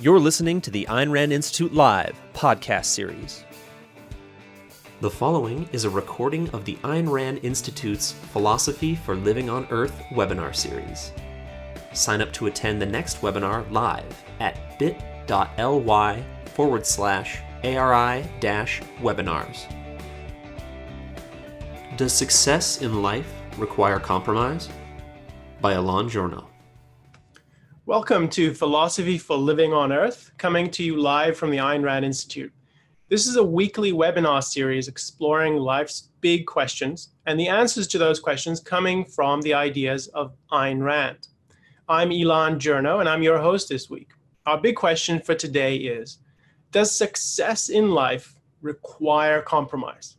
You're 0.00 0.20
listening 0.20 0.60
to 0.60 0.70
the 0.70 0.86
Ayn 0.88 1.10
Rand 1.10 1.32
Institute 1.32 1.74
Live 1.74 2.14
podcast 2.32 2.84
series. 2.84 3.44
The 5.00 5.10
following 5.10 5.68
is 5.72 5.84
a 5.84 5.90
recording 5.90 6.48
of 6.50 6.64
the 6.64 6.76
Ayn 6.84 7.10
Rand 7.10 7.40
Institute's 7.42 8.12
Philosophy 8.12 8.94
for 8.94 9.16
Living 9.16 9.50
on 9.50 9.66
Earth 9.72 10.00
webinar 10.12 10.54
series. 10.54 11.10
Sign 11.94 12.20
up 12.20 12.32
to 12.34 12.46
attend 12.46 12.80
the 12.80 12.86
next 12.86 13.22
webinar 13.22 13.68
live 13.72 14.06
at 14.38 14.78
bit.ly 14.78 16.24
forward 16.54 16.86
slash 16.86 17.40
ARI 17.64 18.22
webinars. 18.40 19.66
Does 21.96 22.12
success 22.12 22.82
in 22.82 23.02
life 23.02 23.32
require 23.56 23.98
compromise? 23.98 24.68
By 25.60 25.72
Elan 25.72 26.08
Journo. 26.08 26.47
Welcome 27.88 28.28
to 28.32 28.52
Philosophy 28.52 29.16
for 29.16 29.38
Living 29.38 29.72
on 29.72 29.94
Earth, 29.94 30.30
coming 30.36 30.70
to 30.72 30.84
you 30.84 31.00
live 31.00 31.38
from 31.38 31.50
the 31.50 31.56
Ayn 31.56 31.82
Rand 31.82 32.04
Institute. 32.04 32.52
This 33.08 33.26
is 33.26 33.36
a 33.36 33.42
weekly 33.42 33.94
webinar 33.94 34.44
series 34.44 34.88
exploring 34.88 35.56
life's 35.56 36.10
big 36.20 36.44
questions 36.44 37.14
and 37.24 37.40
the 37.40 37.48
answers 37.48 37.86
to 37.86 37.96
those 37.96 38.20
questions 38.20 38.60
coming 38.60 39.06
from 39.06 39.40
the 39.40 39.54
ideas 39.54 40.08
of 40.08 40.36
Ayn 40.52 40.82
Rand. 40.82 41.28
I'm 41.88 42.12
Elan 42.12 42.58
Journo 42.58 43.00
and 43.00 43.08
I'm 43.08 43.22
your 43.22 43.38
host 43.38 43.70
this 43.70 43.88
week. 43.88 44.10
Our 44.44 44.60
big 44.60 44.76
question 44.76 45.18
for 45.18 45.34
today 45.34 45.76
is 45.76 46.18
Does 46.72 46.94
success 46.94 47.70
in 47.70 47.92
life 47.92 48.36
require 48.60 49.40
compromise? 49.40 50.17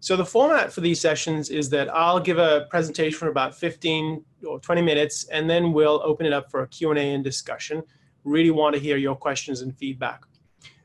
So 0.00 0.16
the 0.16 0.24
format 0.24 0.72
for 0.72 0.80
these 0.80 1.00
sessions 1.00 1.50
is 1.50 1.68
that 1.70 1.92
I'll 1.92 2.20
give 2.20 2.38
a 2.38 2.66
presentation 2.70 3.18
for 3.18 3.28
about 3.28 3.54
15 3.54 4.24
or 4.46 4.60
20 4.60 4.80
minutes, 4.80 5.24
and 5.24 5.50
then 5.50 5.72
we'll 5.72 6.00
open 6.04 6.24
it 6.24 6.32
up 6.32 6.50
for 6.50 6.62
a 6.62 6.68
Q&A 6.68 7.14
and 7.14 7.24
discussion. 7.24 7.82
Really 8.22 8.50
want 8.50 8.76
to 8.76 8.80
hear 8.80 8.96
your 8.96 9.16
questions 9.16 9.62
and 9.62 9.76
feedback. 9.76 10.22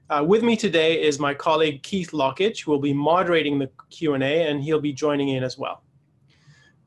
Uh, 0.09 0.23
with 0.27 0.43
me 0.43 0.55
today 0.55 1.01
is 1.01 1.19
my 1.19 1.33
colleague 1.33 1.83
Keith 1.83 2.11
Lockitch, 2.11 2.63
who 2.63 2.71
will 2.71 2.79
be 2.79 2.93
moderating 2.93 3.59
the 3.59 3.69
Q&A, 3.91 4.47
and 4.47 4.63
he'll 4.63 4.81
be 4.81 4.93
joining 4.93 5.29
in 5.29 5.43
as 5.43 5.57
well. 5.57 5.83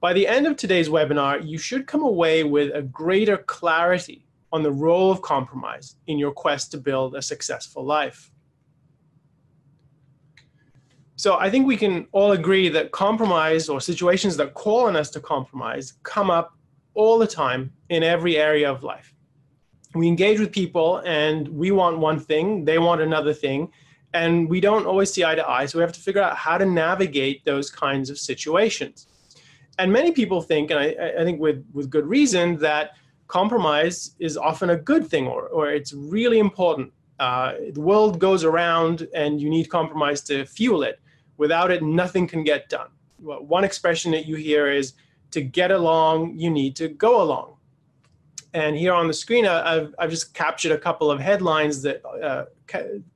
By 0.01 0.13
the 0.13 0.27
end 0.27 0.47
of 0.47 0.57
today's 0.57 0.89
webinar, 0.89 1.47
you 1.47 1.59
should 1.59 1.87
come 1.87 2.03
away 2.03 2.43
with 2.45 2.75
a 2.75 2.83
greater 2.83 3.39
clarity 3.39 4.27
on 4.53 4.63
the 4.63 4.71
role 4.71 5.11
of 5.11 5.23
compromise 5.23 5.97
in 6.09 6.19
your 6.19 6.33
quest 6.33 6.71
to 6.73 6.79
build 6.79 7.15
a 7.15 7.23
successful 7.23 7.85
life. 7.85 8.31
So 11.17 11.39
I 11.39 11.49
think 11.49 11.67
we 11.67 11.79
can 11.79 12.07
all 12.13 12.33
agree 12.33 12.69
that 12.69 12.93
compromise 12.93 13.71
or 13.71 13.81
situations 13.81 14.37
that 14.37 14.53
call 14.53 14.87
on 14.87 14.97
us 14.97 15.09
to 15.11 15.21
compromise 15.21 15.95
come 16.03 16.31
up 16.31 16.55
all 16.95 17.19
the 17.19 17.27
time 17.27 17.73
in 17.89 18.03
every 18.03 18.37
area 18.37 18.71
of 18.71 18.83
life. 18.83 19.15
We 19.95 20.09
engage 20.09 20.39
with 20.39 20.53
people 20.53 20.99
and 21.07 21.49
we 21.49 21.71
want 21.71 21.99
one 21.99 22.21
thing, 22.21 22.67
they 22.67 22.79
want 22.79 23.01
another 23.01 23.33
thing, 23.33 23.73
and 24.13 24.49
we 24.49 24.61
don't 24.61 24.87
always 24.87 25.11
see 25.11 25.25
eye 25.25 25.35
to 25.35 25.49
eye. 25.49 25.65
So 25.65 25.79
we 25.79 25.83
have 25.83 25.93
to 25.93 26.01
figure 26.01 26.23
out 26.23 26.37
how 26.37 26.59
to 26.59 26.67
navigate 26.67 27.45
those 27.47 27.71
kinds 27.71 28.11
of 28.11 28.19
situations. 28.19 29.07
And 29.79 29.91
many 29.91 30.13
people 30.13 30.43
think, 30.43 30.71
and 30.71 30.79
I, 30.79 30.97
I 31.19 31.25
think 31.25 31.41
with, 31.41 31.65
with 31.73 31.89
good 31.89 32.07
reason, 32.07 32.59
that 32.59 32.93
compromise 33.27 34.15
is 34.19 34.37
often 34.37 34.71
a 34.71 34.77
good 34.77 35.07
thing 35.07 35.27
or, 35.27 35.49
or 35.49 35.71
it's 35.71 35.95
really 35.95 36.39
important. 36.39 36.93
Uh, 37.19 37.55
the 37.73 37.81
world 37.81 38.19
goes 38.19 38.45
around 38.45 39.09
and 39.15 39.41
you 39.41 39.49
need 39.49 39.71
compromise 39.71 40.21
to 40.23 40.45
fuel 40.45 40.83
it. 40.83 41.01
Without 41.37 41.71
it, 41.71 41.83
nothing 41.83 42.27
can 42.27 42.45
get 42.45 42.69
done. 42.69 42.89
One 43.19 43.65
expression 43.65 44.13
that 44.13 44.27
you 44.27 44.37
hear 44.37 44.71
is 44.71 44.95
to 45.31 45.41
get 45.41 45.71
along, 45.71 46.39
you 46.39 46.51
need 46.51 46.77
to 46.77 46.89
go 46.89 47.23
along. 47.23 47.57
And 48.55 48.75
here 48.75 48.95
on 48.95 49.07
the 49.07 49.13
screen, 49.13 49.47
I've, 49.47 49.95
I've 49.99 50.11
just 50.11 50.33
captured 50.33 50.73
a 50.73 50.79
couple 50.79 51.11
of 51.11 51.21
headlines 51.21 51.83
that 51.83 52.03
uh, 52.07 52.45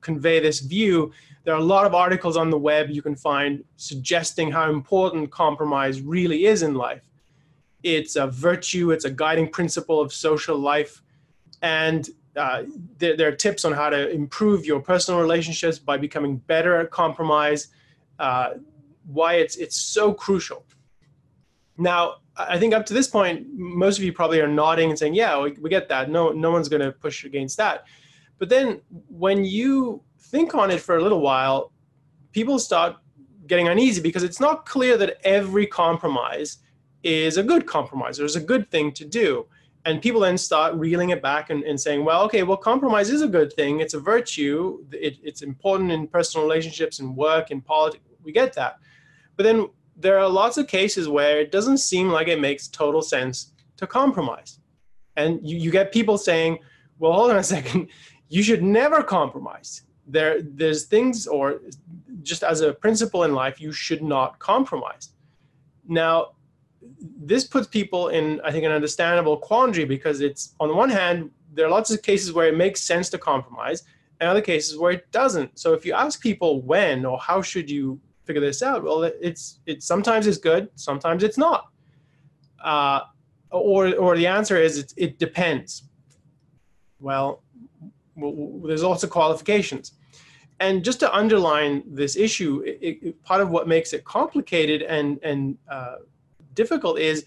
convey 0.01 0.39
this 0.39 0.59
view. 0.59 1.11
There 1.43 1.55
are 1.55 1.59
a 1.59 1.63
lot 1.63 1.85
of 1.87 1.95
articles 1.95 2.37
on 2.37 2.51
the 2.51 2.57
web 2.57 2.91
you 2.91 3.01
can 3.01 3.15
find 3.15 3.63
suggesting 3.77 4.51
how 4.51 4.69
important 4.69 5.31
compromise 5.31 6.01
really 6.01 6.45
is 6.45 6.61
in 6.61 6.75
life. 6.75 7.09
It's 7.81 8.15
a 8.15 8.27
virtue, 8.27 8.91
it's 8.91 9.05
a 9.05 9.09
guiding 9.09 9.49
principle 9.49 9.99
of 9.99 10.13
social 10.13 10.57
life. 10.57 11.01
And 11.63 12.07
uh, 12.35 12.63
there, 12.99 13.17
there, 13.17 13.27
are 13.27 13.35
tips 13.35 13.65
on 13.65 13.73
how 13.73 13.89
to 13.89 14.09
improve 14.11 14.65
your 14.65 14.79
personal 14.79 15.19
relationships 15.19 15.79
by 15.79 15.97
becoming 15.97 16.37
better 16.37 16.77
at 16.77 16.91
compromise 16.91 17.69
uh, 18.19 18.51
why 19.05 19.35
it's 19.35 19.55
it's 19.55 19.75
so 19.75 20.13
crucial. 20.13 20.65
Now, 21.77 22.17
I 22.37 22.59
think 22.59 22.73
up 22.73 22.85
to 22.87 22.93
this 22.93 23.07
point, 23.07 23.47
most 23.53 23.97
of 23.97 24.03
you 24.03 24.13
probably 24.13 24.39
are 24.41 24.47
nodding 24.47 24.89
and 24.89 24.97
saying, 24.97 25.15
"Yeah, 25.15 25.41
we, 25.41 25.51
we 25.53 25.69
get 25.69 25.89
that. 25.89 26.09
No, 26.09 26.31
no 26.31 26.51
one's 26.51 26.69
going 26.69 26.81
to 26.81 26.91
push 26.91 27.23
against 27.25 27.57
that." 27.57 27.85
But 28.37 28.49
then, 28.49 28.81
when 29.09 29.45
you 29.45 30.01
think 30.19 30.55
on 30.55 30.71
it 30.71 30.81
for 30.81 30.97
a 30.97 31.03
little 31.03 31.21
while, 31.21 31.71
people 32.31 32.59
start 32.59 32.95
getting 33.47 33.67
uneasy 33.67 34.01
because 34.01 34.23
it's 34.23 34.39
not 34.39 34.65
clear 34.65 34.97
that 34.97 35.17
every 35.25 35.67
compromise 35.67 36.57
is 37.03 37.37
a 37.37 37.43
good 37.43 37.65
compromise 37.65 38.19
or 38.19 38.25
is 38.25 38.35
a 38.35 38.41
good 38.41 38.69
thing 38.71 38.91
to 38.93 39.05
do. 39.05 39.45
And 39.85 40.01
people 40.01 40.21
then 40.21 40.37
start 40.37 40.75
reeling 40.75 41.09
it 41.09 41.21
back 41.23 41.49
and, 41.49 41.63
and 41.63 41.79
saying, 41.79 42.05
well, 42.05 42.23
okay, 42.23 42.43
well, 42.43 42.57
compromise 42.57 43.09
is 43.09 43.23
a 43.23 43.27
good 43.27 43.51
thing. 43.53 43.79
It's 43.79 43.95
a 43.95 43.99
virtue. 43.99 44.85
It, 44.91 45.17
it's 45.23 45.41
important 45.41 45.91
in 45.91 46.07
personal 46.07 46.45
relationships 46.45 46.99
and 46.99 47.15
work 47.15 47.49
and 47.49 47.65
politics 47.65 48.03
we 48.23 48.31
get 48.31 48.53
that. 48.53 48.77
But 49.35 49.43
then 49.43 49.69
there 49.95 50.19
are 50.19 50.29
lots 50.29 50.57
of 50.57 50.67
cases 50.67 51.07
where 51.07 51.39
it 51.39 51.51
doesn't 51.51 51.77
seem 51.77 52.09
like 52.09 52.27
it 52.27 52.39
makes 52.39 52.67
total 52.67 53.01
sense 53.01 53.53
to 53.77 53.87
compromise. 53.87 54.59
And 55.15 55.39
you, 55.47 55.57
you 55.57 55.71
get 55.71 55.91
people 55.91 56.17
saying, 56.17 56.59
well, 56.99 57.13
hold 57.13 57.31
on 57.31 57.37
a 57.37 57.43
second, 57.55 57.87
you 58.29 58.43
should 58.43 58.63
never 58.63 59.03
compromise. 59.03 59.83
There, 60.07 60.41
there's 60.41 60.85
things, 60.85 61.27
or 61.27 61.61
just 62.21 62.43
as 62.43 62.61
a 62.61 62.73
principle 62.73 63.23
in 63.23 63.33
life, 63.33 63.61
you 63.61 63.71
should 63.71 64.03
not 64.03 64.39
compromise. 64.39 65.11
Now, 65.87 66.33
this 67.01 67.45
puts 67.45 67.67
people 67.67 68.09
in, 68.09 68.41
I 68.41 68.51
think, 68.51 68.65
an 68.65 68.71
understandable 68.71 69.37
quandary 69.37 69.85
because 69.85 70.21
it's, 70.21 70.55
on 70.59 70.67
the 70.67 70.73
one 70.73 70.89
hand, 70.89 71.31
there 71.53 71.65
are 71.65 71.69
lots 71.69 71.91
of 71.91 72.01
cases 72.01 72.33
where 72.33 72.47
it 72.47 72.57
makes 72.57 72.81
sense 72.81 73.09
to 73.09 73.17
compromise, 73.17 73.83
and 74.19 74.29
other 74.29 74.41
cases 74.41 74.77
where 74.77 74.91
it 74.91 75.11
doesn't. 75.11 75.57
So 75.59 75.73
if 75.73 75.85
you 75.85 75.93
ask 75.93 76.21
people 76.21 76.61
when 76.61 77.05
or 77.05 77.19
how 77.19 77.41
should 77.41 77.69
you 77.69 77.99
figure 78.23 78.41
this 78.41 78.61
out? 78.61 78.83
Well, 78.83 79.03
it's 79.03 79.59
it's 79.65 79.85
sometimes 79.85 80.27
it's 80.27 80.37
good, 80.37 80.69
sometimes 80.75 81.23
it's 81.23 81.37
not. 81.37 81.69
Uh, 82.63 83.01
or 83.51 83.93
or 83.95 84.15
the 84.15 84.27
answer 84.27 84.57
is 84.57 84.77
it, 84.77 84.93
it 84.95 85.19
depends. 85.19 85.83
Well, 86.99 87.43
there's 88.15 88.83
lots 88.83 89.03
of 89.03 89.09
qualifications. 89.09 89.93
And 90.59 90.83
just 90.85 90.99
to 90.99 91.11
underline 91.11 91.83
this 91.87 92.15
issue, 92.15 92.61
it, 92.63 92.99
it, 93.01 93.23
part 93.23 93.41
of 93.41 93.49
what 93.49 93.67
makes 93.67 93.93
it 93.93 94.05
complicated 94.05 94.83
and 94.83 95.19
and 95.23 95.57
uh, 95.69 95.95
difficult 96.61 96.95
is 96.99 97.25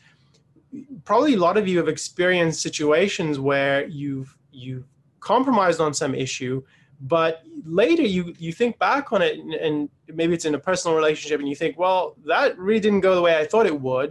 probably 1.04 1.34
a 1.34 1.42
lot 1.46 1.56
of 1.60 1.64
you 1.68 1.76
have 1.78 1.90
experienced 1.96 2.60
situations 2.68 3.38
where 3.50 3.78
you've 4.00 4.30
you've 4.64 4.86
compromised 5.20 5.80
on 5.86 5.92
some 6.02 6.14
issue 6.26 6.56
but 7.00 7.42
later 7.64 8.02
you 8.02 8.22
you 8.38 8.52
think 8.52 8.78
back 8.78 9.12
on 9.12 9.20
it 9.22 9.38
and, 9.38 9.54
and, 9.54 9.88
maybe 10.20 10.34
it's 10.34 10.44
in 10.44 10.54
a 10.54 10.58
personal 10.70 10.94
relationship 11.00 11.40
and 11.40 11.48
you 11.48 11.56
think 11.62 11.78
well 11.78 12.14
that 12.32 12.56
really 12.58 12.82
didn't 12.86 13.00
go 13.08 13.12
the 13.14 13.24
way 13.28 13.34
i 13.42 13.44
thought 13.50 13.66
it 13.74 13.80
would. 13.88 14.10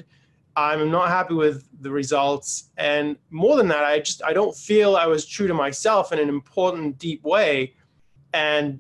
I'm 0.56 0.92
not 0.92 1.08
happy 1.10 1.34
with 1.34 1.58
the 1.82 1.90
results. 2.02 2.70
And 2.78 3.06
more 3.30 3.56
than 3.60 3.68
that 3.74 3.84
i 3.94 4.00
just 4.00 4.20
i 4.30 4.34
don't 4.40 4.56
feel 4.70 4.90
i 4.96 5.08
was 5.16 5.22
true 5.36 5.48
to 5.52 5.58
myself 5.66 6.06
in 6.14 6.20
an 6.20 6.30
important 6.30 6.98
deep 7.08 7.22
way. 7.24 7.74
And 8.34 8.80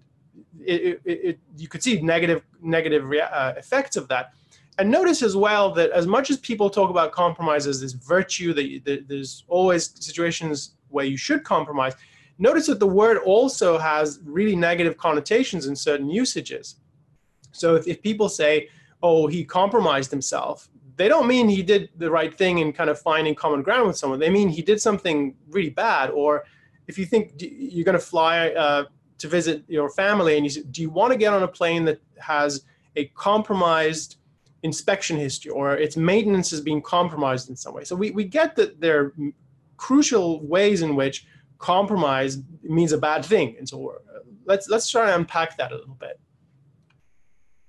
it, 0.73 1.01
it, 1.05 1.19
it 1.29 1.39
you 1.61 1.67
could 1.71 1.83
see 1.87 2.01
negative 2.01 2.41
negative 2.61 3.03
uh, 3.39 3.53
effects 3.57 3.95
of 4.01 4.05
that 4.13 4.33
and 4.79 4.89
notice 4.89 5.21
as 5.21 5.35
well 5.35 5.71
that 5.73 5.91
as 5.91 6.07
much 6.07 6.29
as 6.29 6.37
people 6.37 6.69
talk 6.69 6.89
about 6.89 7.11
compromise 7.11 7.67
as 7.67 7.79
this 7.79 7.93
virtue 7.93 8.53
that, 8.53 9.05
there's 9.07 9.43
always 9.47 9.93
situations 10.03 10.75
where 10.89 11.05
you 11.05 11.17
should 11.17 11.43
compromise 11.43 11.95
Notice 12.39 12.67
that 12.67 12.79
the 12.79 12.87
word 12.87 13.17
also 13.19 13.77
has 13.77 14.19
really 14.23 14.55
negative 14.55 14.97
connotations 14.97 15.67
in 15.67 15.75
certain 15.75 16.09
usages. 16.09 16.75
So 17.51 17.75
if, 17.75 17.87
if 17.87 18.01
people 18.01 18.27
say, 18.27 18.69
oh, 19.03 19.27
he 19.27 19.45
compromised 19.45 20.09
himself, 20.09 20.69
they 20.95 21.07
don't 21.07 21.27
mean 21.27 21.47
he 21.47 21.63
did 21.63 21.89
the 21.97 22.09
right 22.09 22.35
thing 22.35 22.59
in 22.59 22.73
kind 22.73 22.89
of 22.89 22.99
finding 22.99 23.35
common 23.35 23.61
ground 23.61 23.87
with 23.87 23.97
someone. 23.97 24.19
They 24.19 24.29
mean 24.29 24.49
he 24.49 24.61
did 24.61 24.81
something 24.81 25.35
really 25.49 25.69
bad. 25.69 26.09
Or 26.09 26.43
if 26.87 26.97
you 26.97 27.05
think 27.05 27.33
you're 27.37 27.85
going 27.85 27.97
to 27.97 28.05
fly 28.05 28.49
uh, 28.49 28.85
to 29.19 29.27
visit 29.27 29.63
your 29.67 29.89
family 29.89 30.35
and 30.35 30.45
you 30.45 30.49
say, 30.49 30.63
do 30.63 30.81
you 30.81 30.89
want 30.89 31.11
to 31.11 31.17
get 31.17 31.33
on 31.33 31.43
a 31.43 31.47
plane 31.47 31.85
that 31.85 32.01
has 32.19 32.65
a 32.95 33.05
compromised 33.05 34.17
inspection 34.63 35.17
history 35.17 35.51
or 35.51 35.75
its 35.75 35.95
maintenance 35.95 36.51
is 36.53 36.61
being 36.61 36.81
compromised 36.81 37.49
in 37.49 37.55
some 37.55 37.73
way? 37.73 37.83
So 37.83 37.95
we, 37.95 38.11
we 38.11 38.23
get 38.23 38.55
that 38.55 38.81
there 38.81 38.99
are 38.99 39.13
crucial 39.77 40.45
ways 40.45 40.81
in 40.81 40.95
which 40.95 41.25
compromise 41.57 42.39
means 42.63 42.91
a 42.91 42.97
bad 42.97 43.23
thing. 43.25 43.55
And 43.57 43.67
so 43.67 43.89
uh, 43.89 44.19
let's 44.45 44.69
let's 44.69 44.89
try 44.89 45.05
to 45.07 45.15
unpack 45.15 45.57
that 45.57 45.71
a 45.71 45.75
little 45.75 45.95
bit. 45.95 46.19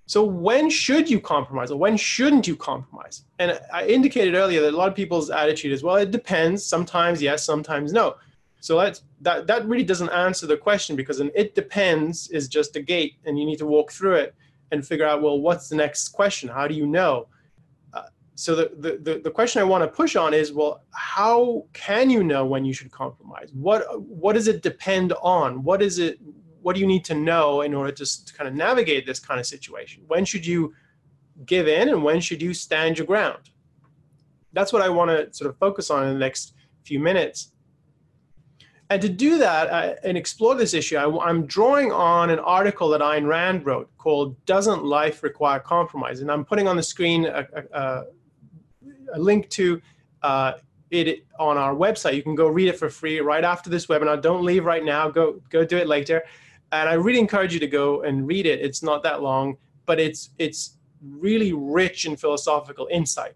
So 0.06 0.22
when 0.22 0.68
should 0.68 1.08
you 1.08 1.18
compromise 1.18 1.70
or 1.70 1.78
when 1.78 1.96
shouldn't 1.96 2.46
you 2.46 2.56
compromise? 2.56 3.24
And 3.38 3.58
I 3.72 3.86
indicated 3.86 4.34
earlier 4.34 4.60
that 4.60 4.74
a 4.74 4.76
lot 4.76 4.88
of 4.88 4.94
people's 4.94 5.30
attitude 5.30 5.72
is, 5.72 5.82
well, 5.82 5.96
it 5.96 6.10
depends. 6.10 6.64
Sometimes 6.64 7.22
yes, 7.22 7.42
sometimes 7.42 7.92
no. 7.92 8.16
So 8.60 8.76
let's, 8.76 9.02
that, 9.22 9.46
that 9.46 9.66
really 9.66 9.84
doesn't 9.84 10.10
answer 10.10 10.46
the 10.46 10.56
question 10.56 10.94
because 10.94 11.20
an 11.20 11.30
it 11.34 11.54
depends 11.54 12.28
is 12.28 12.48
just 12.48 12.76
a 12.76 12.82
gate 12.82 13.16
and 13.24 13.38
you 13.38 13.46
need 13.46 13.58
to 13.58 13.66
walk 13.66 13.92
through 13.92 14.16
it 14.16 14.34
and 14.74 14.86
figure 14.86 15.06
out, 15.06 15.22
well, 15.22 15.40
what's 15.40 15.68
the 15.68 15.76
next 15.76 16.10
question? 16.10 16.48
How 16.48 16.68
do 16.68 16.74
you 16.74 16.86
know? 16.86 17.28
Uh, 17.94 18.02
so 18.34 18.54
the, 18.54 18.70
the, 18.76 18.98
the, 18.98 19.20
the 19.20 19.30
question 19.30 19.62
I 19.62 19.64
want 19.64 19.82
to 19.82 19.88
push 19.88 20.14
on 20.16 20.34
is, 20.34 20.52
well, 20.52 20.84
how 20.92 21.64
can 21.72 22.10
you 22.10 22.22
know 22.22 22.44
when 22.44 22.64
you 22.64 22.74
should 22.74 22.90
compromise? 22.90 23.50
What, 23.54 23.82
what 24.02 24.34
does 24.34 24.48
it 24.48 24.62
depend 24.62 25.14
on? 25.22 25.62
What 25.62 25.80
is 25.80 25.98
it, 25.98 26.18
what 26.60 26.74
do 26.74 26.80
you 26.80 26.86
need 26.86 27.04
to 27.06 27.14
know 27.14 27.62
in 27.62 27.72
order 27.72 27.92
to, 27.92 28.24
to 28.26 28.34
kind 28.34 28.48
of 28.48 28.54
navigate 28.54 29.06
this 29.06 29.18
kind 29.18 29.40
of 29.40 29.46
situation? 29.46 30.02
When 30.06 30.24
should 30.24 30.44
you 30.44 30.74
give 31.46 31.66
in 31.68 31.88
and 31.88 32.04
when 32.04 32.20
should 32.20 32.42
you 32.42 32.52
stand 32.52 32.98
your 32.98 33.06
ground? 33.06 33.50
That's 34.52 34.72
what 34.72 34.82
I 34.82 34.88
want 34.88 35.10
to 35.10 35.32
sort 35.32 35.50
of 35.50 35.58
focus 35.58 35.90
on 35.90 36.06
in 36.06 36.12
the 36.12 36.18
next 36.18 36.54
few 36.84 37.00
minutes. 37.00 37.53
And 38.94 39.02
to 39.02 39.08
do 39.08 39.38
that 39.38 39.98
and 40.04 40.16
explore 40.16 40.54
this 40.54 40.72
issue, 40.72 40.96
I, 40.96 41.28
am 41.28 41.46
drawing 41.46 41.90
on 41.90 42.30
an 42.30 42.38
article 42.38 42.88
that 42.90 43.00
Ayn 43.00 43.26
Rand 43.26 43.66
wrote 43.66 43.90
called 43.98 44.36
Doesn't 44.46 44.84
Life 44.84 45.24
Require 45.24 45.58
Compromise? 45.58 46.20
And 46.20 46.30
I'm 46.30 46.44
putting 46.44 46.68
on 46.68 46.76
the 46.76 46.82
screen 46.84 47.24
a, 47.24 47.44
a, 47.72 48.04
a 49.12 49.18
link 49.18 49.48
to 49.48 49.82
uh, 50.22 50.52
it 50.92 51.26
on 51.40 51.58
our 51.58 51.74
website. 51.74 52.14
You 52.14 52.22
can 52.22 52.36
go 52.36 52.46
read 52.46 52.68
it 52.68 52.78
for 52.78 52.88
free 52.88 53.18
right 53.18 53.42
after 53.42 53.68
this 53.68 53.86
webinar. 53.86 54.22
Don't 54.22 54.44
leave 54.44 54.64
right 54.64 54.84
now. 54.84 55.10
Go, 55.10 55.40
go 55.50 55.64
do 55.64 55.76
it 55.76 55.88
later. 55.88 56.22
And 56.70 56.88
I 56.88 56.92
really 56.92 57.18
encourage 57.18 57.52
you 57.52 57.58
to 57.58 57.66
go 57.66 58.02
and 58.02 58.28
read 58.28 58.46
it. 58.46 58.60
It's 58.60 58.80
not 58.80 59.02
that 59.02 59.22
long, 59.22 59.56
but 59.86 59.98
it's, 59.98 60.30
it's 60.38 60.78
really 61.02 61.52
rich 61.52 62.06
in 62.06 62.16
philosophical 62.16 62.86
insight. 62.92 63.32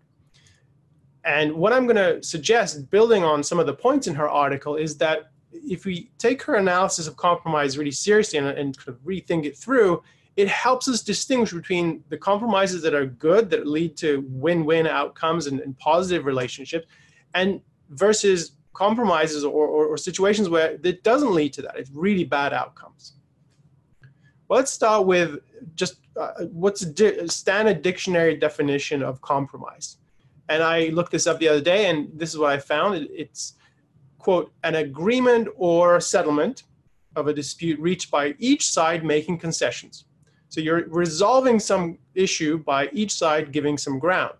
And 1.25 1.53
what 1.55 1.73
I'm 1.73 1.85
going 1.85 1.97
to 1.97 2.23
suggest, 2.23 2.89
building 2.93 3.25
on 3.25 3.43
some 3.43 3.59
of 3.59 3.67
the 3.67 3.75
points 3.75 4.07
in 4.07 4.15
her 4.15 4.29
article, 4.29 4.77
is 4.77 4.97
that 4.99 5.33
if 5.53 5.85
we 5.85 6.11
take 6.19 6.43
her 6.43 6.55
analysis 6.55 7.07
of 7.07 7.17
compromise 7.17 7.79
really 7.79 7.91
seriously 7.91 8.39
and, 8.39 8.49
and 8.49 8.77
kind 8.77 8.89
of 8.89 8.97
rethink 9.05 9.45
it 9.45 9.57
through, 9.57 10.03
it 10.37 10.49
helps 10.49 10.87
us 10.87 11.03
distinguish 11.03 11.53
between 11.53 12.05
the 12.11 12.17
compromises 12.17 12.81
that 12.83 12.95
are 12.95 13.07
good, 13.07 13.51
that 13.51 13.67
lead 13.67 13.97
to 13.97 14.25
win-win 14.29 14.87
outcomes 14.87 15.47
and, 15.47 15.61
and 15.61 15.77
positive 15.79 16.27
relationships, 16.27 16.87
and 17.35 17.61
versus 17.91 18.53
compromises 18.73 19.45
or, 19.45 19.67
or, 19.67 19.87
or, 19.87 19.97
situations 19.97 20.49
where 20.49 20.79
it 20.85 21.03
doesn't 21.03 21.35
lead 21.35 21.53
to 21.53 21.63
that. 21.63 21.77
It's 21.77 21.91
really 21.91 22.23
bad 22.23 22.53
outcomes. 22.53 23.15
Well, 24.47 24.59
let's 24.61 24.71
start 24.71 25.07
with 25.07 25.41
just 25.75 25.97
uh, 26.17 26.45
what's 26.53 26.83
a 26.83 26.93
di 26.93 27.27
standard 27.27 27.83
dictionary 27.83 28.37
definition 28.37 29.03
of 29.03 29.21
compromise. 29.21 29.97
And 30.49 30.63
I 30.63 30.89
looked 30.89 31.11
this 31.11 31.27
up 31.27 31.41
the 31.41 31.49
other 31.49 31.61
day, 31.61 31.91
and 31.91 32.09
this 32.15 32.31
is 32.31 32.39
what 32.39 32.51
I 32.51 32.59
found. 32.59 32.95
It, 32.95 33.11
it's 33.13 33.55
quote, 34.19 34.53
an 34.65 34.75
agreement 34.75 35.49
or 35.57 36.01
settlement 36.01 36.65
of 37.17 37.29
a 37.29 37.33
dispute 37.33 37.79
reached 37.81 38.11
by 38.11 38.35
each 38.39 38.71
side 38.71 39.05
making 39.05 39.39
concessions. 39.39 40.05
So 40.49 40.61
you're 40.61 40.87
resolving 40.89 41.61
some 41.61 41.99
issue 42.15 42.59
by 42.59 42.89
each 42.93 43.13
side 43.13 43.53
giving 43.53 43.77
some 43.79 43.99
ground. 43.99 44.35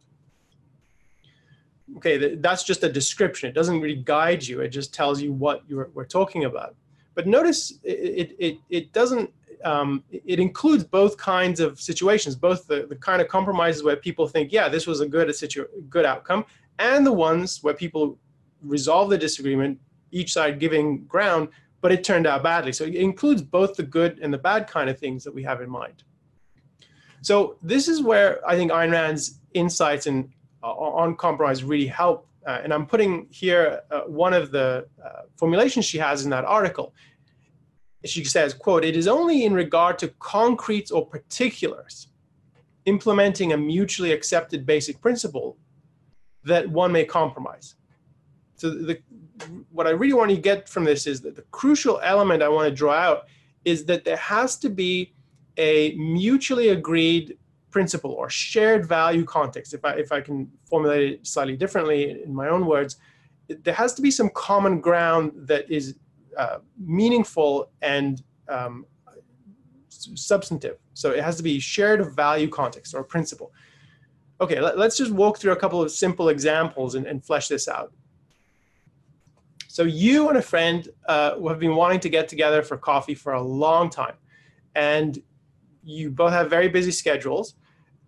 Okay, 1.97 2.35
that's 2.37 2.65
just 2.65 2.85
a 2.85 2.93
description. 2.93 3.49
It 3.49 3.55
doesn't 3.55 3.81
really 3.81 3.97
guide 3.97 4.47
you. 4.47 4.61
It 4.61 4.69
just 4.69 4.93
tells 4.93 5.23
you 5.23 5.33
what 5.33 5.63
you're, 5.69 5.91
we're 5.95 6.05
talking 6.05 6.45
about. 6.45 6.75
But 7.15 7.27
notice 7.27 7.79
it, 7.83 8.37
it, 8.39 8.59
it 8.69 8.93
doesn't, 8.93 9.33
um, 9.65 10.05
it 10.13 10.39
includes 10.39 10.85
both 10.85 11.17
kinds 11.17 11.61
of 11.61 11.81
situations, 11.81 12.37
both 12.37 12.67
the, 12.67 12.87
the 12.89 12.95
kind 12.97 13.21
of 13.21 13.29
compromises 13.29 13.83
where 13.83 13.97
people 13.97 14.29
think, 14.29 14.53
yeah, 14.53 14.69
this 14.69 14.87
was 14.87 15.01
a 15.01 15.09
good, 15.09 15.29
a 15.29 15.35
situ 15.35 15.67
good 15.91 16.05
outcome, 16.05 16.45
and 16.79 17.05
the 17.05 17.13
ones 17.13 17.63
where 17.63 17.75
people 17.75 18.19
resolve 18.63 19.11
the 19.11 19.19
disagreement, 19.19 19.79
each 20.11 20.33
side 20.33 20.59
giving 20.59 21.05
ground, 21.05 21.49
but 21.81 21.93
it 21.93 22.03
turned 22.03 22.27
out 22.27 22.43
badly. 22.43 22.73
So 22.73 22.85
it 22.85 22.95
includes 22.95 23.43
both 23.43 23.75
the 23.75 23.83
good 23.83 24.19
and 24.21 24.33
the 24.33 24.39
bad 24.39 24.67
kind 24.67 24.91
of 24.91 24.99
things 24.99 25.25
that 25.25 25.35
we 25.35 25.43
have 25.45 25.61
in 25.61 25.71
mind. 25.71 26.03
So 27.23 27.57
this 27.63 27.89
is 27.89 28.03
where 28.03 28.47
I 28.49 28.57
think 28.57 28.71
Ayn 28.71 28.93
Rand's 28.93 29.41
insights 29.55 30.07
in, 30.07 30.33
uh, 30.63 30.73
on 30.73 31.17
compromise 31.17 31.65
really 31.65 31.87
help. 31.87 32.27
Uh, 32.47 32.61
and 32.63 32.73
I'm 32.73 32.87
putting 32.87 33.27
here 33.31 33.83
uh, 33.91 34.01
one 34.03 34.33
of 34.33 34.51
the 34.51 34.87
uh, 35.05 35.23
formulations 35.37 35.85
she 35.85 35.99
has 35.99 36.25
in 36.25 36.31
that 36.31 36.45
article. 36.45 36.95
She 38.05 38.25
says, 38.25 38.55
quote, 38.55 38.85
it 38.85 38.97
is 38.97 39.09
only 39.09 39.45
in 39.45 39.53
regard 39.53 39.99
to 39.99 40.09
concretes 40.19 40.91
or 40.91 41.05
particulars 41.05 42.09
implementing 42.87 43.53
a 43.53 43.57
mutually 43.57 44.13
accepted 44.13 44.65
basic 44.65 45.01
principle 45.01 45.59
that 46.45 46.69
one 46.71 46.91
may 46.91 47.05
compromise. 47.05 47.75
So 48.59 48.71
the, 48.71 49.01
what 49.71 49.87
I 49.87 49.91
really 49.91 50.13
want 50.13 50.31
to 50.31 50.37
get 50.37 50.69
from 50.69 50.85
this 50.85 51.07
is 51.07 51.21
that 51.23 51.37
the 51.37 51.43
crucial 51.51 52.01
element 52.03 52.43
I 52.43 52.49
want 52.49 52.69
to 52.69 52.75
draw 52.75 52.93
out 52.93 53.27
is 53.65 53.85
that 53.87 54.05
there 54.05 54.17
has 54.17 54.57
to 54.59 54.69
be 54.69 55.15
a 55.57 55.95
mutually 55.95 56.69
agreed 56.69 57.39
principle 57.71 58.13
or 58.13 58.29
shared 58.29 58.87
value 58.87 59.25
context. 59.25 59.75
If 59.75 59.85
I, 59.85 59.93
if 59.93 60.13
I 60.13 60.21
can 60.21 60.51
formulate 60.69 61.13
it 61.13 61.27
slightly 61.27 61.57
differently 61.57 62.23
in 62.23 62.35
my 62.35 62.49
own 62.49 62.67
words, 62.67 62.97
there 63.49 63.75
has 63.75 63.95
to 63.95 64.03
be 64.03 64.11
some 64.11 64.31
common 64.31 64.81
ground 64.81 65.33
that 65.35 65.71
is 65.71 65.97
uh, 66.37 66.59
meaningful 66.79 67.71
and 67.83 68.23
um, 68.49 68.87
substantive. 69.89 70.79
So 70.95 71.13
it 71.13 71.23
has 71.23 71.37
to 71.37 71.43
be 71.43 71.61
shared 71.61 72.15
value 72.15 72.49
context 72.49 72.95
or 72.95 73.05
principle. 73.05 73.53
Okay, 74.41 74.61
let, 74.61 74.79
us 74.79 74.97
just 74.97 75.13
walk 75.13 75.39
through 75.39 75.53
a 75.53 75.57
couple 75.57 75.83
of 75.83 75.91
simple 75.91 76.29
examples 76.29 76.95
and, 76.95 77.07
and 77.07 77.25
flesh 77.25 77.49
this 77.49 77.69
out. 77.69 77.93
So 79.79 79.85
you 79.85 80.29
and 80.29 80.37
a 80.37 80.43
friend 80.43 80.89
uh, 81.07 81.41
have 81.47 81.61
been 81.61 81.77
wanting 81.77 82.01
to 82.01 82.09
get 82.09 82.27
together 82.27 82.63
for 82.65 82.77
coffee 82.77 83.15
for 83.15 83.35
a 83.35 83.41
long 83.41 83.91
time, 83.91 84.17
and 84.75 85.23
you 85.85 86.11
both 86.11 86.33
have 86.33 86.51
very 86.51 86.69
busy 86.69 86.91
schedules, 86.91 87.55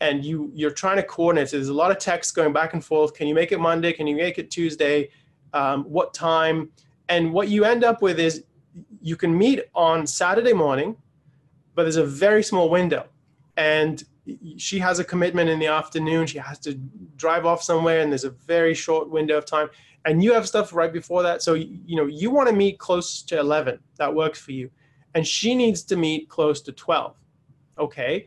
and 0.00 0.24
you 0.24 0.50
you're 0.52 0.72
trying 0.72 0.96
to 0.96 1.04
coordinate. 1.04 1.50
So 1.50 1.58
there's 1.58 1.68
a 1.68 1.72
lot 1.72 1.92
of 1.92 1.98
text 1.98 2.34
going 2.34 2.52
back 2.52 2.74
and 2.74 2.84
forth. 2.84 3.14
Can 3.14 3.28
you 3.28 3.36
make 3.36 3.52
it 3.52 3.60
Monday? 3.60 3.92
Can 3.92 4.08
you 4.08 4.16
make 4.16 4.36
it 4.36 4.50
Tuesday? 4.50 5.10
Um, 5.52 5.84
what 5.84 6.12
time? 6.12 6.70
And 7.08 7.32
what 7.32 7.46
you 7.46 7.64
end 7.64 7.84
up 7.84 8.02
with 8.02 8.18
is 8.18 8.42
you 9.00 9.14
can 9.14 9.38
meet 9.38 9.60
on 9.72 10.08
Saturday 10.08 10.52
morning, 10.52 10.96
but 11.76 11.84
there's 11.84 11.94
a 11.94 12.04
very 12.04 12.42
small 12.42 12.68
window, 12.68 13.06
and 13.56 14.02
she 14.56 14.80
has 14.80 14.98
a 14.98 15.04
commitment 15.04 15.48
in 15.48 15.60
the 15.60 15.68
afternoon. 15.68 16.26
She 16.26 16.38
has 16.38 16.58
to 16.60 16.74
drive 17.14 17.46
off 17.46 17.62
somewhere, 17.62 18.00
and 18.00 18.10
there's 18.10 18.24
a 18.24 18.30
very 18.30 18.74
short 18.74 19.08
window 19.08 19.38
of 19.38 19.44
time 19.44 19.68
and 20.04 20.22
you 20.22 20.32
have 20.32 20.46
stuff 20.48 20.72
right 20.72 20.92
before 20.92 21.22
that. 21.22 21.42
So, 21.42 21.54
you 21.54 21.96
know, 21.96 22.06
you 22.06 22.30
want 22.30 22.48
to 22.48 22.54
meet 22.54 22.78
close 22.78 23.22
to 23.22 23.38
11. 23.38 23.78
That 23.96 24.14
works 24.14 24.38
for 24.40 24.52
you. 24.52 24.70
And 25.14 25.26
she 25.26 25.54
needs 25.54 25.82
to 25.84 25.96
meet 25.96 26.28
close 26.28 26.60
to 26.62 26.72
12. 26.72 27.14
Okay. 27.78 28.26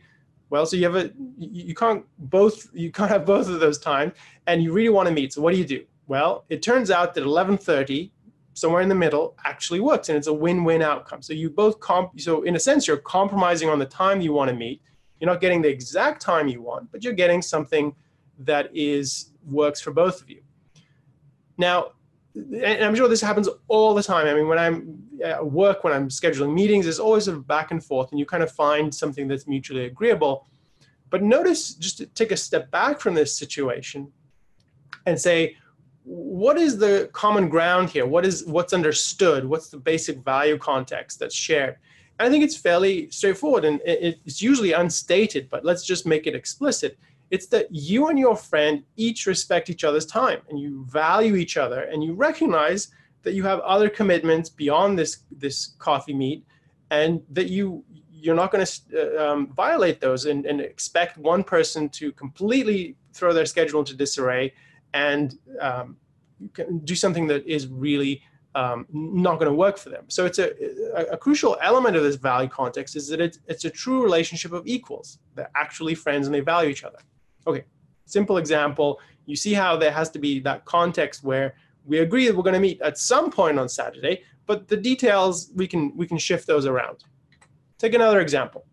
Well, 0.50 0.66
so 0.66 0.76
you 0.76 0.84
have 0.84 0.96
a, 0.96 1.10
you 1.38 1.74
can't 1.74 2.04
both, 2.18 2.68
you 2.72 2.92
can't 2.92 3.10
have 3.10 3.24
both 3.24 3.48
of 3.48 3.58
those 3.58 3.78
times 3.78 4.12
and 4.46 4.62
you 4.62 4.72
really 4.72 4.90
want 4.90 5.08
to 5.08 5.14
meet. 5.14 5.32
So 5.32 5.40
what 5.40 5.52
do 5.52 5.58
you 5.58 5.64
do? 5.64 5.84
Well, 6.06 6.44
it 6.48 6.62
turns 6.62 6.90
out 6.90 7.14
that 7.14 7.22
1130, 7.22 8.12
somewhere 8.52 8.82
in 8.82 8.88
the 8.88 8.94
middle, 8.94 9.36
actually 9.44 9.80
works 9.80 10.10
and 10.10 10.18
it's 10.18 10.28
a 10.28 10.32
win-win 10.32 10.82
outcome. 10.82 11.22
So 11.22 11.32
you 11.32 11.50
both 11.50 11.80
comp, 11.80 12.20
so 12.20 12.42
in 12.42 12.54
a 12.54 12.60
sense, 12.60 12.86
you're 12.86 12.98
compromising 12.98 13.68
on 13.68 13.78
the 13.80 13.86
time 13.86 14.20
you 14.20 14.32
want 14.32 14.50
to 14.50 14.56
meet. 14.56 14.80
You're 15.18 15.30
not 15.30 15.40
getting 15.40 15.62
the 15.62 15.70
exact 15.70 16.20
time 16.20 16.46
you 16.46 16.60
want, 16.60 16.92
but 16.92 17.02
you're 17.02 17.14
getting 17.14 17.42
something 17.42 17.94
that 18.38 18.70
is 18.74 19.30
works 19.46 19.80
for 19.80 19.92
both 19.92 20.20
of 20.20 20.30
you. 20.30 20.42
Now, 21.56 21.92
and 22.34 22.84
I'm 22.84 22.94
sure 22.94 23.08
this 23.08 23.20
happens 23.20 23.48
all 23.68 23.94
the 23.94 24.02
time. 24.02 24.26
I 24.26 24.34
mean, 24.34 24.48
when 24.48 24.58
I'm 24.58 24.98
at 25.22 25.44
work, 25.44 25.84
when 25.84 25.92
I'm 25.92 26.08
scheduling 26.08 26.52
meetings, 26.52 26.84
there's 26.84 26.98
always 26.98 27.28
a 27.28 27.36
back 27.36 27.70
and 27.70 27.82
forth, 27.82 28.10
and 28.10 28.18
you 28.18 28.26
kind 28.26 28.42
of 28.42 28.50
find 28.50 28.92
something 28.92 29.28
that's 29.28 29.46
mutually 29.46 29.84
agreeable. 29.84 30.48
But 31.10 31.22
notice, 31.22 31.74
just 31.74 31.98
to 31.98 32.06
take 32.06 32.32
a 32.32 32.36
step 32.36 32.70
back 32.72 32.98
from 32.98 33.14
this 33.14 33.36
situation 33.38 34.10
and 35.06 35.20
say, 35.20 35.56
what 36.02 36.58
is 36.58 36.76
the 36.76 37.08
common 37.12 37.48
ground 37.48 37.88
here? 37.88 38.04
What 38.04 38.26
is 38.26 38.44
what's 38.44 38.72
understood? 38.72 39.44
What's 39.44 39.68
the 39.68 39.78
basic 39.78 40.18
value 40.18 40.58
context 40.58 41.20
that's 41.20 41.34
shared? 41.34 41.76
And 42.18 42.26
I 42.26 42.30
think 42.30 42.44
it's 42.44 42.56
fairly 42.56 43.10
straightforward, 43.10 43.64
and 43.64 43.80
it's 43.84 44.42
usually 44.42 44.72
unstated, 44.72 45.48
but 45.48 45.64
let's 45.64 45.84
just 45.84 46.04
make 46.04 46.26
it 46.26 46.34
explicit. 46.34 46.98
It's 47.34 47.46
that 47.46 47.66
you 47.72 48.06
and 48.10 48.16
your 48.16 48.36
friend 48.36 48.84
each 48.94 49.26
respect 49.26 49.68
each 49.68 49.82
other's 49.82 50.06
time 50.06 50.40
and 50.48 50.56
you 50.56 50.84
value 50.88 51.34
each 51.34 51.56
other 51.56 51.80
and 51.90 52.04
you 52.04 52.14
recognize 52.14 52.92
that 53.24 53.34
you 53.34 53.42
have 53.42 53.58
other 53.74 53.88
commitments 53.90 54.48
beyond 54.48 54.96
this, 54.96 55.24
this 55.32 55.74
coffee 55.80 56.14
meet 56.14 56.44
and 56.92 57.20
that 57.30 57.48
you, 57.48 57.82
you're 58.12 58.36
not 58.36 58.52
going 58.52 58.64
to 58.64 58.72
uh, 59.18 59.32
um, 59.32 59.48
violate 59.48 60.00
those 60.00 60.26
and, 60.26 60.46
and 60.46 60.60
expect 60.60 61.18
one 61.18 61.42
person 61.42 61.88
to 61.88 62.12
completely 62.12 62.94
throw 63.12 63.32
their 63.32 63.46
schedule 63.46 63.80
into 63.80 63.96
disarray 63.96 64.54
and 64.92 65.36
um, 65.60 65.96
do 66.84 66.94
something 66.94 67.26
that 67.26 67.44
is 67.48 67.66
really 67.66 68.22
um, 68.54 68.86
not 68.92 69.40
going 69.40 69.50
to 69.50 69.56
work 69.56 69.76
for 69.76 69.90
them. 69.90 70.04
So 70.06 70.24
it's 70.24 70.38
a, 70.38 70.52
a, 70.96 71.14
a, 71.14 71.16
crucial 71.16 71.56
element 71.60 71.96
of 71.96 72.04
this 72.04 72.14
value 72.14 72.48
context 72.48 72.94
is 72.94 73.08
that 73.08 73.20
it's, 73.20 73.40
it's 73.48 73.64
a 73.64 73.70
true 73.70 74.04
relationship 74.04 74.52
of 74.52 74.64
equals. 74.68 75.18
They're 75.34 75.50
actually 75.56 75.96
friends 75.96 76.28
and 76.28 76.34
they 76.34 76.38
value 76.38 76.70
each 76.70 76.84
other. 76.84 77.00
Okay, 77.46 77.64
simple 78.06 78.38
example. 78.38 79.00
You 79.26 79.36
see 79.36 79.54
how 79.54 79.76
there 79.76 79.90
has 79.90 80.10
to 80.10 80.18
be 80.18 80.40
that 80.40 80.64
context 80.64 81.24
where 81.24 81.54
we 81.84 81.98
agree 81.98 82.26
that 82.26 82.36
we're 82.36 82.42
going 82.42 82.54
to 82.54 82.60
meet 82.60 82.80
at 82.80 82.98
some 82.98 83.30
point 83.30 83.58
on 83.58 83.68
Saturday, 83.68 84.22
but 84.46 84.68
the 84.68 84.76
details 84.76 85.50
we 85.54 85.66
can 85.66 85.96
we 85.96 86.06
can 86.06 86.18
shift 86.18 86.46
those 86.46 86.66
around. 86.66 87.04
Take 87.78 87.94
another 87.94 88.20
example. 88.20 88.64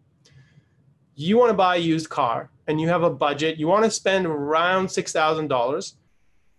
You 1.15 1.37
want 1.37 1.49
to 1.49 1.53
buy 1.53 1.75
a 1.75 1.79
used 1.79 2.09
car 2.09 2.49
and 2.67 2.79
you 2.79 2.87
have 2.87 3.03
a 3.03 3.09
budget. 3.09 3.57
You 3.57 3.67
want 3.67 3.83
to 3.83 3.91
spend 3.91 4.25
around 4.25 4.89
six 4.89 5.11
thousand 5.11 5.47
dollars, 5.49 5.97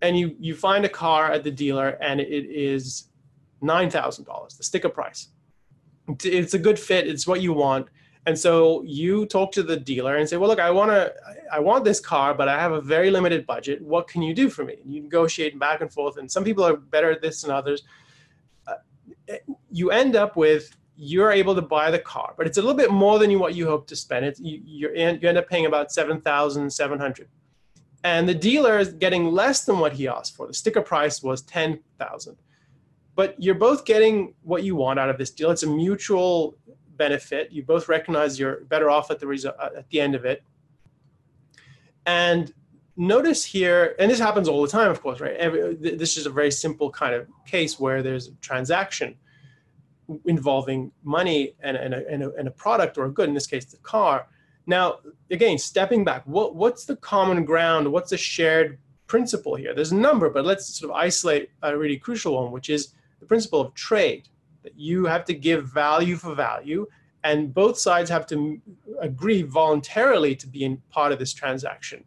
and 0.02 0.18
you 0.18 0.36
you 0.38 0.54
find 0.54 0.84
a 0.84 0.88
car 0.88 1.32
at 1.32 1.44
the 1.44 1.50
dealer 1.50 1.96
and 2.00 2.20
it 2.20 2.44
is 2.50 3.08
nine 3.60 3.88
thousand 3.90 4.24
dollars, 4.24 4.56
the 4.56 4.64
sticker 4.64 4.88
price. 4.88 5.28
It's 6.24 6.54
a 6.54 6.58
good 6.58 6.78
fit. 6.78 7.06
It's 7.06 7.26
what 7.26 7.40
you 7.40 7.52
want. 7.52 7.86
And 8.24 8.38
so 8.38 8.82
you 8.84 9.26
talk 9.26 9.50
to 9.52 9.62
the 9.64 9.76
dealer 9.76 10.16
and 10.16 10.28
say, 10.28 10.36
"Well, 10.36 10.48
look, 10.48 10.60
I 10.60 10.70
want 10.70 10.90
to, 10.92 11.12
I 11.52 11.58
want 11.58 11.84
this 11.84 11.98
car, 11.98 12.34
but 12.34 12.48
I 12.48 12.58
have 12.58 12.72
a 12.72 12.80
very 12.80 13.10
limited 13.10 13.46
budget. 13.46 13.82
What 13.82 14.06
can 14.06 14.22
you 14.22 14.32
do 14.32 14.48
for 14.48 14.64
me?" 14.64 14.76
You 14.86 15.02
negotiate 15.02 15.58
back 15.58 15.80
and 15.80 15.92
forth. 15.92 16.18
And 16.18 16.30
some 16.30 16.44
people 16.44 16.64
are 16.64 16.76
better 16.76 17.10
at 17.10 17.20
this 17.20 17.42
than 17.42 17.50
others. 17.50 17.82
Uh, 18.66 18.74
you 19.70 19.90
end 19.90 20.14
up 20.14 20.36
with 20.36 20.76
you're 20.96 21.32
able 21.32 21.54
to 21.54 21.62
buy 21.62 21.90
the 21.90 21.98
car, 21.98 22.34
but 22.36 22.46
it's 22.46 22.58
a 22.58 22.60
little 22.60 22.76
bit 22.76 22.92
more 22.92 23.18
than 23.18 23.28
you, 23.30 23.38
what 23.38 23.54
you 23.56 23.66
hope 23.66 23.88
to 23.88 23.96
spend. 23.96 24.24
It's 24.24 24.38
you, 24.38 24.60
you 24.64 24.88
you 24.90 25.28
end 25.28 25.38
up 25.38 25.48
paying 25.48 25.66
about 25.66 25.90
seven 25.90 26.20
thousand 26.20 26.70
seven 26.72 27.00
hundred, 27.00 27.28
and 28.04 28.28
the 28.28 28.34
dealer 28.34 28.78
is 28.78 28.92
getting 28.92 29.32
less 29.32 29.64
than 29.64 29.80
what 29.80 29.94
he 29.94 30.06
asked 30.06 30.36
for. 30.36 30.46
The 30.46 30.54
sticker 30.54 30.82
price 30.82 31.20
was 31.22 31.42
ten 31.42 31.80
thousand, 31.98 32.36
but 33.16 33.34
you're 33.42 33.56
both 33.56 33.84
getting 33.84 34.34
what 34.42 34.62
you 34.62 34.76
want 34.76 35.00
out 35.00 35.10
of 35.10 35.18
this 35.18 35.30
deal. 35.30 35.50
It's 35.50 35.64
a 35.64 35.66
mutual 35.66 36.56
benefit. 37.04 37.44
You 37.56 37.62
both 37.74 37.84
recognize 37.96 38.30
you're 38.40 38.58
better 38.74 38.88
off 38.96 39.06
at 39.12 39.18
the 39.20 39.28
result 39.34 39.56
uh, 39.64 39.80
at 39.80 39.86
the 39.90 40.00
end 40.06 40.14
of 40.14 40.24
it. 40.32 40.38
And 42.06 42.44
notice 42.96 43.42
here, 43.44 43.80
and 43.98 44.06
this 44.10 44.20
happens 44.26 44.46
all 44.48 44.62
the 44.66 44.72
time, 44.78 44.90
of 44.94 44.98
course, 45.04 45.18
right? 45.24 45.36
Every, 45.46 45.74
this 45.74 46.16
is 46.16 46.24
a 46.26 46.30
very 46.40 46.52
simple 46.64 46.88
kind 46.90 47.14
of 47.14 47.22
case 47.54 47.72
where 47.82 48.00
there's 48.06 48.28
a 48.28 48.34
transaction 48.48 49.10
involving 50.26 50.92
money 51.16 51.40
and, 51.60 51.76
and, 51.76 51.92
a, 51.94 52.00
and, 52.12 52.20
a, 52.26 52.28
and 52.38 52.46
a 52.48 52.54
product 52.64 52.98
or 52.98 53.04
a 53.06 53.12
good, 53.18 53.28
in 53.28 53.34
this 53.34 53.48
case, 53.52 53.64
the 53.64 53.76
car. 53.94 54.16
Now, 54.66 54.86
again, 55.30 55.58
stepping 55.58 56.04
back, 56.04 56.22
what, 56.36 56.54
what's 56.54 56.84
the 56.84 56.96
common 56.96 57.44
ground? 57.44 57.90
What's 57.94 58.10
the 58.10 58.16
shared 58.34 58.78
principle 59.06 59.54
here? 59.62 59.74
There's 59.74 59.92
a 59.92 60.02
number, 60.08 60.28
but 60.30 60.44
let's 60.44 60.66
sort 60.78 60.90
of 60.90 60.96
isolate 60.96 61.50
a 61.62 61.76
really 61.76 61.98
crucial 62.06 62.32
one, 62.40 62.52
which 62.52 62.68
is 62.76 62.94
the 63.20 63.26
principle 63.26 63.60
of 63.60 63.74
trade 63.74 64.28
that 64.62 64.78
you 64.78 65.04
have 65.06 65.24
to 65.26 65.34
give 65.34 65.68
value 65.68 66.16
for 66.16 66.34
value 66.34 66.86
and 67.24 67.54
both 67.54 67.78
sides 67.78 68.10
have 68.10 68.26
to 68.26 68.60
agree 69.00 69.42
voluntarily 69.42 70.34
to 70.36 70.46
be 70.46 70.64
in 70.64 70.82
part 70.90 71.12
of 71.12 71.18
this 71.18 71.32
transaction. 71.32 72.04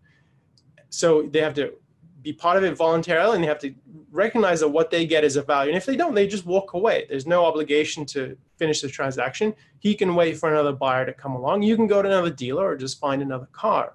So 0.90 1.24
they 1.24 1.42
have 1.42 1.54
to 1.56 1.74
be 2.22 2.34
part 2.34 2.58
of 2.58 2.64
it 2.64 2.76
voluntarily 2.76 3.36
and 3.36 3.44
they 3.44 3.48
have 3.48 3.60
to 3.60 3.74
recognize 4.12 4.60
that 4.60 4.70
what 4.70 4.90
they 4.90 5.06
get 5.06 5.24
is 5.24 5.36
a 5.36 5.42
value. 5.42 5.70
And 5.70 5.78
if 5.78 5.86
they 5.86 5.96
don't 5.96 6.16
they 6.16 6.28
just 6.28 6.46
walk 6.46 6.74
away. 6.74 7.06
There's 7.08 7.28
no 7.28 7.46
obligation 7.46 8.06
to 8.08 8.38
finish 8.58 8.82
the 8.82 8.88
transaction. 8.88 9.54
He 9.80 9.94
can 9.96 10.16
wait 10.16 10.38
for 10.38 10.50
another 10.50 10.74
buyer 10.74 11.06
to 11.06 11.14
come 11.14 11.34
along. 11.34 11.64
You 11.64 11.76
can 11.76 11.88
go 11.88 12.02
to 12.02 12.08
another 12.08 12.32
dealer 12.32 12.66
or 12.66 12.76
just 12.76 13.00
find 13.00 13.22
another 13.22 13.48
car. 13.52 13.94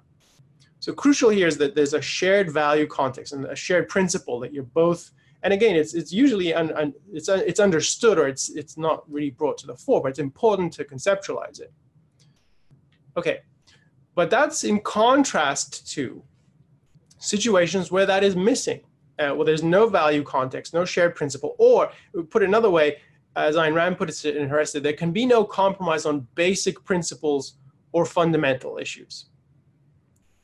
So 0.79 0.93
crucial 0.93 1.29
here 1.29 1.47
is 1.47 1.57
that 1.57 1.75
there's 1.75 1.93
a 1.93 2.01
shared 2.01 2.51
value 2.51 2.87
context 2.87 3.33
and 3.33 3.45
a 3.45 3.55
shared 3.55 3.87
principle 3.87 4.39
that 4.39 4.53
you're 4.53 4.63
both 4.63 5.11
and 5.43 5.53
again, 5.53 5.75
it's 5.75 5.93
it's 5.93 6.13
usually 6.13 6.53
un, 6.53 6.71
un, 6.73 6.93
it's 7.11 7.29
uh, 7.29 7.41
it's 7.45 7.59
understood 7.59 8.19
or 8.19 8.27
it's 8.27 8.49
it's 8.49 8.77
not 8.77 9.03
really 9.11 9.31
brought 9.31 9.57
to 9.59 9.67
the 9.67 9.75
fore, 9.75 10.01
but 10.01 10.09
it's 10.09 10.19
important 10.19 10.71
to 10.73 10.83
conceptualize 10.83 11.59
it. 11.59 11.73
Okay, 13.17 13.39
but 14.15 14.29
that's 14.29 14.63
in 14.63 14.79
contrast 14.81 15.91
to 15.93 16.23
situations 17.17 17.91
where 17.91 18.05
that 18.05 18.23
is 18.23 18.35
missing, 18.35 18.81
uh, 19.19 19.31
where 19.31 19.45
there's 19.45 19.63
no 19.63 19.87
value 19.87 20.23
context, 20.23 20.73
no 20.73 20.85
shared 20.85 21.15
principle, 21.15 21.55
or 21.57 21.91
put 22.29 22.43
another 22.43 22.69
way, 22.69 22.97
as 23.35 23.55
Ayn 23.55 23.73
Rand 23.73 23.97
puts 23.97 24.25
it 24.25 24.35
in 24.35 24.47
her 24.49 24.59
essay, 24.59 24.79
there 24.79 24.93
can 24.93 25.11
be 25.11 25.25
no 25.25 25.43
compromise 25.43 26.05
on 26.05 26.27
basic 26.35 26.83
principles 26.83 27.55
or 27.91 28.05
fundamental 28.05 28.77
issues. 28.77 29.25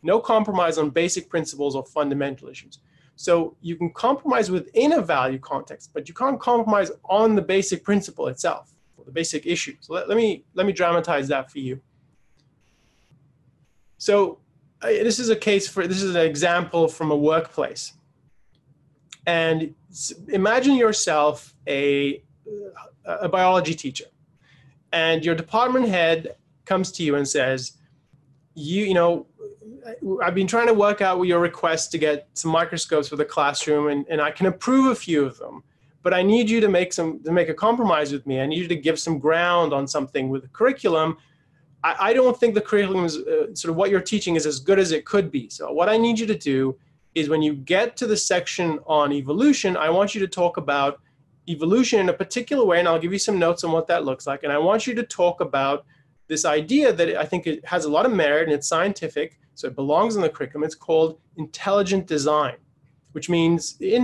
No 0.03 0.19
compromise 0.19 0.77
on 0.77 0.89
basic 0.89 1.29
principles 1.29 1.75
or 1.75 1.85
fundamental 1.85 2.47
issues. 2.47 2.79
So 3.17 3.57
you 3.61 3.75
can 3.75 3.89
compromise 3.89 4.51
within 4.51 4.93
a 4.93 5.01
value 5.01 5.39
context, 5.39 5.89
but 5.91 6.07
you 6.07 6.13
can't 6.13 6.39
compromise 6.39 6.91
on 7.05 7.33
the 7.33 7.41
basic 7.41 7.83
principle 7.83 8.27
itself, 8.27 8.71
the 9.05 9.11
basic 9.11 9.47
issue. 9.47 9.75
So 9.81 9.95
let, 9.95 10.07
let 10.07 10.15
me 10.15 10.45
let 10.53 10.67
me 10.67 10.71
dramatize 10.71 11.27
that 11.29 11.51
for 11.51 11.57
you. 11.57 11.81
So 13.97 14.37
this 14.83 15.17
is 15.17 15.29
a 15.29 15.35
case 15.35 15.67
for 15.67 15.87
this 15.87 16.03
is 16.03 16.13
an 16.13 16.21
example 16.21 16.87
from 16.87 17.09
a 17.09 17.15
workplace. 17.17 17.93
And 19.25 19.73
imagine 20.29 20.75
yourself 20.75 21.55
a 21.67 22.23
a 23.03 23.27
biology 23.27 23.73
teacher, 23.73 24.05
and 24.91 25.25
your 25.25 25.33
department 25.33 25.87
head 25.87 26.35
comes 26.65 26.91
to 26.93 27.03
you 27.03 27.15
and 27.15 27.27
says, 27.27 27.73
"You 28.53 28.85
you 28.85 28.93
know 28.93 29.25
I've 30.23 30.35
been 30.35 30.47
trying 30.47 30.67
to 30.67 30.73
work 30.73 31.01
out 31.01 31.21
your 31.23 31.39
request 31.39 31.91
to 31.91 31.97
get 31.97 32.27
some 32.33 32.51
microscopes 32.51 33.07
for 33.07 33.15
the 33.15 33.25
classroom, 33.25 33.87
and, 33.87 34.05
and 34.09 34.21
I 34.21 34.31
can 34.31 34.47
approve 34.47 34.91
a 34.91 34.95
few 34.95 35.25
of 35.25 35.37
them. 35.37 35.63
But 36.03 36.13
I 36.13 36.23
need 36.23 36.49
you 36.49 36.61
to 36.61 36.69
make 36.69 36.93
some 36.93 37.21
to 37.23 37.31
make 37.31 37.49
a 37.49 37.53
compromise 37.53 38.11
with 38.11 38.25
me. 38.25 38.39
I 38.39 38.45
need 38.45 38.59
you 38.59 38.67
to 38.67 38.75
give 38.75 38.99
some 38.99 39.19
ground 39.19 39.73
on 39.73 39.87
something 39.87 40.29
with 40.29 40.43
the 40.43 40.47
curriculum. 40.49 41.17
I, 41.83 41.95
I 41.99 42.13
don't 42.13 42.37
think 42.39 42.53
the 42.53 42.61
curriculum 42.61 43.05
is 43.05 43.17
uh, 43.17 43.53
sort 43.53 43.71
of 43.71 43.75
what 43.75 43.89
you're 43.89 44.01
teaching 44.01 44.35
is 44.35 44.45
as 44.45 44.59
good 44.59 44.79
as 44.79 44.91
it 44.91 45.05
could 45.05 45.31
be. 45.31 45.49
So 45.49 45.71
what 45.71 45.89
I 45.89 45.97
need 45.97 46.17
you 46.19 46.27
to 46.27 46.37
do 46.37 46.77
is 47.15 47.29
when 47.29 47.41
you 47.41 47.55
get 47.55 47.97
to 47.97 48.07
the 48.07 48.15
section 48.15 48.79
on 48.85 49.11
evolution, 49.11 49.75
I 49.75 49.89
want 49.89 50.13
you 50.13 50.21
to 50.21 50.27
talk 50.27 50.57
about 50.57 51.01
evolution 51.49 51.99
in 51.99 52.09
a 52.09 52.13
particular 52.13 52.63
way, 52.65 52.79
and 52.79 52.87
I'll 52.87 52.99
give 52.99 53.13
you 53.13 53.19
some 53.19 53.39
notes 53.39 53.63
on 53.63 53.71
what 53.71 53.87
that 53.87 54.05
looks 54.05 54.27
like. 54.27 54.43
And 54.43 54.51
I 54.51 54.57
want 54.57 54.85
you 54.85 54.93
to 54.95 55.03
talk 55.03 55.41
about 55.41 55.85
this 56.27 56.45
idea 56.45 56.93
that 56.93 57.17
I 57.17 57.25
think 57.25 57.47
it 57.47 57.65
has 57.65 57.85
a 57.85 57.89
lot 57.89 58.05
of 58.05 58.11
merit 58.11 58.43
and 58.43 58.53
it's 58.53 58.67
scientific, 58.67 59.39
so 59.57 59.67
it 59.67 59.75
belongs 59.75 60.15
in 60.15 60.21
the 60.21 60.29
curriculum. 60.29 60.63
It's 60.63 60.75
called 60.75 61.19
intelligent 61.37 62.05
design, 62.05 62.57
which 63.13 63.27
means, 63.27 63.75
in, 63.81 64.03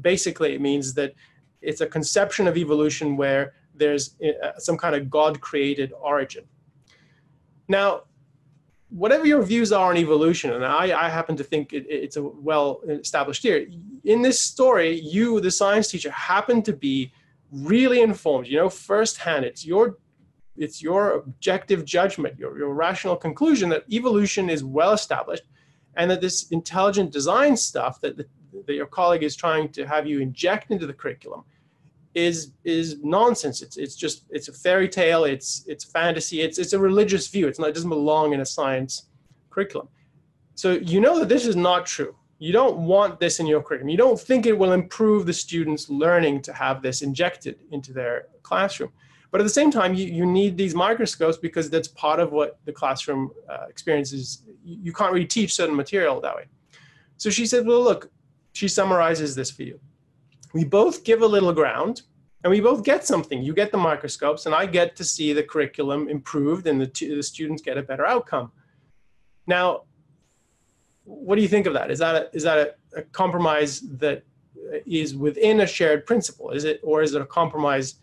basically, 0.00 0.54
it 0.54 0.62
means 0.62 0.94
that 0.94 1.12
it's 1.60 1.82
a 1.82 1.86
conception 1.86 2.48
of 2.48 2.56
evolution 2.56 3.14
where 3.14 3.52
there's 3.74 4.16
uh, 4.24 4.58
some 4.58 4.78
kind 4.78 4.94
of 4.94 5.10
God 5.10 5.38
created 5.42 5.92
origin. 6.00 6.44
Now, 7.68 8.04
whatever 8.88 9.26
your 9.26 9.42
views 9.42 9.70
are 9.70 9.90
on 9.90 9.98
evolution, 9.98 10.54
and 10.54 10.64
I, 10.64 10.84
I 11.04 11.10
happen 11.10 11.36
to 11.36 11.44
think 11.44 11.74
it, 11.74 11.84
it's 11.90 12.16
a 12.16 12.22
well 12.22 12.80
established 12.88 13.42
theory, 13.42 13.78
in 14.04 14.22
this 14.22 14.40
story, 14.40 14.98
you, 14.98 15.42
the 15.42 15.50
science 15.50 15.88
teacher, 15.88 16.10
happen 16.10 16.62
to 16.62 16.72
be 16.72 17.12
really 17.52 18.00
informed, 18.00 18.46
you 18.46 18.56
know, 18.56 18.70
firsthand. 18.70 19.44
It's 19.44 19.66
your 19.66 19.98
it's 20.58 20.82
your 20.82 21.12
objective 21.12 21.84
judgment, 21.84 22.38
your, 22.38 22.56
your 22.58 22.74
rational 22.74 23.16
conclusion 23.16 23.68
that 23.70 23.84
evolution 23.90 24.48
is 24.50 24.64
well 24.64 24.92
established 24.92 25.44
and 25.96 26.10
that 26.10 26.20
this 26.20 26.50
intelligent 26.50 27.10
design 27.10 27.56
stuff 27.56 28.00
that, 28.00 28.16
that, 28.16 28.28
that 28.66 28.74
your 28.74 28.86
colleague 28.86 29.22
is 29.22 29.34
trying 29.34 29.68
to 29.70 29.86
have 29.86 30.06
you 30.06 30.20
inject 30.20 30.70
into 30.70 30.86
the 30.86 30.92
curriculum 30.92 31.44
is 32.16 32.52
is 32.64 32.96
nonsense. 33.04 33.60
It's 33.60 33.76
it's 33.76 33.94
just 33.94 34.24
it's 34.30 34.48
a 34.48 34.52
fairy 34.52 34.88
tale. 34.88 35.24
It's 35.24 35.64
it's 35.68 35.84
fantasy. 35.84 36.40
It's 36.40 36.58
it's 36.58 36.72
a 36.72 36.78
religious 36.78 37.28
view. 37.28 37.46
It's 37.46 37.58
not 37.58 37.68
it 37.68 37.74
doesn't 37.74 37.90
belong 37.90 38.32
in 38.32 38.40
a 38.40 38.46
science 38.46 39.04
curriculum. 39.50 39.88
So 40.54 40.72
you 40.72 41.00
know 41.00 41.18
that 41.18 41.28
this 41.28 41.46
is 41.46 41.56
not 41.56 41.84
true. 41.84 42.16
You 42.38 42.52
don't 42.52 42.78
want 42.78 43.20
this 43.20 43.38
in 43.38 43.46
your 43.46 43.62
curriculum. 43.62 43.90
You 43.90 43.98
don't 43.98 44.18
think 44.18 44.46
it 44.46 44.58
will 44.58 44.72
improve 44.72 45.26
the 45.26 45.32
students' 45.32 45.90
learning 45.90 46.42
to 46.42 46.52
have 46.54 46.80
this 46.80 47.02
injected 47.02 47.58
into 47.70 47.92
their 47.92 48.28
classroom. 48.42 48.92
But 49.30 49.40
at 49.40 49.44
the 49.44 49.50
same 49.50 49.70
time, 49.70 49.94
you, 49.94 50.06
you 50.06 50.24
need 50.24 50.56
these 50.56 50.74
microscopes 50.74 51.36
because 51.36 51.68
that's 51.68 51.88
part 51.88 52.20
of 52.20 52.32
what 52.32 52.58
the 52.64 52.72
classroom 52.72 53.30
uh, 53.48 53.66
experience 53.68 54.12
is. 54.12 54.42
You 54.64 54.92
can't 54.92 55.12
really 55.12 55.26
teach 55.26 55.54
certain 55.54 55.76
material 55.76 56.20
that 56.20 56.34
way. 56.36 56.44
So 57.16 57.30
she 57.30 57.46
said, 57.46 57.66
well, 57.66 57.82
look, 57.82 58.10
she 58.52 58.68
summarizes 58.68 59.34
this 59.34 59.50
for 59.50 59.62
you. 59.62 59.78
We 60.54 60.64
both 60.64 61.04
give 61.04 61.22
a 61.22 61.26
little 61.26 61.52
ground 61.52 62.02
and 62.42 62.50
we 62.50 62.60
both 62.60 62.84
get 62.84 63.04
something. 63.04 63.42
You 63.42 63.52
get 63.52 63.72
the 63.72 63.78
microscopes 63.78 64.46
and 64.46 64.54
I 64.54 64.66
get 64.66 64.96
to 64.96 65.04
see 65.04 65.32
the 65.32 65.42
curriculum 65.42 66.08
improved 66.08 66.66
and 66.66 66.80
the, 66.80 66.86
the 66.86 67.22
students 67.22 67.62
get 67.62 67.76
a 67.76 67.82
better 67.82 68.06
outcome. 68.06 68.52
Now, 69.46 69.82
what 71.04 71.36
do 71.36 71.42
you 71.42 71.48
think 71.48 71.66
of 71.66 71.74
that? 71.74 71.90
Is 71.90 71.98
that 71.98 72.14
a, 72.14 72.30
is 72.32 72.42
that 72.44 72.58
a, 72.94 73.00
a 73.00 73.02
compromise 73.02 73.80
that 73.98 74.24
is 74.86 75.14
within 75.14 75.60
a 75.60 75.66
shared 75.66 76.06
principle? 76.06 76.50
Is 76.50 76.64
it, 76.64 76.80
or 76.82 77.02
is 77.02 77.14
it 77.14 77.22
a 77.22 77.26
compromise 77.26 77.96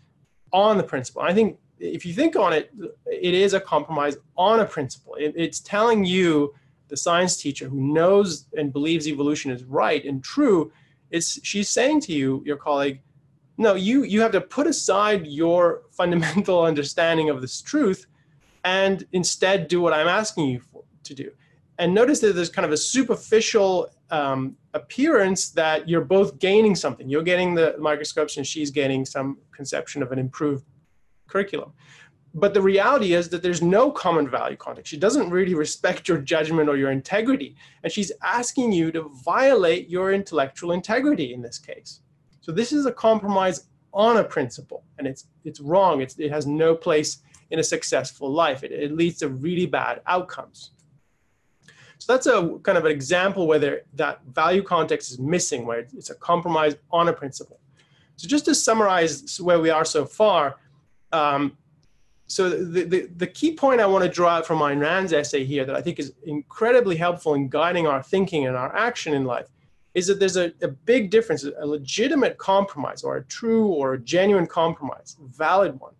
on 0.54 0.78
the 0.78 0.84
principle. 0.84 1.20
I 1.20 1.34
think 1.34 1.58
if 1.80 2.06
you 2.06 2.14
think 2.14 2.36
on 2.36 2.52
it, 2.52 2.72
it 3.06 3.34
is 3.34 3.52
a 3.52 3.60
compromise 3.60 4.16
on 4.38 4.60
a 4.60 4.64
principle. 4.64 5.16
It, 5.16 5.34
it's 5.36 5.60
telling 5.60 6.04
you, 6.04 6.54
the 6.88 6.96
science 6.96 7.36
teacher 7.36 7.68
who 7.68 7.80
knows 7.80 8.46
and 8.56 8.72
believes 8.72 9.08
evolution 9.08 9.50
is 9.50 9.64
right 9.64 10.04
and 10.04 10.22
true, 10.22 10.70
it's 11.10 11.44
she's 11.44 11.68
saying 11.68 12.00
to 12.02 12.12
you, 12.12 12.42
your 12.46 12.56
colleague, 12.56 13.00
no, 13.58 13.74
you 13.74 14.04
you 14.04 14.20
have 14.20 14.32
to 14.32 14.40
put 14.40 14.66
aside 14.66 15.26
your 15.26 15.82
fundamental 15.90 16.62
understanding 16.62 17.30
of 17.30 17.40
this 17.40 17.60
truth 17.60 18.06
and 18.64 19.06
instead 19.12 19.68
do 19.68 19.80
what 19.80 19.92
I'm 19.92 20.08
asking 20.08 20.48
you 20.48 20.60
for, 20.60 20.84
to 21.02 21.14
do. 21.14 21.30
And 21.78 21.92
notice 21.92 22.20
that 22.20 22.34
there's 22.34 22.48
kind 22.48 22.64
of 22.64 22.72
a 22.72 22.76
superficial 22.76 23.88
um, 24.10 24.56
appearance 24.74 25.50
that 25.50 25.88
you're 25.88 26.04
both 26.04 26.38
gaining 26.38 26.74
something. 26.74 27.08
You're 27.08 27.22
getting 27.22 27.54
the 27.54 27.76
microscopes 27.78 28.36
and 28.36 28.46
she's 28.46 28.70
getting 28.70 29.04
some 29.04 29.38
conception 29.52 30.02
of 30.02 30.12
an 30.12 30.18
improved 30.18 30.64
curriculum. 31.26 31.72
But 32.36 32.52
the 32.52 32.60
reality 32.60 33.14
is 33.14 33.28
that 33.28 33.42
there's 33.42 33.62
no 33.62 33.92
common 33.92 34.28
value 34.28 34.56
context. 34.56 34.90
She 34.90 34.96
doesn't 34.96 35.30
really 35.30 35.54
respect 35.54 36.08
your 36.08 36.18
judgment 36.18 36.68
or 36.68 36.76
your 36.76 36.90
integrity. 36.90 37.54
And 37.84 37.92
she's 37.92 38.10
asking 38.22 38.72
you 38.72 38.90
to 38.90 39.08
violate 39.24 39.88
your 39.88 40.12
intellectual 40.12 40.72
integrity 40.72 41.32
in 41.32 41.42
this 41.42 41.58
case. 41.58 42.00
So 42.40 42.50
this 42.50 42.72
is 42.72 42.86
a 42.86 42.92
compromise 42.92 43.68
on 43.92 44.16
a 44.16 44.24
principle, 44.24 44.82
and 44.98 45.06
it's 45.06 45.28
it's 45.44 45.60
wrong. 45.60 46.02
It's, 46.02 46.18
it 46.18 46.30
has 46.32 46.46
no 46.46 46.74
place 46.74 47.18
in 47.50 47.60
a 47.60 47.62
successful 47.62 48.30
life. 48.30 48.64
It, 48.64 48.72
it 48.72 48.92
leads 48.92 49.18
to 49.18 49.28
really 49.28 49.66
bad 49.66 50.02
outcomes. 50.06 50.72
So 51.98 52.12
that's 52.12 52.26
a 52.26 52.58
kind 52.62 52.76
of 52.76 52.84
an 52.84 52.90
example 52.90 53.46
where 53.46 53.58
there, 53.58 53.82
that 53.94 54.20
value 54.26 54.62
context 54.62 55.10
is 55.10 55.18
missing, 55.18 55.64
where 55.64 55.80
it's 55.80 56.10
a 56.10 56.14
compromise 56.14 56.76
on 56.90 57.08
a 57.08 57.12
principle. 57.12 57.60
So 58.16 58.28
just 58.28 58.44
to 58.44 58.54
summarize 58.54 59.40
where 59.40 59.60
we 59.60 59.70
are 59.70 59.84
so 59.84 60.04
far, 60.04 60.56
um, 61.12 61.56
so 62.26 62.48
the, 62.48 62.84
the, 62.84 63.08
the, 63.16 63.26
key 63.26 63.54
point 63.54 63.80
I 63.80 63.86
want 63.86 64.02
to 64.04 64.10
draw 64.10 64.30
out 64.30 64.46
from 64.46 64.58
Ayn 64.60 64.80
Rand's 64.80 65.12
essay 65.12 65.44
here 65.44 65.64
that 65.64 65.76
I 65.76 65.82
think 65.82 65.98
is 65.98 66.14
incredibly 66.24 66.96
helpful 66.96 67.34
in 67.34 67.48
guiding 67.48 67.86
our 67.86 68.02
thinking 68.02 68.46
and 68.46 68.56
our 68.56 68.74
action 68.74 69.12
in 69.14 69.24
life 69.24 69.46
is 69.94 70.06
that 70.08 70.18
there's 70.18 70.36
a, 70.36 70.52
a 70.62 70.68
big 70.68 71.10
difference, 71.10 71.44
a 71.44 71.66
legitimate 71.66 72.36
compromise 72.38 73.04
or 73.04 73.16
a 73.16 73.24
true 73.24 73.68
or 73.68 73.94
a 73.94 73.98
genuine 73.98 74.46
compromise, 74.46 75.16
valid 75.20 75.78
one, 75.78 75.94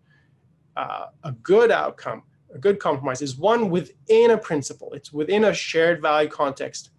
uh, 0.75 1.07
a 1.23 1.31
good 1.31 1.71
outcome, 1.71 2.23
a 2.55 2.57
good 2.57 2.79
compromise 2.79 3.21
is 3.21 3.37
one 3.37 3.69
within 3.69 4.31
a 4.31 4.37
principle. 4.37 4.93
It's 4.93 5.13
within 5.13 5.45
a 5.45 5.53
shared 5.53 6.01
value 6.01 6.29
context, 6.29 6.91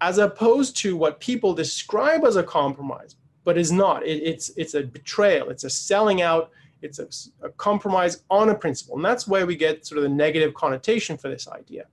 as 0.00 0.18
opposed 0.18 0.76
to 0.78 0.96
what 0.96 1.20
people 1.20 1.54
describe 1.54 2.24
as 2.24 2.36
a 2.36 2.42
compromise, 2.42 3.16
but 3.44 3.56
is 3.56 3.70
not. 3.70 4.04
It, 4.04 4.22
it's, 4.22 4.50
it's 4.56 4.74
a 4.74 4.82
betrayal, 4.82 5.50
it's 5.50 5.64
a 5.64 5.70
selling 5.70 6.22
out, 6.22 6.50
it's 6.80 6.98
a, 6.98 7.46
a 7.46 7.50
compromise 7.50 8.24
on 8.30 8.48
a 8.48 8.54
principle. 8.54 8.96
And 8.96 9.04
that's 9.04 9.28
where 9.28 9.46
we 9.46 9.54
get 9.54 9.86
sort 9.86 9.98
of 9.98 10.02
the 10.02 10.08
negative 10.08 10.54
connotation 10.54 11.16
for 11.16 11.28
this 11.28 11.46
idea 11.46 11.84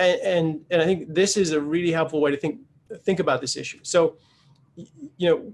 and, 0.00 0.20
and, 0.22 0.60
and 0.70 0.82
I 0.82 0.86
think 0.86 1.14
this 1.14 1.36
is 1.36 1.52
a 1.52 1.60
really 1.60 1.92
helpful 1.92 2.20
way 2.20 2.30
to 2.30 2.36
think 2.36 2.60
think 3.04 3.20
about 3.20 3.40
this 3.40 3.56
issue. 3.56 3.78
So, 3.82 4.16
you 4.74 5.28
know, 5.28 5.52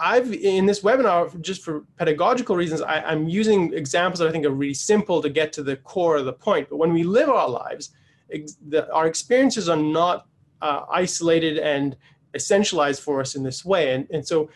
I've 0.00 0.32
in 0.32 0.64
this 0.64 0.80
webinar 0.80 1.38
just 1.42 1.62
for 1.62 1.84
pedagogical 1.98 2.56
reasons, 2.56 2.80
I, 2.80 3.12
am 3.12 3.28
using 3.28 3.74
examples 3.74 4.20
that 4.20 4.28
I 4.28 4.32
think 4.32 4.46
are 4.46 4.50
really 4.50 4.74
simple 4.74 5.20
to 5.20 5.28
get 5.28 5.52
to 5.54 5.62
the 5.62 5.76
core 5.76 6.16
of 6.16 6.24
the 6.24 6.32
point. 6.32 6.70
But 6.70 6.78
when 6.78 6.92
we 6.92 7.02
live 7.02 7.28
our 7.28 7.48
lives, 7.48 7.90
ex, 8.32 8.56
the, 8.66 8.90
our 8.92 9.06
experiences 9.06 9.68
are 9.68 9.76
not 9.76 10.26
uh, 10.62 10.84
isolated 10.90 11.58
and 11.58 11.96
essentialized 12.34 13.00
for 13.00 13.20
us 13.20 13.34
in 13.34 13.42
this 13.42 13.64
way. 13.64 13.94
And, 13.94 14.08
and 14.10 14.26
so, 14.26 14.48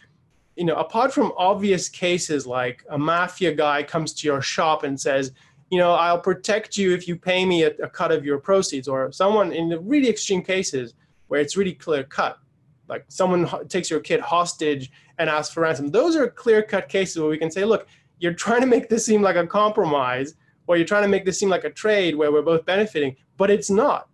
you 0.56 0.64
know, 0.64 0.76
apart 0.76 1.12
from 1.12 1.32
obvious 1.36 1.88
cases 1.88 2.46
like 2.46 2.84
a 2.90 2.98
mafia 2.98 3.52
guy 3.52 3.82
comes 3.82 4.14
to 4.14 4.26
your 4.26 4.40
shop 4.40 4.82
and 4.82 4.98
says, 4.98 5.32
you 5.70 5.78
know, 5.78 5.92
I'll 5.92 6.20
protect 6.20 6.76
you 6.76 6.94
if 6.94 7.06
you 7.06 7.16
pay 7.16 7.44
me 7.44 7.64
a, 7.64 7.70
a 7.82 7.88
cut 7.88 8.12
of 8.12 8.24
your 8.24 8.38
proceeds, 8.38 8.86
or 8.88 9.10
someone 9.12 9.52
in 9.52 9.68
the 9.68 9.80
really 9.80 10.08
extreme 10.08 10.42
cases 10.42 10.94
where 11.28 11.40
it's 11.40 11.56
really 11.56 11.74
clear 11.74 12.04
cut, 12.04 12.38
like 12.88 13.04
someone 13.08 13.48
takes 13.68 13.90
your 13.90 14.00
kid 14.00 14.20
hostage 14.20 14.90
and 15.18 15.30
asks 15.30 15.54
for 15.54 15.60
ransom. 15.60 15.90
Those 15.90 16.16
are 16.16 16.28
clear 16.28 16.62
cut 16.62 16.88
cases 16.88 17.18
where 17.18 17.28
we 17.28 17.38
can 17.38 17.50
say, 17.50 17.64
look, 17.64 17.86
you're 18.18 18.34
trying 18.34 18.60
to 18.60 18.66
make 18.66 18.88
this 18.88 19.04
seem 19.04 19.22
like 19.22 19.36
a 19.36 19.46
compromise, 19.46 20.34
or 20.66 20.76
you're 20.76 20.86
trying 20.86 21.02
to 21.02 21.08
make 21.08 21.24
this 21.24 21.38
seem 21.38 21.48
like 21.48 21.64
a 21.64 21.70
trade 21.70 22.14
where 22.14 22.32
we're 22.32 22.42
both 22.42 22.64
benefiting, 22.64 23.16
but 23.36 23.50
it's 23.50 23.70
not. 23.70 24.08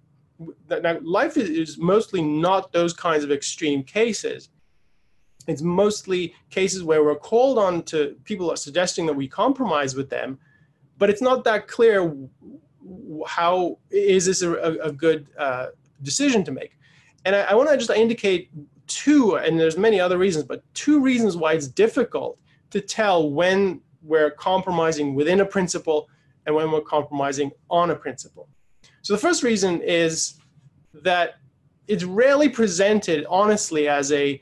Now, 0.68 0.98
life 1.02 1.36
is 1.36 1.78
mostly 1.78 2.22
not 2.22 2.72
those 2.72 2.92
kinds 2.92 3.24
of 3.24 3.30
extreme 3.30 3.82
cases. 3.82 4.48
It's 5.46 5.62
mostly 5.62 6.34
cases 6.48 6.82
where 6.82 7.04
we're 7.04 7.16
called 7.16 7.58
on 7.58 7.82
to 7.84 8.16
people 8.24 8.50
are 8.50 8.56
suggesting 8.56 9.06
that 9.06 9.12
we 9.12 9.28
compromise 9.28 9.94
with 9.94 10.08
them 10.08 10.38
but 11.00 11.08
it's 11.08 11.22
not 11.22 11.42
that 11.45 11.66
clear 11.66 12.14
how 13.26 13.78
is 13.90 14.26
this 14.26 14.42
a, 14.42 14.52
a 14.82 14.92
good 14.92 15.28
uh, 15.36 15.68
decision 16.02 16.45
to 16.45 16.52
make. 16.52 16.78
And 17.25 17.37
I, 17.37 17.43
I 17.43 17.54
want 17.54 17.69
to 17.71 17.76
just 17.76 17.91
indicate 17.91 18.50
two, 18.87 19.37
and 19.37 19.59
there's 19.59 19.76
many 19.76 20.00
other 20.00 20.19
reasons, 20.19 20.45
but 20.45 20.63
two 20.75 21.00
reasons 21.00 21.37
why 21.37 21.52
it's 21.52 21.69
difficult 21.69 22.39
to 22.71 22.80
tell 22.80 23.30
when 23.30 23.80
we're 24.02 24.30
compromising 24.30 25.15
within 25.15 25.41
a 25.41 25.47
principle 25.47 26.09
and 26.47 26.54
when 26.54 26.71
we're 26.71 26.80
compromising 26.80 27.50
on 27.69 27.91
a 27.91 27.95
principle. 27.95 28.49
So 29.02 29.15
the 29.15 29.21
first 29.21 29.43
reason 29.43 29.80
is 29.83 30.41
that 30.95 31.35
it's 31.87 32.04
rarely 32.04 32.49
presented 32.49 33.26
honestly 33.28 33.89
as 33.89 34.13
a 34.13 34.41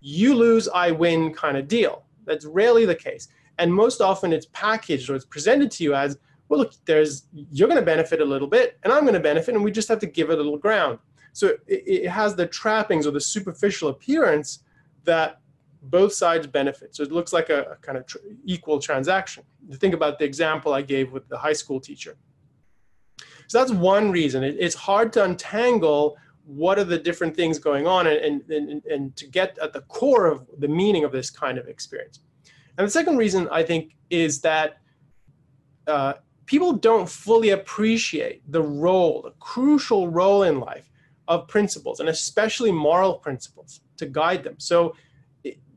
you 0.00 0.34
lose, 0.34 0.68
I 0.68 0.90
win 0.92 1.32
kind 1.34 1.56
of 1.56 1.68
deal. 1.68 2.04
That's 2.24 2.44
rarely 2.44 2.86
the 2.86 2.94
case 2.94 3.28
and 3.60 3.72
most 3.72 4.00
often 4.00 4.32
it's 4.32 4.46
packaged 4.52 5.08
or 5.10 5.14
it's 5.14 5.26
presented 5.26 5.70
to 5.70 5.84
you 5.84 5.94
as 5.94 6.18
well 6.48 6.58
look 6.58 6.72
there's 6.86 7.26
you're 7.32 7.68
going 7.68 7.78
to 7.78 7.86
benefit 7.86 8.20
a 8.20 8.24
little 8.24 8.48
bit 8.48 8.78
and 8.82 8.92
i'm 8.92 9.02
going 9.02 9.14
to 9.14 9.20
benefit 9.20 9.54
and 9.54 9.62
we 9.62 9.70
just 9.70 9.88
have 9.88 9.98
to 10.00 10.06
give 10.06 10.30
it 10.30 10.34
a 10.34 10.36
little 10.36 10.58
ground 10.58 10.98
so 11.32 11.48
it, 11.66 11.82
it 11.86 12.08
has 12.08 12.34
the 12.34 12.46
trappings 12.46 13.06
or 13.06 13.10
the 13.10 13.20
superficial 13.20 13.88
appearance 13.88 14.60
that 15.04 15.40
both 15.82 16.12
sides 16.12 16.46
benefit. 16.46 16.94
So 16.94 17.02
it 17.02 17.12
looks 17.12 17.32
like 17.32 17.48
a, 17.48 17.62
a 17.62 17.76
kind 17.76 17.96
of 17.96 18.06
tr- 18.06 18.18
equal 18.44 18.78
transaction. 18.78 19.44
Think 19.74 19.94
about 19.94 20.18
the 20.18 20.24
example 20.24 20.74
i 20.74 20.82
gave 20.82 21.12
with 21.12 21.28
the 21.28 21.38
high 21.38 21.54
school 21.54 21.80
teacher. 21.80 22.16
So 23.46 23.58
that's 23.58 23.72
one 23.72 24.10
reason. 24.10 24.44
It, 24.44 24.56
it's 24.58 24.74
hard 24.74 25.12
to 25.14 25.24
untangle 25.24 26.16
what 26.44 26.78
are 26.78 26.84
the 26.84 26.98
different 26.98 27.36
things 27.36 27.58
going 27.58 27.86
on 27.86 28.06
and, 28.06 28.42
and, 28.50 28.50
and, 28.50 28.84
and 28.84 29.16
to 29.16 29.26
get 29.26 29.58
at 29.58 29.72
the 29.72 29.82
core 29.82 30.26
of 30.26 30.46
the 30.58 30.68
meaning 30.68 31.04
of 31.04 31.12
this 31.12 31.30
kind 31.30 31.58
of 31.58 31.68
experience. 31.68 32.20
And 32.76 32.86
the 32.86 32.90
second 32.90 33.16
reason 33.16 33.48
I 33.50 33.62
think 33.62 33.96
is 34.10 34.40
that 34.40 34.78
uh, 35.86 36.14
people 36.46 36.72
don't 36.72 37.08
fully 37.08 37.50
appreciate 37.50 38.42
the 38.50 38.62
role, 38.62 39.22
the 39.22 39.32
crucial 39.38 40.08
role 40.08 40.42
in 40.42 40.60
life 40.60 40.89
of 41.30 41.48
principles, 41.48 42.00
and 42.00 42.10
especially 42.10 42.70
moral 42.70 43.14
principles 43.14 43.80
to 43.96 44.04
guide 44.04 44.44
them. 44.44 44.56
So, 44.58 44.94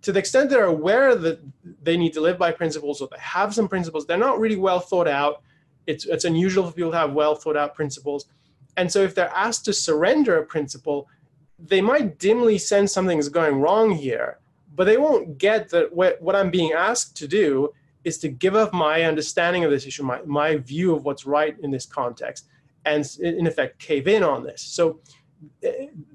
to 0.02 0.12
the 0.12 0.20
extent 0.20 0.50
they're 0.50 0.66
aware 0.66 1.16
that 1.16 1.40
they 1.82 1.96
need 1.96 2.12
to 2.12 2.20
live 2.20 2.38
by 2.38 2.52
principles 2.52 3.00
or 3.00 3.08
they 3.10 3.18
have 3.20 3.56
some 3.56 3.70
principles, 3.70 4.06
they're 4.06 4.18
not 4.18 4.38
really 4.38 4.58
well 4.58 4.82
thought 4.82 5.08
out. 5.08 5.42
It's, 5.88 6.06
it's 6.06 6.26
unusual 6.26 6.68
for 6.68 6.74
people 6.74 6.92
to 6.92 6.98
have 6.98 7.14
well 7.14 7.36
thought 7.36 7.56
out 7.56 7.74
principles. 7.74 8.26
And 8.76 8.92
so, 8.92 9.02
if 9.02 9.16
they're 9.16 9.32
asked 9.34 9.64
to 9.66 9.74
surrender 9.74 10.38
a 10.40 10.46
principle, 10.46 11.08
they 11.58 11.80
might 11.80 12.20
dimly 12.20 12.58
sense 12.58 12.92
something's 12.92 13.30
going 13.30 13.62
wrong 13.62 13.92
here 13.92 14.40
but 14.76 14.86
they 14.86 14.98
won't 14.98 15.38
get 15.38 15.70
that 15.70 15.94
what, 15.94 16.22
what 16.22 16.36
I'm 16.36 16.50
being 16.50 16.72
asked 16.74 17.16
to 17.18 17.28
do 17.28 17.74
is 18.04 18.18
to 18.20 18.28
give 18.28 18.56
up 18.56 18.74
my 18.74 19.04
understanding 19.04 19.64
of 19.64 19.72
this 19.72 19.86
issue, 19.86 20.04
my, 20.04 20.22
my 20.26 20.58
view 20.58 20.96
of 20.96 21.06
what's 21.06 21.26
right 21.26 21.56
in 21.62 21.72
this 21.72 21.86
context, 21.86 22.48
and 22.86 23.08
in 23.22 23.48
effect 23.48 23.80
cave 23.80 24.08
in 24.08 24.24
on 24.24 24.44
this. 24.44 24.62
So 24.62 25.00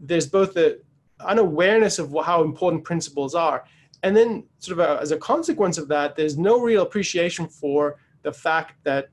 there's 0.01 0.27
both 0.27 0.55
the 0.55 0.81
unawareness 1.21 1.99
of 1.99 2.15
how 2.25 2.43
important 2.43 2.85
principles 2.85 3.35
are, 3.35 3.65
and 4.03 4.17
then 4.17 4.45
sort 4.59 4.79
of 4.79 4.89
a, 4.89 5.01
as 5.01 5.11
a 5.11 5.17
consequence 5.19 5.79
of 5.79 5.89
that, 5.89 6.17
there's 6.17 6.39
no 6.39 6.61
real 6.61 6.83
appreciation 6.83 7.49
for 7.49 7.99
the 8.23 8.33
fact 8.33 8.75
that 8.85 9.09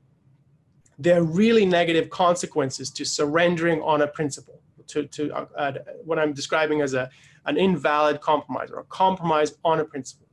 there 0.98 1.18
are 1.18 1.24
really 1.24 1.66
negative 1.66 2.08
consequences 2.10 2.90
to 2.90 3.04
surrendering 3.04 3.82
on 3.82 4.02
a 4.02 4.06
principle, 4.06 4.60
to, 4.86 5.04
to 5.06 5.32
uh, 5.32 5.46
uh, 5.56 5.72
what 6.04 6.18
I'm 6.18 6.32
describing 6.32 6.80
as 6.80 6.94
a 6.94 7.10
an 7.46 7.56
invalid 7.56 8.20
compromise 8.20 8.70
or 8.70 8.80
a 8.80 8.84
compromise 8.84 9.54
on 9.64 9.80
a 9.80 9.84
principle. 9.84 10.26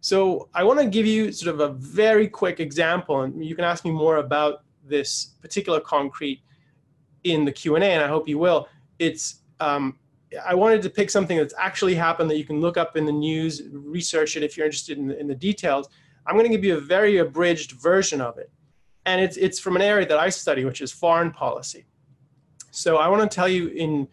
So 0.00 0.48
I 0.54 0.64
want 0.64 0.80
to 0.80 0.86
give 0.86 1.06
you 1.06 1.32
sort 1.32 1.54
of 1.54 1.60
a 1.60 1.72
very 1.74 2.28
quick 2.28 2.60
example, 2.60 3.22
and 3.22 3.44
you 3.44 3.54
can 3.54 3.64
ask 3.64 3.84
me 3.84 3.90
more 3.90 4.18
about 4.18 4.62
this 4.86 5.32
particular 5.40 5.80
concrete 5.80 6.42
in 7.24 7.44
the 7.44 7.52
Q&A, 7.52 7.80
and 7.80 8.04
I 8.04 8.08
hope 8.08 8.28
you 8.28 8.38
will. 8.38 8.68
It's 8.98 9.42
um, 9.60 9.98
I 10.44 10.54
wanted 10.54 10.82
to 10.82 10.90
pick 10.90 11.10
something 11.10 11.36
that's 11.36 11.54
actually 11.58 11.94
happened 11.94 12.30
that 12.30 12.38
you 12.38 12.44
can 12.44 12.60
look 12.60 12.76
up 12.76 12.96
in 12.96 13.04
the 13.04 13.12
news, 13.12 13.62
research 13.72 14.36
it 14.36 14.42
if 14.42 14.56
you're 14.56 14.66
interested 14.66 14.98
in 14.98 15.08
the, 15.08 15.18
in 15.18 15.28
the 15.28 15.34
details. 15.34 15.88
I'm 16.26 16.34
going 16.34 16.46
to 16.46 16.50
give 16.50 16.64
you 16.64 16.76
a 16.76 16.80
very 16.80 17.18
abridged 17.18 17.72
version 17.72 18.20
of 18.20 18.38
it. 18.38 18.50
And 19.06 19.20
it's, 19.20 19.36
it's 19.36 19.60
from 19.60 19.76
an 19.76 19.82
area 19.82 20.06
that 20.06 20.18
I 20.18 20.30
study, 20.30 20.64
which 20.64 20.80
is 20.80 20.90
foreign 20.90 21.30
policy. 21.30 21.84
So 22.70 22.96
I 22.96 23.08
want 23.08 23.30
to 23.30 23.34
tell 23.34 23.48
you 23.48 23.68
in 23.68 24.08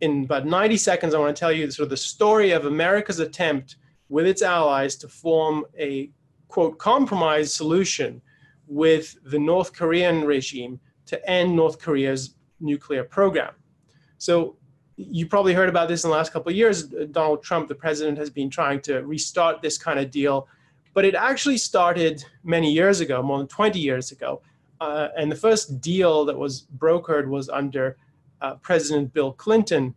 in 0.00 0.24
about 0.24 0.46
90 0.46 0.76
seconds, 0.76 1.14
I 1.14 1.18
want 1.18 1.34
to 1.34 1.40
tell 1.40 1.52
you 1.52 1.70
sort 1.70 1.84
of 1.84 1.90
the 1.90 1.96
story 1.96 2.50
of 2.50 2.66
America's 2.66 3.18
attempt 3.18 3.76
with 4.08 4.26
its 4.26 4.42
allies 4.42 4.96
to 4.96 5.08
form 5.08 5.64
a 5.78 6.10
quote 6.48 6.78
compromise 6.78 7.54
solution 7.54 8.20
with 8.66 9.16
the 9.24 9.38
North 9.38 9.72
Korean 9.72 10.24
regime 10.24 10.78
to 11.06 11.28
end 11.28 11.54
North 11.54 11.78
Korea's 11.78 12.34
nuclear 12.60 13.04
program. 13.04 13.54
So 14.18 14.56
you 14.96 15.26
probably 15.26 15.52
heard 15.52 15.68
about 15.68 15.88
this 15.88 16.04
in 16.04 16.10
the 16.10 16.16
last 16.16 16.32
couple 16.32 16.50
of 16.50 16.56
years. 16.56 16.84
Donald 16.84 17.42
Trump, 17.42 17.68
the 17.68 17.74
president, 17.74 18.16
has 18.18 18.30
been 18.30 18.48
trying 18.48 18.80
to 18.82 19.00
restart 19.00 19.60
this 19.60 19.76
kind 19.76 19.98
of 19.98 20.10
deal, 20.10 20.48
but 20.94 21.04
it 21.04 21.14
actually 21.14 21.58
started 21.58 22.24
many 22.42 22.72
years 22.72 23.00
ago, 23.00 23.22
more 23.22 23.38
than 23.38 23.46
20 23.46 23.78
years 23.78 24.12
ago. 24.12 24.40
Uh, 24.80 25.08
and 25.16 25.30
the 25.30 25.36
first 25.36 25.80
deal 25.80 26.24
that 26.24 26.36
was 26.36 26.66
brokered 26.78 27.26
was 27.28 27.48
under 27.48 27.96
uh, 28.40 28.54
President 28.56 29.12
Bill 29.12 29.32
Clinton, 29.32 29.94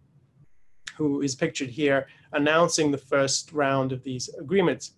who 0.98 1.22
is 1.22 1.36
pictured 1.36 1.70
here, 1.70 2.08
announcing 2.34 2.92
the 2.92 2.98
first 2.98 3.52
round 3.54 3.92
of 3.92 4.04
these 4.04 4.30
agreements. 4.40 4.94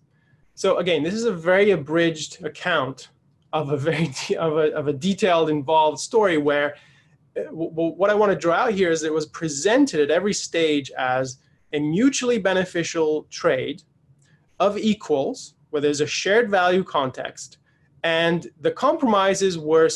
So 0.54 0.78
again, 0.78 1.02
this 1.02 1.14
is 1.14 1.24
a 1.24 1.32
very 1.32 1.70
abridged 1.70 2.44
account 2.44 3.08
of 3.52 3.70
a 3.70 3.76
very 3.76 4.12
of 4.38 4.56
a, 4.56 4.72
of 4.72 4.88
a 4.88 4.92
detailed, 4.92 5.50
involved 5.50 5.98
story 5.98 6.38
where 6.38 6.76
uh, 7.36 7.42
what 7.50 8.10
I 8.10 8.14
want 8.14 8.32
to 8.32 8.38
draw 8.38 8.54
out 8.54 8.72
here 8.72 8.90
is 8.90 9.02
it 9.02 9.12
was 9.12 9.26
presented 9.26 10.00
at 10.00 10.10
every 10.10 10.34
stage 10.34 10.90
as 10.92 11.38
a 11.72 11.80
mutually 11.80 12.38
beneficial 12.38 13.26
trade 13.30 13.82
of 14.60 14.76
equals, 14.76 15.54
where 15.70 15.80
there's 15.80 16.00
a 16.00 16.06
shared 16.06 16.50
value 16.50 16.84
context, 16.84 17.58
and 18.04 18.48
the 18.60 18.70
compromises 18.70 19.58
were 19.58 19.88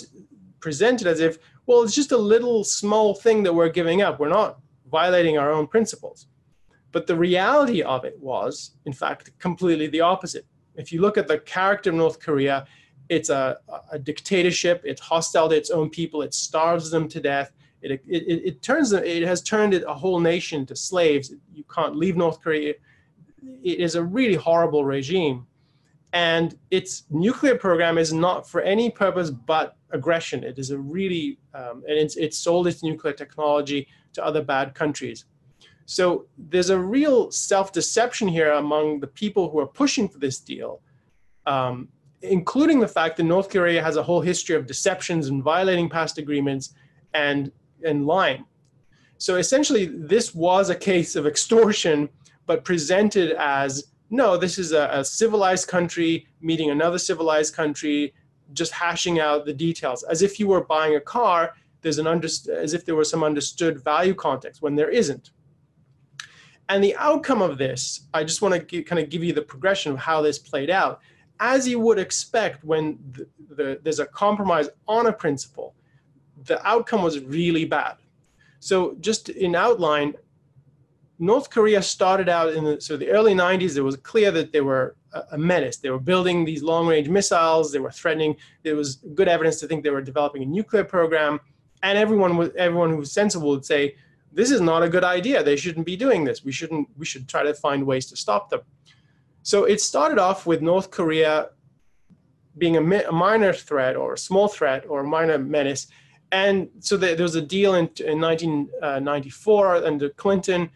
presented 0.61 1.07
as 1.07 1.20
if, 1.20 1.38
well, 1.66 1.83
it's 1.83 1.94
just 1.94 2.12
a 2.12 2.16
little 2.16 2.64
small 2.64 3.14
thing 3.14 3.42
that 3.42 3.53
we're 3.53 3.68
giving 3.68 4.03
up. 4.03 4.18
We're 4.18 4.29
not 4.29 4.59
violating 4.90 5.37
our 5.37 5.53
own 5.53 5.66
principles. 5.66 6.29
But 6.92 7.07
the 7.07 7.16
reality 7.16 7.83
of 7.83 8.05
it 8.05 8.18
was, 8.20 8.77
in 8.87 8.92
fact, 8.92 9.38
completely 9.38 9.88
the 9.88 10.01
opposite. 10.01 10.46
If 10.77 10.92
you 10.92 11.01
look 11.01 11.18
at 11.18 11.29
the 11.29 11.38
character 11.40 11.90
of 11.90 11.96
North 11.96 12.20
Korea, 12.20 12.66
it's 13.09 13.31
a, 13.31 13.59
a 13.90 13.99
dictatorship. 13.99 14.83
It's 14.85 15.01
hostile 15.01 15.49
to 15.49 15.57
its 15.57 15.71
own 15.71 15.90
people. 15.90 16.23
It 16.23 16.35
starves 16.35 16.90
them 16.90 17.09
to 17.09 17.21
death. 17.21 17.53
It, 17.83 17.92
it, 17.92 18.03
it, 18.07 18.42
it 18.45 18.62
turns 18.62 18.92
it 18.92 19.23
has 19.23 19.42
turned 19.42 19.75
a 19.75 19.95
whole 19.95 20.19
nation 20.19 20.66
to 20.66 20.75
slaves. 20.75 21.33
You 21.53 21.64
can't 21.73 21.97
leave 21.97 22.16
North 22.16 22.40
Korea. 22.40 22.75
It 23.62 23.79
is 23.79 23.95
a 23.95 24.03
really 24.03 24.35
horrible 24.35 24.85
regime, 24.85 25.47
and 26.12 26.59
its 26.71 27.05
nuclear 27.11 27.57
program 27.57 27.97
is 27.99 28.12
not 28.12 28.49
for 28.49 28.61
any 28.61 28.90
purpose 28.90 29.31
but 29.31 29.77
aggression. 29.90 30.42
It 30.42 30.59
is 30.59 30.71
a 30.71 30.79
really 30.79 31.38
um, 31.55 31.85
and 31.88 31.97
it's, 31.97 32.16
it's 32.16 32.38
sold 32.38 32.66
its 32.66 32.83
nuclear 32.83 33.12
technology 33.12 33.87
to 34.14 34.25
other 34.25 34.42
bad 34.42 34.75
countries. 34.75 35.27
So 35.85 36.27
there's 36.37 36.71
a 36.71 36.79
real 36.79 37.31
self-deception 37.31 38.27
here 38.27 38.53
among 38.53 38.99
the 38.99 39.07
people 39.07 39.49
who 39.51 39.61
are 39.61 39.66
pushing 39.69 40.09
for 40.09 40.19
this 40.19 40.40
deal. 40.40 40.81
Um, 41.47 41.88
including 42.22 42.81
the 42.81 42.88
fact 42.88 43.16
that 43.16 43.24
North 43.24 43.48
Korea 43.48 43.83
has 43.83 43.96
a 43.96 44.02
whole 44.02 44.20
history 44.20 44.57
of 44.57 44.66
deceptions 44.66 45.29
and 45.29 45.42
violating 45.42 45.88
past 45.88 46.18
agreements 46.18 46.74
and, 47.14 47.52
and 47.85 48.07
lying. 48.07 48.44
So 49.18 49.37
essentially, 49.37 49.87
this 49.87 50.35
was 50.35 50.70
a 50.70 50.74
case 50.74 51.16
of 51.16 51.26
extortion, 51.26 52.09
but 52.46 52.64
presented 52.64 53.33
as 53.33 53.92
no, 54.09 54.37
this 54.37 54.59
is 54.59 54.72
a, 54.72 54.88
a 54.92 55.05
civilized 55.05 55.68
country 55.68 56.29
meeting 56.40 56.70
another 56.70 56.98
civilized 56.98 57.55
country, 57.55 58.14
just 58.52 58.72
hashing 58.72 59.18
out 59.18 59.44
the 59.44 59.52
details, 59.52 60.05
as 60.05 60.22
if 60.22 60.38
you 60.38 60.46
were 60.46 60.64
buying 60.64 60.94
a 60.94 61.00
car. 61.00 61.55
There's 61.83 61.98
an 61.98 62.07
under, 62.07 62.26
as 62.26 62.72
if 62.72 62.85
there 62.85 62.94
was 62.94 63.11
some 63.11 63.24
understood 63.24 63.83
value 63.83 64.14
context 64.14 64.62
when 64.62 64.76
there 64.76 64.90
isn't. 64.90 65.31
And 66.68 66.83
the 66.83 66.96
outcome 66.96 67.42
of 67.42 67.59
this, 67.59 68.09
I 68.12 68.24
just 68.24 68.42
want 68.42 68.68
to 68.68 68.83
kind 68.83 69.02
of 69.02 69.09
give 69.09 69.22
you 69.22 69.33
the 69.33 69.42
progression 69.42 69.92
of 69.92 69.98
how 69.98 70.20
this 70.20 70.38
played 70.38 70.70
out 70.70 71.00
as 71.40 71.66
you 71.68 71.81
would 71.81 71.99
expect 71.99 72.64
when 72.64 72.99
the, 73.12 73.29
the, 73.55 73.81
there's 73.83 74.01
a 74.01 74.07
compromise 74.07 74.68
on 74.88 75.07
a 75.07 75.12
principle, 75.12 75.75
the 76.44 76.64
outcome 76.66 77.03
was 77.03 77.20
really 77.20 77.64
bad. 77.64 77.96
So 78.61 78.96
just 79.01 79.29
in 79.29 79.55
outline, 79.55 80.14
North 81.18 81.51
Korea 81.51 81.83
started 81.83 82.29
out 82.29 82.53
in 82.53 82.64
the, 82.64 82.81
so 82.81 82.96
the 82.96 83.11
early 83.11 83.35
90s, 83.35 83.77
it 83.77 83.81
was 83.81 83.96
clear 83.96 84.31
that 84.33 84.53
they 84.53 84.61
were 84.61 84.96
a 85.33 85.38
menace. 85.38 85.79
They 85.79 85.90
were 85.90 85.99
building 85.99 86.44
these 86.44 86.62
long-range 86.62 87.09
missiles. 87.09 87.72
They 87.72 87.79
were 87.79 87.90
threatening. 87.90 88.37
There 88.62 88.77
was 88.77 88.96
good 89.14 89.29
evidence 89.29 89.61
to 89.61 89.66
think 89.66 89.83
they 89.83 89.90
were 89.90 90.03
developing 90.03 90.42
a 90.42 90.46
nuclear 90.46 90.85
program. 90.85 91.40
And 91.83 91.96
everyone, 91.96 92.37
was, 92.37 92.51
everyone 92.57 92.90
who 92.90 92.99
was 92.99 93.12
sensible 93.12 93.51
would 93.51 93.64
say, 93.64 93.96
this 94.33 94.51
is 94.51 94.61
not 94.61 94.83
a 94.83 94.88
good 94.88 95.05
idea. 95.05 95.42
They 95.42 95.57
shouldn't 95.57 95.87
be 95.87 95.96
doing 95.96 96.25
this. 96.25 96.44
We 96.44 96.53
shouldn't. 96.53 96.88
We 96.99 97.07
should 97.07 97.27
try 97.27 97.42
to 97.42 97.55
find 97.55 97.87
ways 97.87 98.07
to 98.07 98.16
stop 98.16 98.51
them. 98.51 98.61
So 99.46 99.62
it 99.62 99.80
started 99.80 100.18
off 100.18 100.44
with 100.44 100.61
North 100.61 100.90
Korea 100.90 101.50
being 102.59 102.76
a, 102.76 103.04
a 103.04 103.12
minor 103.12 103.52
threat 103.52 103.94
or 103.94 104.14
a 104.14 104.18
small 104.18 104.48
threat 104.48 104.85
or 104.88 105.02
a 105.02 105.06
minor 105.06 105.38
menace. 105.38 105.87
And 106.32 106.68
so 106.80 106.96
the, 106.96 107.14
there 107.14 107.22
was 107.22 107.37
a 107.37 107.40
deal 107.40 107.76
in, 107.76 107.88
in 108.04 108.20
1994 108.20 109.76
uh, 109.76 109.87
under 109.87 110.09
Clinton 110.09 110.68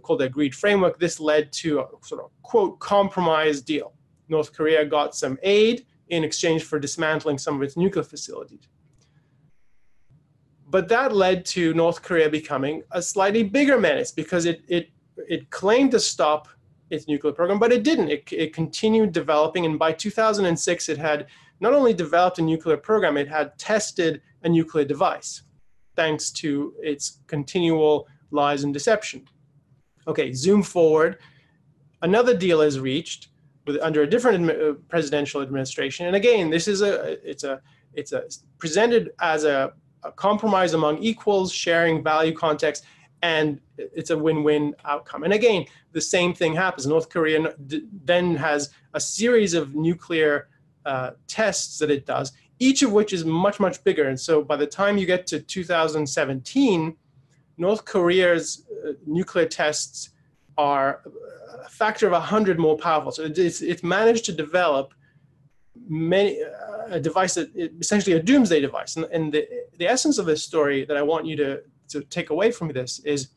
called 0.00 0.20
the 0.20 0.24
Agreed 0.24 0.54
Framework. 0.54 0.98
This 0.98 1.20
led 1.20 1.52
to 1.60 1.80
a 1.80 1.86
sort 2.00 2.24
of 2.24 2.30
quote 2.40 2.78
compromise 2.78 3.60
deal. 3.60 3.92
North 4.30 4.54
Korea 4.54 4.86
got 4.86 5.14
some 5.14 5.36
aid 5.42 5.84
in 6.08 6.24
exchange 6.24 6.62
for 6.62 6.78
dismantling 6.78 7.36
some 7.36 7.56
of 7.56 7.62
its 7.62 7.76
nuclear 7.76 8.02
facilities. 8.02 8.66
But 10.70 10.88
that 10.88 11.14
led 11.14 11.44
to 11.56 11.74
North 11.74 12.00
Korea 12.00 12.30
becoming 12.30 12.82
a 12.92 13.02
slightly 13.02 13.42
bigger 13.42 13.78
menace 13.78 14.10
because 14.10 14.46
it, 14.46 14.62
it, 14.68 14.88
it 15.28 15.50
claimed 15.50 15.90
to 15.90 16.00
stop 16.00 16.48
its 16.90 17.08
nuclear 17.08 17.32
program, 17.32 17.58
but 17.58 17.72
it 17.72 17.82
didn't. 17.82 18.10
It, 18.10 18.32
it 18.32 18.54
continued 18.54 19.12
developing, 19.12 19.66
and 19.66 19.78
by 19.78 19.92
2006, 19.92 20.88
it 20.88 20.98
had 20.98 21.26
not 21.60 21.72
only 21.72 21.94
developed 21.94 22.38
a 22.38 22.42
nuclear 22.42 22.76
program, 22.76 23.16
it 23.16 23.28
had 23.28 23.58
tested 23.58 24.20
a 24.42 24.48
nuclear 24.48 24.84
device, 24.84 25.42
thanks 25.94 26.30
to 26.30 26.74
its 26.80 27.20
continual 27.26 28.06
lies 28.30 28.64
and 28.64 28.72
deception. 28.72 29.26
Okay, 30.06 30.32
zoom 30.32 30.62
forward. 30.62 31.18
Another 32.02 32.36
deal 32.36 32.60
is 32.60 32.78
reached 32.78 33.28
with 33.66 33.78
under 33.82 34.02
a 34.02 34.06
different 34.06 34.48
uh, 34.50 34.74
presidential 34.88 35.42
administration, 35.42 36.06
and 36.06 36.14
again, 36.14 36.50
this 36.50 36.68
is 36.68 36.82
a 36.82 37.18
it's 37.28 37.42
a 37.42 37.60
it's 37.94 38.12
a 38.12 38.24
presented 38.58 39.10
as 39.20 39.44
a, 39.44 39.72
a 40.04 40.12
compromise 40.12 40.74
among 40.74 40.98
equals, 40.98 41.50
sharing 41.50 42.04
value 42.04 42.32
context 42.32 42.84
and 43.22 43.60
it's 43.78 44.10
a 44.10 44.18
win-win 44.18 44.74
outcome. 44.84 45.24
And 45.24 45.32
again, 45.32 45.66
the 45.92 46.00
same 46.00 46.34
thing 46.34 46.54
happens. 46.54 46.86
North 46.86 47.08
Korea 47.08 47.54
then 47.58 48.36
has 48.36 48.70
a 48.94 49.00
series 49.00 49.54
of 49.54 49.74
nuclear 49.74 50.48
uh, 50.84 51.12
tests 51.26 51.78
that 51.78 51.90
it 51.90 52.06
does, 52.06 52.32
each 52.58 52.82
of 52.82 52.92
which 52.92 53.12
is 53.12 53.24
much, 53.24 53.58
much 53.58 53.82
bigger. 53.84 54.08
And 54.08 54.18
so 54.18 54.42
by 54.42 54.56
the 54.56 54.66
time 54.66 54.98
you 54.98 55.06
get 55.06 55.26
to 55.28 55.40
2017, 55.40 56.96
North 57.58 57.84
Korea's 57.84 58.64
uh, 58.86 58.92
nuclear 59.06 59.46
tests 59.46 60.10
are 60.58 61.02
a 61.64 61.68
factor 61.68 62.06
of 62.06 62.12
100 62.12 62.58
more 62.58 62.76
powerful. 62.76 63.12
So 63.12 63.24
it's, 63.24 63.62
it's 63.62 63.82
managed 63.82 64.24
to 64.26 64.32
develop 64.32 64.94
many, 65.88 66.42
uh, 66.42 66.86
a 66.88 67.00
device 67.00 67.34
that 67.34 67.54
essentially 67.80 68.16
a 68.16 68.22
doomsday 68.22 68.60
device. 68.60 68.96
And, 68.96 69.06
and 69.06 69.32
the, 69.32 69.48
the 69.78 69.86
essence 69.86 70.18
of 70.18 70.26
this 70.26 70.44
story 70.44 70.84
that 70.84 70.96
I 70.96 71.02
want 71.02 71.26
you 71.26 71.36
to 71.36 71.62
to 71.88 72.02
take 72.02 72.30
away 72.30 72.50
from 72.50 72.68
this 72.68 73.00
is 73.00 73.28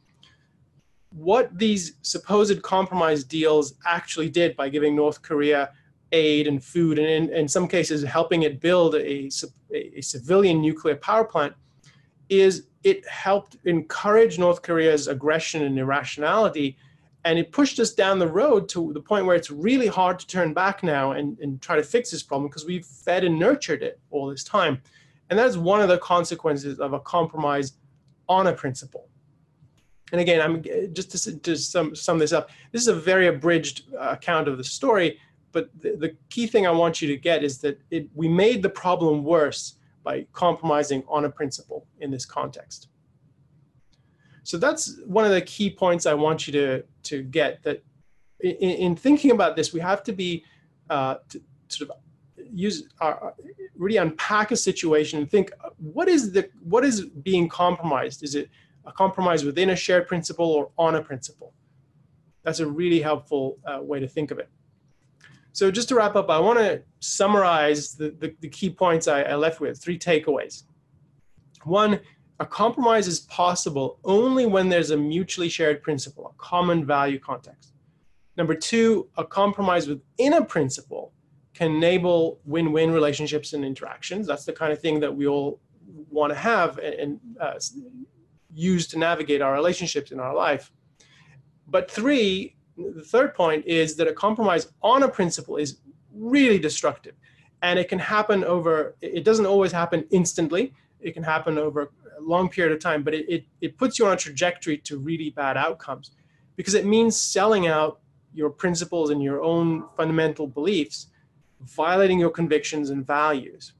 what 1.11 1.57
these 1.57 1.93
supposed 2.01 2.61
compromise 2.61 3.23
deals 3.23 3.75
actually 3.85 4.29
did 4.29 4.55
by 4.55 4.69
giving 4.69 4.95
North 4.95 5.21
Korea 5.21 5.71
aid 6.11 6.47
and 6.47 6.63
food, 6.63 6.99
and 6.99 7.07
in, 7.07 7.33
in 7.33 7.47
some 7.47 7.67
cases 7.67 8.03
helping 8.03 8.43
it 8.43 8.59
build 8.59 8.95
a, 8.95 9.29
a, 9.73 10.01
civilian 10.01 10.61
nuclear 10.61 10.95
power 10.95 11.23
plant, 11.23 11.53
is 12.29 12.67
it 12.83 13.07
helped 13.07 13.57
encourage 13.65 14.39
North 14.39 14.61
Korea's 14.61 15.07
aggression 15.07 15.63
and 15.63 15.77
irrationality. 15.77 16.77
And 17.25 17.37
it 17.37 17.51
pushed 17.51 17.79
us 17.79 17.93
down 17.93 18.17
the 18.17 18.27
road 18.27 18.69
to 18.69 18.93
the 18.93 19.01
point 19.01 19.25
where 19.25 19.35
it's 19.35 19.51
really 19.51 19.87
hard 19.87 20.19
to 20.19 20.27
turn 20.27 20.53
back 20.53 20.83
now 20.83 21.11
and, 21.11 21.37
and 21.39 21.61
try 21.61 21.75
to 21.75 21.83
fix 21.83 22.11
this 22.11 22.23
problem 22.23 22.47
because 22.47 22.65
we've 22.65 22.85
fed 22.85 23.25
and 23.25 23.37
nurtured 23.37 23.83
it 23.83 23.99
all 24.09 24.27
this 24.27 24.43
time. 24.43 24.81
And 25.29 25.37
that's 25.37 25.57
one 25.57 25.81
of 25.81 25.89
the 25.89 25.97
consequences 25.97 26.79
of 26.79 26.93
a 26.93 26.99
compromise 27.01 27.73
on 28.29 28.47
a 28.47 28.53
principle. 28.53 29.09
And 30.11 30.21
again, 30.21 30.41
I'm 30.41 30.63
just 30.93 31.11
to, 31.11 31.37
to 31.37 31.55
sum, 31.57 31.95
sum 31.95 32.17
this 32.17 32.31
up. 32.31 32.49
This 32.71 32.81
is 32.81 32.87
a 32.87 32.95
very 32.95 33.27
abridged 33.27 33.93
uh, 33.93 34.09
account 34.11 34.47
of 34.47 34.57
the 34.57 34.63
story, 34.63 35.19
but 35.51 35.69
the, 35.81 35.95
the, 35.97 36.15
key 36.29 36.47
thing 36.47 36.65
I 36.65 36.71
want 36.71 37.01
you 37.01 37.07
to 37.09 37.17
get 37.17 37.43
is 37.43 37.59
that 37.59 37.79
it, 37.91 38.07
we 38.15 38.27
made 38.27 38.63
the 38.63 38.69
problem 38.69 39.23
worse 39.23 39.75
by 40.03 40.25
compromising 40.31 41.03
on 41.07 41.25
a 41.25 41.29
principle 41.29 41.85
in 41.99 42.09
this 42.09 42.25
context. 42.25 42.87
So 44.43 44.57
that's 44.57 44.99
one 45.05 45.25
of 45.25 45.31
the 45.31 45.41
key 45.41 45.69
points 45.69 46.05
I 46.05 46.13
want 46.13 46.47
you 46.47 46.53
to, 46.53 46.83
to 47.03 47.21
get 47.21 47.61
that 47.63 47.83
in, 48.39 48.55
in 48.55 48.95
thinking 48.95 49.31
about 49.31 49.55
this, 49.55 49.73
we 49.73 49.79
have 49.79 50.03
to 50.03 50.13
be 50.13 50.43
uh, 50.89 51.15
to 51.29 51.41
sort 51.67 51.89
of 51.89 51.97
use 52.53 52.89
our, 53.01 53.33
really 53.75 53.97
unpack 53.97 54.51
a 54.51 54.55
situation 54.55 55.19
and 55.19 55.29
think 55.29 55.51
what 55.77 56.07
is 56.07 56.31
the 56.31 56.49
what 56.61 56.83
is 56.83 57.05
being 57.05 57.47
compromised? 57.47 58.23
Is 58.23 58.35
it 58.35 58.49
a 58.85 58.91
compromise 58.91 59.43
within 59.43 59.71
a 59.71 59.75
shared 59.75 60.07
principle 60.07 60.45
or 60.45 60.71
on 60.77 60.95
a 60.95 61.01
principle? 61.01 61.53
That's 62.43 62.59
a 62.59 62.67
really 62.67 63.01
helpful 63.01 63.59
uh, 63.65 63.81
way 63.81 63.99
to 63.99 64.07
think 64.07 64.31
of 64.31 64.39
it. 64.39 64.49
So 65.51 65.71
just 65.71 65.89
to 65.89 65.95
wrap 65.95 66.15
up 66.15 66.29
i 66.29 66.39
want 66.39 66.59
to 66.59 66.81
summarize 66.99 67.95
the, 67.95 68.11
the, 68.11 68.35
the 68.39 68.49
key 68.49 68.69
points 68.69 69.07
I, 69.07 69.23
I 69.23 69.35
left 69.35 69.59
with 69.59 69.81
three 69.81 69.97
takeaways. 69.97 70.63
One 71.63 71.99
a 72.41 72.45
compromise 72.45 73.07
is 73.07 73.19
possible 73.21 73.99
only 74.05 74.45
when 74.45 74.69
there's 74.69 74.91
a 74.91 74.97
mutually 74.97 75.49
shared 75.49 75.83
principle 75.83 76.33
a 76.33 76.41
common 76.41 76.85
value 76.85 77.19
context. 77.19 77.73
Number 78.37 78.55
two 78.55 79.09
a 79.17 79.25
compromise 79.25 79.87
within 79.87 80.33
a 80.33 80.45
principle 80.45 81.13
can 81.59 81.75
enable 81.75 82.39
win-win 82.45 82.89
relationships 82.89 83.51
and 83.51 83.65
interactions. 83.65 84.25
That's 84.25 84.45
the 84.45 84.53
kind 84.53 84.71
of 84.71 84.79
thing 84.79 85.01
that 85.01 85.13
we 85.13 85.27
all 85.27 85.59
want 86.09 86.31
to 86.31 86.39
have 86.51 86.77
and, 86.77 87.19
uh, 87.37 87.59
use 88.53 88.87
to 88.87 88.97
navigate 88.97 89.41
our 89.41 89.53
relationships 89.53 90.11
in 90.13 90.21
our 90.21 90.33
life. 90.33 90.71
But 91.67 91.91
three, 91.91 92.55
the 92.77 93.03
third 93.03 93.35
point 93.35 93.65
is 93.65 93.97
that 93.97 94.07
a 94.07 94.13
compromise 94.13 94.71
on 94.81 95.03
a 95.03 95.09
principle 95.09 95.57
is 95.57 95.79
really 96.13 96.59
destructive. 96.59 97.15
And 97.61 97.77
it 97.77 97.89
can 97.89 97.99
happen 97.99 98.45
over, 98.45 98.95
it 99.01 99.25
doesn't 99.25 99.45
always 99.45 99.73
happen 99.73 100.05
instantly. 100.11 100.73
It 101.01 101.11
can 101.11 101.23
happen 101.23 101.57
over 101.57 101.91
a 102.17 102.21
long 102.21 102.47
period 102.47 102.71
of 102.73 102.79
time, 102.79 103.03
but 103.03 103.13
it, 103.13 103.25
it, 103.27 103.43
it 103.59 103.77
puts 103.77 103.99
you 103.99 104.05
on 104.07 104.13
a 104.13 104.17
trajectory 104.17 104.77
to 104.77 104.97
really 104.97 105.29
bad 105.29 105.57
outcomes 105.57 106.11
because 106.55 106.73
it 106.73 106.85
means 106.85 107.19
selling 107.19 107.67
out 107.67 107.99
your 108.33 108.49
principles 108.49 109.09
and 109.09 109.21
your 109.21 109.41
own 109.41 109.83
fundamental 109.97 110.47
beliefs, 110.47 111.07
violating 111.61 112.19
your 112.19 112.29
convictions 112.29 112.89
and 112.89 113.05
values. 113.05 113.73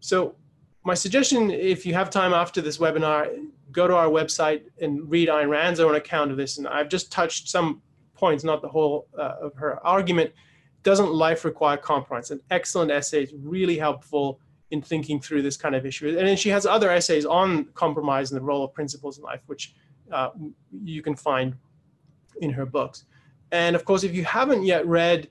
So 0.00 0.36
my 0.84 0.94
suggestion, 0.94 1.50
if 1.50 1.84
you 1.84 1.94
have 1.94 2.10
time 2.10 2.32
after 2.32 2.60
this 2.60 2.78
webinar, 2.78 3.28
go 3.70 3.86
to 3.86 3.94
our 3.94 4.08
website 4.08 4.62
and 4.80 5.08
read 5.10 5.28
Ayn 5.28 5.48
Rand's 5.48 5.80
own 5.80 5.94
account 5.94 6.30
of 6.30 6.36
this. 6.36 6.58
And 6.58 6.66
I've 6.66 6.88
just 6.88 7.12
touched 7.12 7.48
some 7.48 7.82
points, 8.14 8.44
not 8.44 8.62
the 8.62 8.68
whole 8.68 9.06
uh, 9.18 9.34
of 9.42 9.54
her 9.54 9.84
argument. 9.86 10.32
Doesn't 10.82 11.12
life 11.12 11.44
require 11.44 11.76
compromise? 11.76 12.30
An 12.30 12.40
excellent 12.50 12.90
essay. 12.90 13.22
It's 13.22 13.32
really 13.34 13.78
helpful 13.78 14.40
in 14.70 14.80
thinking 14.80 15.20
through 15.20 15.42
this 15.42 15.56
kind 15.56 15.74
of 15.74 15.84
issue. 15.84 16.08
And 16.08 16.26
then 16.26 16.36
she 16.36 16.48
has 16.48 16.64
other 16.64 16.90
essays 16.90 17.26
on 17.26 17.64
compromise 17.74 18.30
and 18.30 18.40
the 18.40 18.44
role 18.44 18.64
of 18.64 18.72
principles 18.72 19.18
in 19.18 19.24
life, 19.24 19.40
which 19.46 19.74
uh, 20.12 20.30
you 20.82 21.02
can 21.02 21.14
find 21.14 21.54
in 22.40 22.50
her 22.50 22.64
books. 22.64 23.04
And 23.52 23.76
of 23.76 23.84
course, 23.84 24.04
if 24.04 24.14
you 24.14 24.24
haven't 24.24 24.64
yet 24.64 24.86
read 24.86 25.28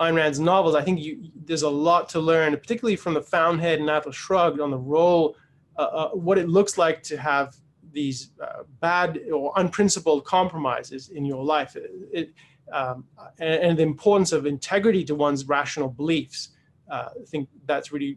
Ayn 0.00 0.16
Rand's 0.16 0.40
novels, 0.40 0.74
I 0.74 0.82
think 0.82 0.98
you, 0.98 1.30
there's 1.44 1.62
a 1.62 1.68
lot 1.68 2.08
to 2.10 2.20
learn, 2.20 2.56
particularly 2.56 2.96
from 2.96 3.14
the 3.14 3.22
Fountainhead 3.22 3.80
and 3.80 3.90
Atlas 3.90 4.16
Shrugged 4.16 4.58
on 4.58 4.70
the 4.70 4.78
role, 4.78 5.36
uh, 5.76 5.82
uh, 5.82 6.08
what 6.10 6.38
it 6.38 6.48
looks 6.48 6.78
like 6.78 7.02
to 7.04 7.18
have 7.18 7.54
these 7.92 8.30
uh, 8.42 8.62
bad 8.80 9.20
or 9.32 9.52
unprincipled 9.56 10.24
compromises 10.24 11.10
in 11.10 11.24
your 11.24 11.44
life, 11.44 11.76
it, 12.12 12.32
um, 12.72 13.04
and, 13.38 13.62
and, 13.62 13.78
the 13.78 13.82
importance 13.82 14.32
of 14.32 14.46
integrity 14.46 15.04
to 15.04 15.14
one's 15.14 15.46
rational 15.48 15.88
beliefs. 15.88 16.50
Uh, 16.90 17.08
I 17.20 17.24
think 17.26 17.48
that's 17.66 17.92
really 17.92 18.16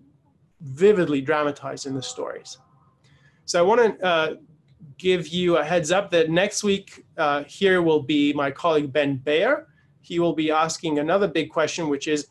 vividly 0.61 1.21
dramatized 1.21 1.87
in 1.87 1.95
the 1.95 2.03
stories. 2.03 2.59
So 3.45 3.59
I 3.59 3.63
want 3.63 3.99
to 3.99 4.05
uh, 4.05 4.35
give 4.97 5.27
you 5.27 5.57
a 5.57 5.63
heads 5.63 5.91
up 5.91 6.11
that 6.11 6.29
next 6.29 6.63
week 6.63 7.03
uh, 7.17 7.43
here 7.45 7.81
will 7.81 8.03
be 8.03 8.31
my 8.33 8.51
colleague 8.51 8.93
Ben 8.93 9.17
Bayer 9.17 9.67
he 10.03 10.19
will 10.19 10.33
be 10.33 10.51
asking 10.51 10.99
another 10.99 11.27
big 11.27 11.49
question, 11.49 11.87
which 11.87 12.07
is, 12.07 12.27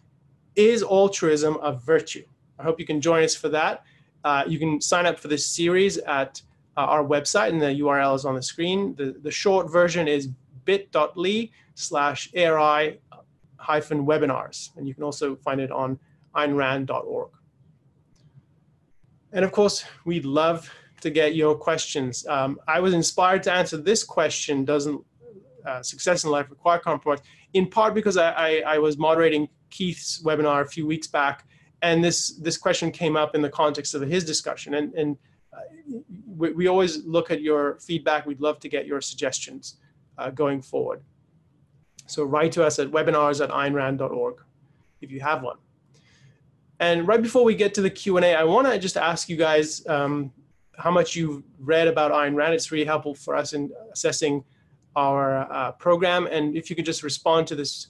is 0.55 0.83
altruism 0.83 1.57
a 1.63 1.73
virtue? 1.73 2.25
I 2.59 2.63
hope 2.63 2.79
you 2.79 2.87
can 2.87 3.01
join 3.01 3.25
us 3.25 3.35
for 3.35 3.49
that. 3.49 3.83
Uh, 4.25 4.45
you 4.47 4.59
can 4.59 4.81
sign 4.81 5.07
up 5.07 5.19
for 5.19 5.29
this 5.29 5.45
series 5.45 5.99
at 5.99 6.41
uh, 6.77 6.81
our 6.81 7.03
website, 7.03 7.49
and 7.49 7.61
the 7.61 7.81
URL 7.81 8.15
is 8.15 8.25
on 8.25 8.35
the 8.35 8.43
screen. 8.43 8.95
The, 8.95 9.17
the 9.23 9.31
short 9.31 9.73
version 9.73 10.07
is 10.07 10.29
bit.ly 10.65 11.51
slash 11.75 12.31
ARI 12.37 13.01
hyphen 13.57 14.07
webinars, 14.07 14.77
and 14.77 14.87
you 14.87 14.95
can 14.95 15.03
also 15.03 15.35
find 15.37 15.61
it 15.61 15.73
on 15.73 15.99
aynrand.org. 16.37 17.31
And 19.33 19.45
of 19.45 19.53
course, 19.53 19.85
we'd 20.05 20.27
love 20.27 20.71
to 21.01 21.11
get 21.11 21.35
your 21.35 21.55
questions. 21.55 22.27
Um, 22.27 22.61
I 22.69 22.81
was 22.81 22.93
inspired 22.93 23.43
to 23.45 23.53
answer 23.53 23.79
this 23.79 24.05
question, 24.05 24.65
doesn't 24.65 25.03
uh, 25.65 25.83
success 25.83 26.25
in 26.25 26.31
life 26.31 26.51
require 26.51 26.79
compromise? 26.79 27.21
In 27.55 27.67
part 27.67 27.95
because 27.95 28.17
I, 28.17 28.31
I, 28.31 28.63
I, 28.67 28.79
was 28.79 28.97
moderating 28.99 29.49
Keith's 29.71 30.23
webinar 30.23 30.63
a 30.63 30.67
few 30.67 30.87
weeks 30.87 31.07
back, 31.07 31.47
and 31.83 32.03
this 32.03 32.37
this 32.37 32.57
question 32.57 32.91
came 32.91 33.17
up 33.17 33.35
in 33.35 33.43
the 33.43 33.51
context 33.51 33.95
of 33.95 34.03
his 34.03 34.25
discussion. 34.25 34.75
And, 34.75 34.95
and 34.95 35.17
uh, 35.53 35.99
we, 36.27 36.53
we, 36.53 36.67
always 36.67 37.05
look 37.05 37.31
at 37.31 37.43
your 37.43 37.79
feedback. 37.81 38.27
We'd 38.27 38.41
love 38.41 38.59
to 38.61 38.69
get 38.69 38.87
your 38.87 39.01
suggestions 39.01 39.77
uh, 40.19 40.31
going 40.31 40.63
forward. 40.63 41.03
So 42.07 42.25
write 42.25 42.53
to 42.53 42.65
us 42.65 42.79
at 42.79 42.89
webinars 42.89 43.43
at 43.43 43.51
aynrand.org 43.51 44.43
if 45.01 45.11
you 45.11 45.21
have 45.21 45.43
one. 45.43 45.57
And 46.81 47.07
right 47.07 47.23
before 47.23 47.45
we 47.45 47.55
get 47.55 47.75
to 47.75 47.81
the 47.81 47.91
Q&A, 47.91 48.35
I 48.35 48.45
want 48.45 48.67
to 48.67 48.79
just 48.79 48.97
ask 48.97 49.29
you 49.29 49.37
guys 49.37 49.87
um, 49.87 50.33
how 50.77 50.91
much 50.91 51.15
you've 51.15 51.43
read 51.59 51.87
about 51.87 52.11
Ayn 52.13 52.35
Rand. 52.35 52.55
It's 52.55 52.73
really 52.73 52.85
helpful 52.85 53.15
for 53.15 53.37
us 53.37 53.53
in 53.53 53.71
assessing 53.93 54.45
our 54.97 55.51
uh, 55.53 55.73
program. 55.73 56.27
And 56.27 56.57
if 56.57 56.71
you 56.71 56.77
could 56.77 56.85
just 56.85 57.03
respond 57.03 57.47
to 57.49 57.55
this 57.55 57.89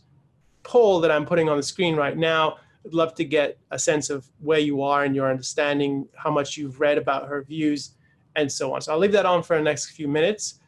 poll 0.63 1.01
that 1.01 1.11
I'm 1.11 1.27
putting 1.27 1.49
on 1.49 1.57
the 1.57 1.63
screen 1.63 1.97
right 1.97 2.17
now, 2.17 2.59
I'd 2.85 2.95
love 2.95 3.15
to 3.17 3.25
get 3.25 3.59
a 3.71 3.79
sense 3.79 4.11
of 4.11 4.29
where 4.41 4.59
you 4.59 4.83
are 4.83 5.05
and 5.05 5.15
your 5.15 5.31
understanding, 5.31 6.09
how 6.17 6.31
much 6.31 6.57
you've 6.57 6.81
read 6.81 6.99
about 6.99 7.29
her 7.29 7.43
views, 7.43 7.95
and 8.37 8.51
so 8.51 8.75
on. 8.75 8.81
So 8.81 8.93
I'll 8.93 8.99
leave 8.99 9.13
that 9.13 9.27
on 9.27 9.43
for 9.43 9.57
the 9.57 9.63
next 9.63 9.91
few 9.91 10.09
minutes. 10.09 10.61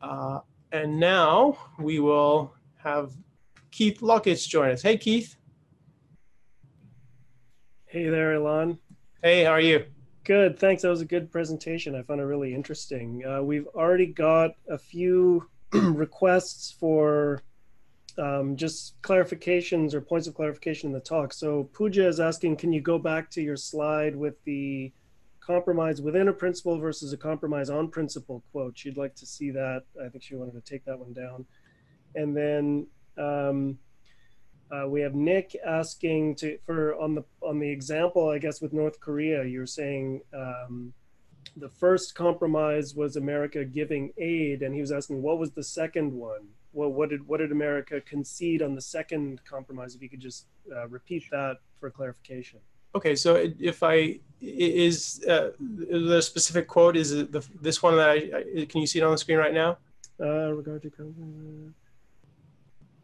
Uh, 0.00 0.40
and 0.72 0.98
now 1.00 1.58
we 1.78 1.98
will 1.98 2.54
have 2.76 3.12
Keith 3.70 4.00
Lockitch 4.00 4.48
join 4.48 4.70
us. 4.70 4.82
Hey, 4.82 4.96
Keith. 4.96 5.36
Hey 7.86 8.08
there, 8.08 8.34
Elan. 8.34 8.78
Hey, 9.22 9.44
how 9.44 9.52
are 9.52 9.60
you? 9.60 9.86
Good, 10.24 10.58
thanks. 10.58 10.82
That 10.82 10.90
was 10.90 11.00
a 11.00 11.06
good 11.06 11.32
presentation. 11.32 11.94
I 11.94 12.02
found 12.02 12.20
it 12.20 12.24
really 12.24 12.54
interesting. 12.54 13.24
Uh, 13.24 13.42
we've 13.42 13.66
already 13.68 14.06
got 14.06 14.50
a 14.68 14.76
few 14.76 15.48
requests 15.72 16.74
for 16.78 17.42
um, 18.18 18.56
just 18.56 19.00
clarifications 19.02 19.94
or 19.94 20.00
points 20.00 20.26
of 20.26 20.34
clarification 20.34 20.88
in 20.88 20.92
the 20.92 21.00
talk. 21.00 21.32
So 21.32 21.68
Pooja 21.72 22.06
is 22.06 22.20
asking, 22.20 22.56
can 22.56 22.72
you 22.72 22.80
go 22.80 22.98
back 22.98 23.30
to 23.32 23.42
your 23.42 23.56
slide 23.56 24.16
with 24.16 24.42
the 24.44 24.92
compromise 25.40 26.02
within 26.02 26.28
a 26.28 26.32
principle 26.32 26.78
versus 26.78 27.12
a 27.12 27.16
compromise 27.16 27.70
on 27.70 27.88
principle 27.88 28.42
quote? 28.52 28.76
She'd 28.76 28.96
like 28.96 29.14
to 29.16 29.26
see 29.26 29.50
that. 29.52 29.84
I 30.04 30.08
think 30.08 30.24
she 30.24 30.34
wanted 30.34 30.54
to 30.54 30.60
take 30.60 30.84
that 30.84 30.98
one 30.98 31.12
down. 31.12 31.46
And 32.14 32.36
then 32.36 32.86
um, 33.16 33.78
uh, 34.70 34.88
we 34.88 35.00
have 35.00 35.14
Nick 35.14 35.56
asking 35.66 36.34
to 36.36 36.58
for 36.66 36.98
on 37.00 37.14
the 37.14 37.24
on 37.42 37.58
the 37.58 37.68
example, 37.68 38.28
I 38.28 38.38
guess 38.38 38.60
with 38.60 38.72
North 38.72 39.00
Korea, 39.00 39.44
you're 39.44 39.66
saying 39.66 40.22
um, 40.34 40.92
the 41.58 41.68
first 41.68 42.14
compromise 42.14 42.94
was 42.94 43.16
America 43.16 43.64
giving 43.64 44.12
aid, 44.18 44.62
and 44.62 44.74
he 44.74 44.80
was 44.80 44.92
asking 44.92 45.22
what 45.22 45.38
was 45.38 45.50
the 45.52 45.62
second 45.62 46.12
one. 46.12 46.48
Well, 46.72 46.90
what 46.90 47.10
did 47.10 47.26
what 47.26 47.38
did 47.38 47.52
America 47.52 48.00
concede 48.00 48.62
on 48.62 48.74
the 48.74 48.80
second 48.80 49.40
compromise? 49.44 49.94
If 49.94 50.02
you 50.02 50.08
could 50.08 50.20
just 50.20 50.46
uh, 50.74 50.86
repeat 50.88 51.24
that 51.30 51.58
for 51.80 51.90
clarification. 51.90 52.60
Okay, 52.94 53.16
so 53.16 53.50
if 53.58 53.82
I 53.82 54.20
is 54.40 55.24
uh, 55.28 55.50
the 55.58 56.20
specific 56.20 56.68
quote 56.68 56.96
is 56.96 57.10
the 57.10 57.46
this 57.60 57.82
one 57.82 57.96
that 57.96 58.08
I, 58.08 58.60
I, 58.60 58.66
can 58.66 58.80
you 58.80 58.86
see 58.86 58.98
it 58.98 59.02
on 59.02 59.12
the 59.12 59.18
screen 59.18 59.38
right 59.38 59.54
now? 59.54 59.78
Uh, 60.20 60.52
regard 60.52 60.82
to 60.82 61.72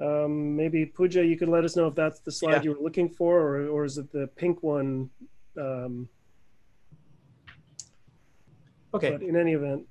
um, 0.01 0.57
maybe 0.57 0.85
Puja, 0.85 1.25
you 1.25 1.37
could 1.37 1.49
let 1.49 1.65
us 1.65 1.77
know 1.77 1.87
if 1.87 1.95
that's 1.95 2.19
the 2.21 2.33
slide 2.33 2.57
yeah. 2.57 2.63
you 2.63 2.73
were 2.73 2.83
looking 2.83 3.09
for, 3.09 3.41
or 3.41 3.69
or 3.69 3.85
is 3.85 3.99
it 3.99 4.11
the 4.13 4.27
pink 4.37 4.63
one? 4.63 5.11
Um, 5.57 6.09
Okay. 8.95 9.11
But 9.11 9.23
in 9.23 9.37
any 9.37 9.53
event. 9.53 9.87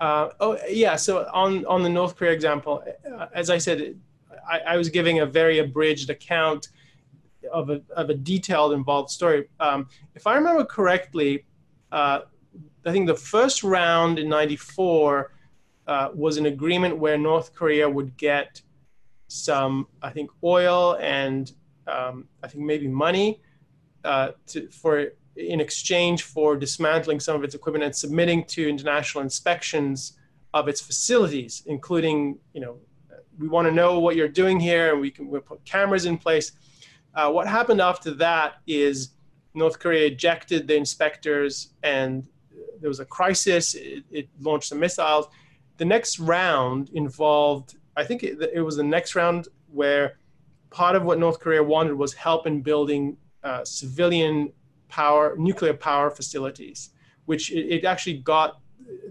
Uh, 0.00 0.30
oh 0.40 0.58
yeah. 0.68 0.96
So 0.96 1.28
on 1.32 1.64
on 1.66 1.82
the 1.82 1.88
North 1.88 2.16
Korea 2.16 2.32
example, 2.32 2.84
uh, 3.10 3.26
as 3.34 3.50
I 3.50 3.58
said, 3.58 3.98
I, 4.48 4.60
I, 4.60 4.76
was 4.76 4.88
giving 4.88 5.20
a 5.20 5.26
very 5.26 5.58
abridged 5.58 6.10
account 6.10 6.68
of 7.52 7.70
a 7.70 7.82
of 7.96 8.10
a 8.10 8.14
detailed 8.14 8.72
involved 8.72 9.10
story. 9.10 9.48
Um, 9.60 9.88
if 10.14 10.26
I 10.26 10.34
remember 10.34 10.64
correctly, 10.64 11.44
uh, 11.92 12.20
I 12.84 12.92
think 12.92 13.06
the 13.06 13.14
first 13.14 13.62
round 13.62 14.18
in 14.18 14.28
'94 14.28 15.32
uh, 15.86 16.08
was 16.14 16.36
an 16.36 16.46
agreement 16.46 16.98
where 16.98 17.18
North 17.18 17.54
Korea 17.54 17.88
would 17.88 18.16
get 18.16 18.60
some, 19.28 19.86
I 20.02 20.10
think, 20.10 20.30
oil 20.42 20.96
and 21.00 21.52
um, 21.86 22.28
I 22.42 22.48
think 22.48 22.64
maybe 22.64 22.88
money 22.88 23.40
uh, 24.04 24.32
to, 24.48 24.68
for 24.70 25.12
in 25.36 25.60
exchange 25.60 26.22
for 26.22 26.56
dismantling 26.56 27.20
some 27.20 27.36
of 27.36 27.44
its 27.44 27.54
equipment 27.54 27.84
and 27.84 27.94
submitting 27.94 28.44
to 28.44 28.68
international 28.68 29.22
inspections 29.22 30.18
of 30.52 30.68
its 30.68 30.80
facilities, 30.80 31.62
including, 31.66 32.38
you 32.52 32.60
know, 32.60 32.78
we 33.38 33.48
want 33.48 33.66
to 33.66 33.72
know 33.72 33.98
what 33.98 34.14
you're 34.14 34.28
doing 34.28 34.60
here, 34.60 34.92
and 34.92 35.00
we 35.00 35.10
can 35.10 35.28
we'll 35.28 35.40
put 35.40 35.64
cameras 35.64 36.06
in 36.06 36.16
place. 36.16 36.52
Uh, 37.14 37.30
what 37.30 37.46
happened 37.46 37.80
after 37.80 38.12
that 38.12 38.54
is 38.66 39.10
North 39.54 39.78
Korea 39.78 40.06
ejected 40.06 40.68
the 40.68 40.76
inspectors, 40.76 41.70
and 41.82 42.28
there 42.80 42.88
was 42.88 43.00
a 43.00 43.04
crisis. 43.04 43.74
It, 43.74 44.04
it 44.10 44.28
launched 44.40 44.68
some 44.68 44.80
missiles. 44.80 45.26
The 45.78 45.84
next 45.84 46.20
round 46.20 46.90
involved, 46.94 47.76
I 47.96 48.04
think 48.04 48.22
it, 48.22 48.40
it, 48.52 48.60
was 48.60 48.76
the 48.76 48.84
next 48.84 49.16
round 49.16 49.48
where 49.72 50.18
part 50.70 50.94
of 50.94 51.04
what 51.04 51.18
North 51.18 51.40
Korea 51.40 51.62
wanted 51.62 51.94
was 51.94 52.12
help 52.12 52.46
in 52.46 52.60
building 52.62 53.16
uh, 53.42 53.64
civilian 53.64 54.52
power, 54.88 55.34
nuclear 55.38 55.74
power 55.74 56.10
facilities, 56.10 56.90
which 57.26 57.50
it, 57.50 57.66
it 57.74 57.84
actually 57.84 58.18
got 58.18 58.60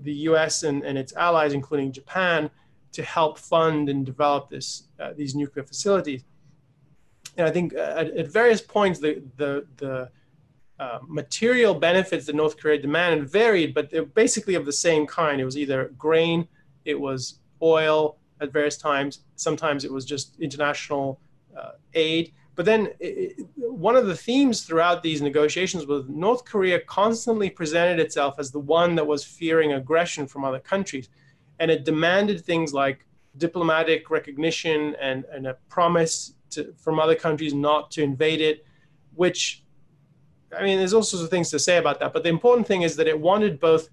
the 0.02 0.14
U.S. 0.30 0.64
And, 0.64 0.84
and, 0.84 0.98
its 0.98 1.14
allies, 1.14 1.54
including 1.54 1.92
Japan, 1.92 2.50
to 2.92 3.04
help 3.04 3.40
fund 3.40 3.90
and 3.90 4.06
develop 4.06 4.50
this 4.50 4.84
uh, 5.00 5.14
these 5.16 5.36
nuclear 5.36 5.66
facilities. 5.66 6.24
And 7.38 7.48
I 7.48 7.52
think 7.52 7.74
at, 7.74 8.08
at 8.12 8.28
various 8.28 8.62
points, 8.62 9.00
the 9.00 9.24
the 9.38 9.66
the 9.78 10.10
uh, 10.80 11.00
material 11.08 11.74
benefits 11.74 12.26
that 12.26 12.36
North 12.36 12.58
Korea 12.58 12.80
demanded 12.82 13.30
varied, 13.30 13.74
but 13.74 13.90
they're 13.90 14.06
basically 14.06 14.56
of 14.56 14.66
the 14.66 14.74
same 14.74 15.06
kind. 15.08 15.40
It 15.40 15.46
was 15.46 15.58
either 15.58 15.92
grain, 15.98 16.48
it 16.86 17.00
was 17.00 17.40
oil 17.62 18.18
at 18.42 18.52
various 18.52 18.78
times. 18.78 19.22
Sometimes 19.36 19.86
it 19.86 19.92
was 19.92 20.06
just 20.06 20.40
international 20.40 21.20
uh, 21.58 21.72
aid. 21.94 22.34
But 22.56 22.66
then 22.66 22.90
it, 23.00 23.48
one 23.56 23.96
of 23.96 24.06
the 24.06 24.16
themes 24.16 24.62
throughout 24.62 25.02
these 25.02 25.22
negotiations 25.22 25.88
was 25.88 26.06
North 26.08 26.46
Korea 26.46 26.80
constantly 26.80 27.50
presented 27.50 28.00
itself 28.00 28.36
as 28.38 28.52
the 28.52 28.60
one 28.60 28.96
that 28.96 29.06
was 29.06 29.24
fearing 29.24 29.74
aggression 29.74 30.28
from 30.28 30.46
other 30.46 30.60
countries. 30.60 31.10
And 31.60 31.72
it 31.72 31.84
demanded 31.84 32.46
things 32.46 32.74
like 32.74 33.08
diplomatic 33.38 34.10
recognition 34.12 34.96
and, 35.02 35.26
and 35.32 35.48
a 35.48 35.56
promise 35.70 36.36
to, 36.52 36.74
from 36.78 37.00
other 37.00 37.16
countries 37.16 37.54
not 37.54 37.90
to 37.92 38.04
invade 38.04 38.42
it, 38.42 38.66
which, 39.16 39.64
I 40.56 40.64
mean, 40.64 40.78
there's 40.78 40.94
all 40.94 41.02
sorts 41.04 41.24
of 41.24 41.32
things 41.32 41.50
to 41.52 41.60
say 41.60 41.78
about 41.78 42.00
that. 42.00 42.14
But 42.14 42.22
the 42.22 42.30
important 42.30 42.68
thing 42.68 42.84
is 42.84 42.96
that 42.98 43.08
it 43.08 43.20
wanted 43.20 43.60
both 43.60 43.90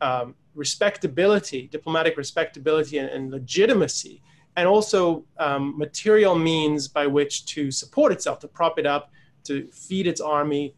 um, 0.00 0.36
respectability, 0.54 1.66
diplomatic 1.66 2.16
respectability, 2.16 2.98
and, 2.98 3.08
and 3.08 3.32
legitimacy 3.32 4.22
and 4.56 4.68
also 4.68 5.24
um, 5.38 5.76
material 5.76 6.36
means 6.36 6.88
by 6.88 7.06
which 7.06 7.46
to 7.46 7.70
support 7.70 8.12
itself, 8.12 8.38
to 8.40 8.48
prop 8.48 8.78
it 8.78 8.86
up, 8.86 9.10
to 9.44 9.68
feed 9.72 10.06
its 10.06 10.20
army. 10.20 10.74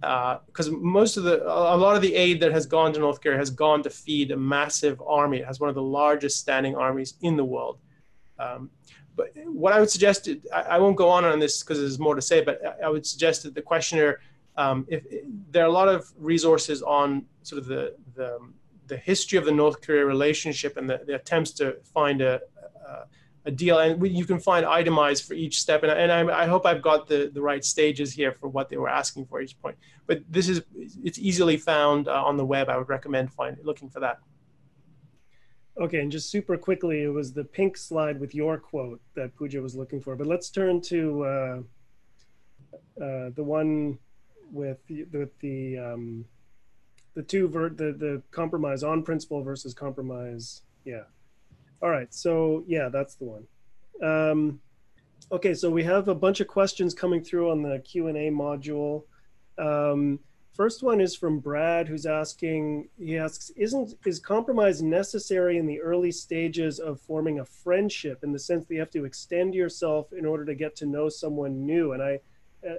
Because 0.00 0.68
uh, 0.68 0.72
most 0.72 1.16
of 1.16 1.24
the, 1.24 1.42
a 1.46 1.76
lot 1.76 1.94
of 1.94 2.02
the 2.02 2.14
aid 2.14 2.40
that 2.40 2.52
has 2.52 2.66
gone 2.66 2.92
to 2.92 2.98
North 2.98 3.20
Korea 3.20 3.36
has 3.36 3.50
gone 3.50 3.82
to 3.82 3.90
feed 3.90 4.30
a 4.30 4.36
massive 4.36 5.00
army. 5.06 5.38
It 5.38 5.46
has 5.46 5.60
one 5.60 5.68
of 5.68 5.74
the 5.74 5.82
largest 5.82 6.38
standing 6.38 6.74
armies 6.74 7.14
in 7.20 7.36
the 7.36 7.44
world. 7.44 7.78
Um, 8.38 8.70
but 9.14 9.32
what 9.44 9.74
I 9.74 9.80
would 9.80 9.90
suggest, 9.90 10.28
I, 10.52 10.62
I 10.62 10.78
won't 10.78 10.96
go 10.96 11.10
on 11.10 11.24
on 11.24 11.38
this 11.38 11.62
because 11.62 11.78
there's 11.78 11.98
more 11.98 12.14
to 12.14 12.22
say, 12.22 12.42
but 12.42 12.60
I, 12.64 12.86
I 12.86 12.88
would 12.88 13.06
suggest 13.06 13.42
that 13.42 13.54
the 13.54 13.62
questioner, 13.62 14.20
um, 14.56 14.86
if, 14.88 15.04
if, 15.10 15.24
there 15.50 15.64
are 15.64 15.68
a 15.68 15.72
lot 15.72 15.88
of 15.88 16.10
resources 16.18 16.82
on 16.82 17.26
sort 17.42 17.60
of 17.60 17.66
the, 17.66 17.94
the, 18.14 18.38
the 18.86 18.96
history 18.96 19.38
of 19.38 19.44
the 19.44 19.52
North 19.52 19.82
Korea 19.82 20.06
relationship 20.06 20.78
and 20.78 20.88
the, 20.88 21.02
the 21.06 21.16
attempts 21.16 21.50
to 21.52 21.76
find 21.84 22.22
a, 22.22 22.40
a 22.88 23.04
a 23.46 23.50
deal 23.50 23.78
and 23.78 24.06
you 24.06 24.24
can 24.24 24.38
find 24.38 24.66
itemized 24.66 25.24
for 25.24 25.34
each 25.34 25.60
step 25.60 25.82
and, 25.82 25.92
and 25.92 26.12
I, 26.12 26.42
I, 26.42 26.46
hope 26.46 26.66
i've 26.66 26.82
got 26.82 27.08
the, 27.08 27.30
the 27.32 27.40
right 27.40 27.64
stages 27.64 28.12
here 28.12 28.32
for 28.32 28.48
what 28.48 28.68
they 28.68 28.76
were 28.76 28.88
asking 28.88 29.26
for 29.26 29.40
each 29.40 29.58
point. 29.60 29.78
But 30.06 30.22
this 30.28 30.48
is 30.48 30.62
it's 31.02 31.18
easily 31.18 31.56
found 31.56 32.08
uh, 32.08 32.24
on 32.24 32.36
the 32.36 32.44
web. 32.44 32.68
I 32.68 32.76
would 32.76 32.88
recommend 32.88 33.32
find 33.32 33.56
looking 33.62 33.88
for 33.88 34.00
that. 34.00 34.18
Okay 35.80 36.00
and 36.00 36.12
just 36.12 36.30
super 36.30 36.58
quickly 36.58 37.04
it 37.04 37.08
was 37.08 37.32
the 37.32 37.44
pink 37.44 37.76
slide 37.76 38.20
with 38.20 38.34
your 38.34 38.58
quote 38.58 39.00
that 39.14 39.34
puja 39.36 39.60
was 39.60 39.74
looking 39.74 40.00
for 40.00 40.16
but 40.16 40.26
let's 40.26 40.50
turn 40.50 40.80
to 40.82 41.24
uh, 41.24 41.58
uh, 43.02 43.30
the 43.34 43.42
one 43.42 43.98
with 44.52 44.78
the, 44.86 45.04
with 45.12 45.38
the 45.38 45.78
um, 45.78 46.24
the 47.14 47.22
two 47.22 47.48
ver- 47.48 47.70
the 47.70 47.92
the 47.92 48.22
compromise 48.32 48.82
on 48.82 49.02
principle 49.02 49.42
versus 49.42 49.72
compromise. 49.72 50.62
Yeah 50.84 51.04
all 51.82 51.90
right, 51.90 52.12
so 52.12 52.64
yeah, 52.66 52.88
that's 52.88 53.14
the 53.14 53.24
one. 53.24 53.46
Um, 54.02 54.60
okay, 55.32 55.54
so 55.54 55.70
we 55.70 55.82
have 55.84 56.08
a 56.08 56.14
bunch 56.14 56.40
of 56.40 56.46
questions 56.46 56.94
coming 56.94 57.22
through 57.22 57.50
on 57.50 57.62
the 57.62 57.78
Q 57.80 58.08
and 58.08 58.16
A 58.16 58.30
module. 58.30 59.04
Um, 59.58 60.18
first 60.52 60.82
one 60.82 61.00
is 61.00 61.14
from 61.16 61.38
Brad, 61.38 61.88
who's 61.88 62.06
asking. 62.06 62.88
He 62.98 63.16
asks, 63.16 63.50
"Isn't 63.56 63.94
is 64.04 64.18
compromise 64.18 64.82
necessary 64.82 65.58
in 65.58 65.66
the 65.66 65.80
early 65.80 66.12
stages 66.12 66.80
of 66.80 67.00
forming 67.00 67.40
a 67.40 67.44
friendship, 67.44 68.24
in 68.24 68.32
the 68.32 68.38
sense 68.38 68.66
that 68.66 68.74
you 68.74 68.80
have 68.80 68.90
to 68.90 69.04
extend 69.04 69.54
yourself 69.54 70.12
in 70.12 70.26
order 70.26 70.44
to 70.44 70.54
get 70.54 70.76
to 70.76 70.86
know 70.86 71.08
someone 71.08 71.64
new?" 71.64 71.92
And 71.92 72.02
I, 72.02 72.20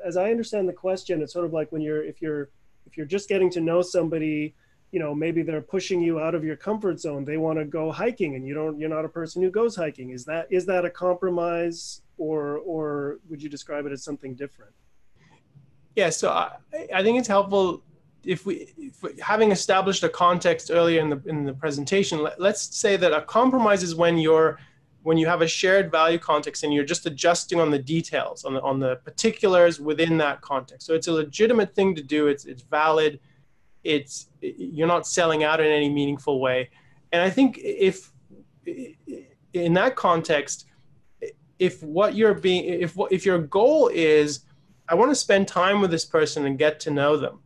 as 0.06 0.18
I 0.18 0.32
understand 0.32 0.70
the 0.70 0.74
question, 0.74 1.22
it's 1.22 1.34
sort 1.34 1.46
of 1.46 1.54
like 1.54 1.72
when 1.72 1.82
you're 1.82 2.04
if 2.04 2.22
you're 2.22 2.50
if 2.86 2.98
you're 2.98 3.06
just 3.06 3.30
getting 3.30 3.50
to 3.52 3.62
know 3.62 3.82
somebody 3.82 4.54
you 4.92 5.00
know 5.00 5.16
maybe 5.16 5.42
they're 5.42 5.62
pushing 5.62 6.02
you 6.02 6.20
out 6.20 6.36
of 6.36 6.44
your 6.44 6.56
comfort 6.56 7.00
zone. 7.00 7.26
They 7.26 7.38
want 7.38 7.60
to 7.60 7.66
go 7.66 7.92
hiking 7.92 8.36
and 8.36 8.46
you 8.46 8.54
don't 8.54 8.80
you're 8.80 8.90
not 8.90 9.06
a 9.06 9.10
person 9.10 9.42
who 9.42 9.50
goes 9.50 9.76
hiking. 9.76 10.12
Is 10.12 10.26
that 10.26 10.48
is 10.50 10.66
that 10.66 10.86
a 10.86 10.90
compromise 10.90 12.02
or 12.18 12.58
or 12.60 13.20
would 13.30 13.42
you 13.42 13.50
describe 13.50 13.86
it 13.86 13.92
as 13.92 14.04
something 14.04 14.36
different? 14.36 14.74
Yeah 15.96 16.10
so 16.10 16.30
i, 16.30 16.56
I 16.94 17.04
think 17.04 17.20
it's 17.20 17.28
helpful 17.28 17.84
if 18.24 18.46
we, 18.46 18.72
if 18.78 19.20
having 19.20 19.52
established 19.52 20.04
a 20.04 20.10
context 20.10 20.70
earlier 20.72 21.02
in 21.02 21.10
the 21.10 21.22
in 21.26 21.44
the 21.44 21.54
presentation 21.54 22.22
let, 22.22 22.40
let's 22.40 22.78
say 22.78 22.96
that 22.96 23.12
a 23.14 23.22
compromise 23.24 23.84
is 23.84 23.96
when 23.96 24.18
you're 24.18 24.58
when 25.04 25.18
you 25.18 25.26
have 25.26 25.42
a 25.42 25.48
shared 25.48 25.92
value 25.92 26.20
context 26.20 26.64
and 26.64 26.74
you're 26.74 26.86
just 26.86 27.06
adjusting 27.06 27.60
on 27.60 27.72
the 27.72 27.80
details 27.80 28.46
on 28.46 28.54
the 28.54 28.62
on 28.62 28.80
the 28.80 28.98
particulars 28.98 29.80
within 29.80 30.18
that 30.18 30.42
context. 30.42 30.86
So 30.86 30.94
it's 30.94 31.08
a 31.08 31.12
legitimate 31.12 31.74
thing 31.74 31.96
to 31.96 32.04
do. 32.04 32.28
It's 32.28 32.46
it's 32.46 32.62
valid 32.62 33.20
it's 33.84 34.28
you're 34.41 34.88
not 34.88 35.08
selling 35.08 35.44
out 35.44 35.60
in 35.60 35.67
any 35.67 35.89
meaningful 35.89 36.39
way. 36.39 36.70
And 37.12 37.22
i 37.22 37.30
think 37.30 37.60
if 37.62 38.12
in 39.54 39.74
that 39.74 39.96
context 39.96 40.65
if 41.60 41.82
what 41.84 42.15
you're 42.15 42.34
being 42.34 42.63
if 42.65 42.98
if 43.10 43.26
your 43.26 43.39
goal 43.39 43.89
is 43.94 44.41
i 44.88 44.96
want 44.96 45.12
to 45.12 45.15
spend 45.15 45.48
time 45.48 45.82
with 45.82 45.91
this 45.91 46.06
person 46.06 46.46
and 46.46 46.58
get 46.58 46.80
to 46.82 46.91
know 46.91 47.17
them. 47.17 47.39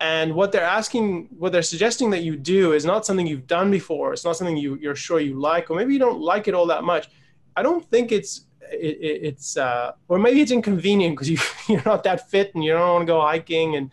And 0.00 0.34
what 0.34 0.52
they're 0.52 0.62
asking 0.62 1.28
what 1.36 1.50
they're 1.52 1.62
suggesting 1.62 2.10
that 2.10 2.22
you 2.22 2.36
do 2.36 2.72
is 2.72 2.84
not 2.84 3.04
something 3.04 3.26
you've 3.26 3.48
done 3.48 3.68
before. 3.70 4.12
It's 4.12 4.24
not 4.24 4.36
something 4.36 4.56
you, 4.56 4.76
you're 4.76 4.94
sure 4.94 5.18
you 5.18 5.40
like 5.40 5.70
or 5.70 5.76
maybe 5.76 5.92
you 5.92 5.98
don't 5.98 6.20
like 6.20 6.46
it 6.46 6.54
all 6.54 6.66
that 6.66 6.84
much. 6.84 7.10
I 7.56 7.62
don't 7.62 7.84
think 7.90 8.12
it's 8.12 8.46
it, 8.70 8.98
it's 9.00 9.56
uh, 9.56 9.92
or 10.08 10.18
maybe 10.18 10.40
it's 10.40 10.52
inconvenient 10.52 11.14
because 11.14 11.30
you, 11.30 11.38
you're 11.68 11.82
not 11.84 12.04
that 12.04 12.30
fit 12.30 12.54
and 12.54 12.62
you 12.62 12.72
don't 12.72 12.88
want 12.88 13.02
to 13.02 13.06
go 13.06 13.20
hiking 13.20 13.76
and 13.76 13.90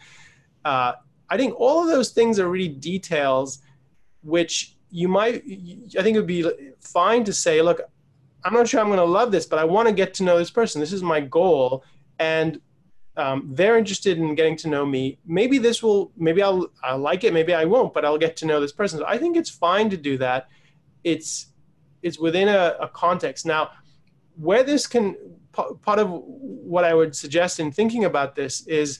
uh, 0.63 0.93
I 1.29 1.37
think 1.37 1.53
all 1.59 1.81
of 1.81 1.87
those 1.87 2.09
things 2.11 2.39
are 2.39 2.49
really 2.49 2.67
details 2.67 3.61
which 4.21 4.75
you 4.89 5.07
might, 5.07 5.43
I 5.97 6.01
think 6.01 6.15
it 6.15 6.19
would 6.19 6.27
be 6.27 6.49
fine 6.79 7.23
to 7.25 7.33
say, 7.33 7.61
look, 7.61 7.81
I'm 8.43 8.53
not 8.53 8.67
sure 8.67 8.79
I'm 8.79 8.87
going 8.87 8.97
to 8.97 9.05
love 9.05 9.31
this, 9.31 9.45
but 9.45 9.59
I 9.59 9.63
want 9.63 9.87
to 9.87 9.93
get 9.93 10.13
to 10.15 10.23
know 10.23 10.37
this 10.37 10.51
person. 10.51 10.79
This 10.79 10.93
is 10.93 11.03
my 11.03 11.19
goal. 11.19 11.83
And 12.19 12.61
um, 13.17 13.49
they're 13.53 13.77
interested 13.77 14.17
in 14.17 14.35
getting 14.35 14.55
to 14.57 14.69
know 14.69 14.85
me. 14.85 15.19
Maybe 15.25 15.57
this 15.57 15.81
will, 15.81 16.11
maybe 16.17 16.41
I'll, 16.41 16.67
I'll 16.83 16.99
like 16.99 17.23
it, 17.23 17.33
maybe 17.33 17.53
I 17.53 17.65
won't, 17.65 17.93
but 17.93 18.05
I'll 18.05 18.17
get 18.17 18.35
to 18.37 18.45
know 18.45 18.59
this 18.59 18.71
person. 18.71 18.99
So 18.99 19.05
I 19.07 19.17
think 19.17 19.37
it's 19.37 19.49
fine 19.49 19.89
to 19.89 19.97
do 19.97 20.17
that. 20.19 20.47
It's, 21.03 21.47
it's 22.01 22.19
within 22.19 22.47
a, 22.49 22.75
a 22.79 22.87
context. 22.87 23.45
Now, 23.45 23.71
where 24.35 24.63
this 24.63 24.85
can, 24.85 25.15
part 25.53 25.99
of 25.99 26.09
what 26.09 26.83
I 26.83 26.93
would 26.93 27.15
suggest 27.15 27.59
in 27.59 27.71
thinking 27.71 28.05
about 28.05 28.35
this 28.35 28.67
is 28.67 28.99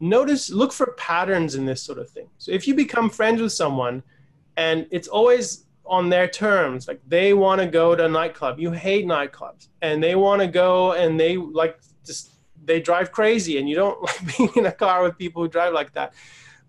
notice 0.00 0.50
look 0.50 0.72
for 0.72 0.92
patterns 0.92 1.54
in 1.54 1.64
this 1.64 1.82
sort 1.82 1.98
of 1.98 2.08
thing. 2.10 2.28
So 2.38 2.52
if 2.52 2.66
you 2.66 2.74
become 2.74 3.10
friends 3.10 3.40
with 3.40 3.52
someone 3.52 4.02
and 4.56 4.86
it's 4.90 5.08
always 5.08 5.66
on 5.84 6.08
their 6.08 6.26
terms 6.26 6.88
like 6.88 7.00
they 7.06 7.32
want 7.32 7.60
to 7.60 7.66
go 7.66 7.94
to 7.94 8.06
a 8.06 8.08
nightclub 8.08 8.58
you 8.58 8.72
hate 8.72 9.06
nightclubs 9.06 9.68
and 9.82 10.02
they 10.02 10.16
want 10.16 10.40
to 10.40 10.48
go 10.48 10.92
and 10.92 11.18
they 11.18 11.36
like 11.36 11.78
just 12.04 12.32
they 12.64 12.80
drive 12.80 13.12
crazy 13.12 13.58
and 13.58 13.68
you 13.68 13.76
don't 13.76 14.02
like 14.08 14.36
being 14.36 14.50
in 14.56 14.66
a 14.66 14.72
car 14.72 15.02
with 15.02 15.16
people 15.16 15.42
who 15.42 15.48
drive 15.48 15.72
like 15.72 15.92
that. 15.92 16.12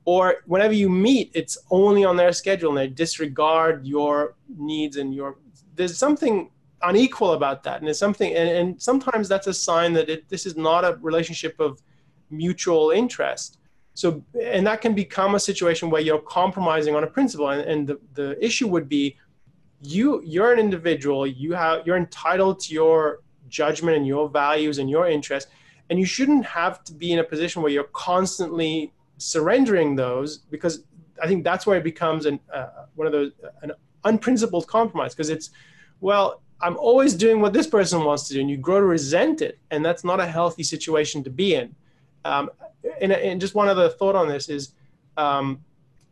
Or 0.05 0.35
whenever 0.45 0.73
you 0.73 0.89
meet 0.89 1.31
it's 1.33 1.57
only 1.69 2.05
on 2.05 2.15
their 2.15 2.31
schedule 2.31 2.69
and 2.69 2.77
they 2.77 2.87
disregard 2.87 3.85
your 3.85 4.35
needs 4.55 4.97
and 4.97 5.13
your 5.13 5.37
there's 5.75 5.97
something 5.97 6.51
unequal 6.83 7.33
about 7.33 7.63
that 7.63 7.81
and 7.81 7.89
it's 7.89 7.99
something 7.99 8.33
and, 8.35 8.49
and 8.49 8.81
sometimes 8.81 9.27
that's 9.27 9.47
a 9.47 9.53
sign 9.53 9.93
that 9.93 10.09
it, 10.09 10.29
this 10.29 10.45
is 10.45 10.55
not 10.55 10.85
a 10.85 10.97
relationship 11.01 11.59
of 11.59 11.81
mutual 12.29 12.91
interest. 12.91 13.59
So, 13.93 14.23
and 14.39 14.65
that 14.67 14.81
can 14.81 14.93
become 14.93 15.35
a 15.35 15.39
situation 15.39 15.89
where 15.89 16.01
you're 16.01 16.19
compromising 16.19 16.95
on 16.95 17.03
a 17.03 17.07
principle. 17.07 17.49
And, 17.49 17.61
and 17.61 17.87
the, 17.87 17.99
the 18.13 18.45
issue 18.45 18.67
would 18.67 18.87
be 18.87 19.17
you, 19.81 20.21
you're 20.23 20.53
an 20.53 20.59
individual, 20.59 21.25
you 21.25 21.53
have, 21.53 21.85
you're 21.85 21.97
entitled 21.97 22.59
to 22.61 22.73
your 22.73 23.21
judgment 23.49 23.97
and 23.97 24.05
your 24.05 24.29
values 24.29 24.77
and 24.77 24.89
your 24.89 25.07
interests. 25.07 25.49
And 25.89 25.97
you 25.97 26.05
shouldn't 26.05 26.45
have 26.45 26.83
to 26.85 26.93
be 26.93 27.11
in 27.11 27.19
a 27.19 27.23
position 27.23 27.61
where 27.61 27.71
you're 27.71 27.85
constantly 27.85 28.93
surrendering 29.17 29.95
those 29.95 30.37
because 30.37 30.83
I 31.21 31.27
think 31.27 31.43
that's 31.43 31.65
where 31.65 31.77
it 31.77 31.83
becomes 31.83 32.25
an, 32.25 32.39
uh, 32.53 32.85
one 32.95 33.07
of 33.07 33.13
those, 33.13 33.31
an 33.61 33.71
unprincipled 34.03 34.67
compromise 34.67 35.13
because 35.15 35.29
it's, 35.29 35.49
well, 36.01 36.41
I'm 36.61 36.77
always 36.77 37.13
doing 37.13 37.39
what 37.39 37.53
this 37.53 37.67
person 37.67 38.03
wants 38.03 38.27
to 38.27 38.33
do, 38.33 38.41
and 38.41 38.49
you 38.49 38.57
grow 38.57 38.79
to 38.79 38.85
resent 38.85 39.41
it, 39.41 39.59
and 39.69 39.85
that's 39.85 40.03
not 40.03 40.19
a 40.19 40.25
healthy 40.25 40.63
situation 40.63 41.23
to 41.23 41.29
be 41.29 41.53
in. 41.53 41.75
Um, 42.27 42.49
and, 43.01 43.13
and, 43.13 43.39
just 43.39 43.55
one 43.55 43.69
other 43.69 43.87
thought 43.87 44.15
on 44.15 44.27
this 44.27 44.49
is 44.49 44.73
um, 45.15 45.63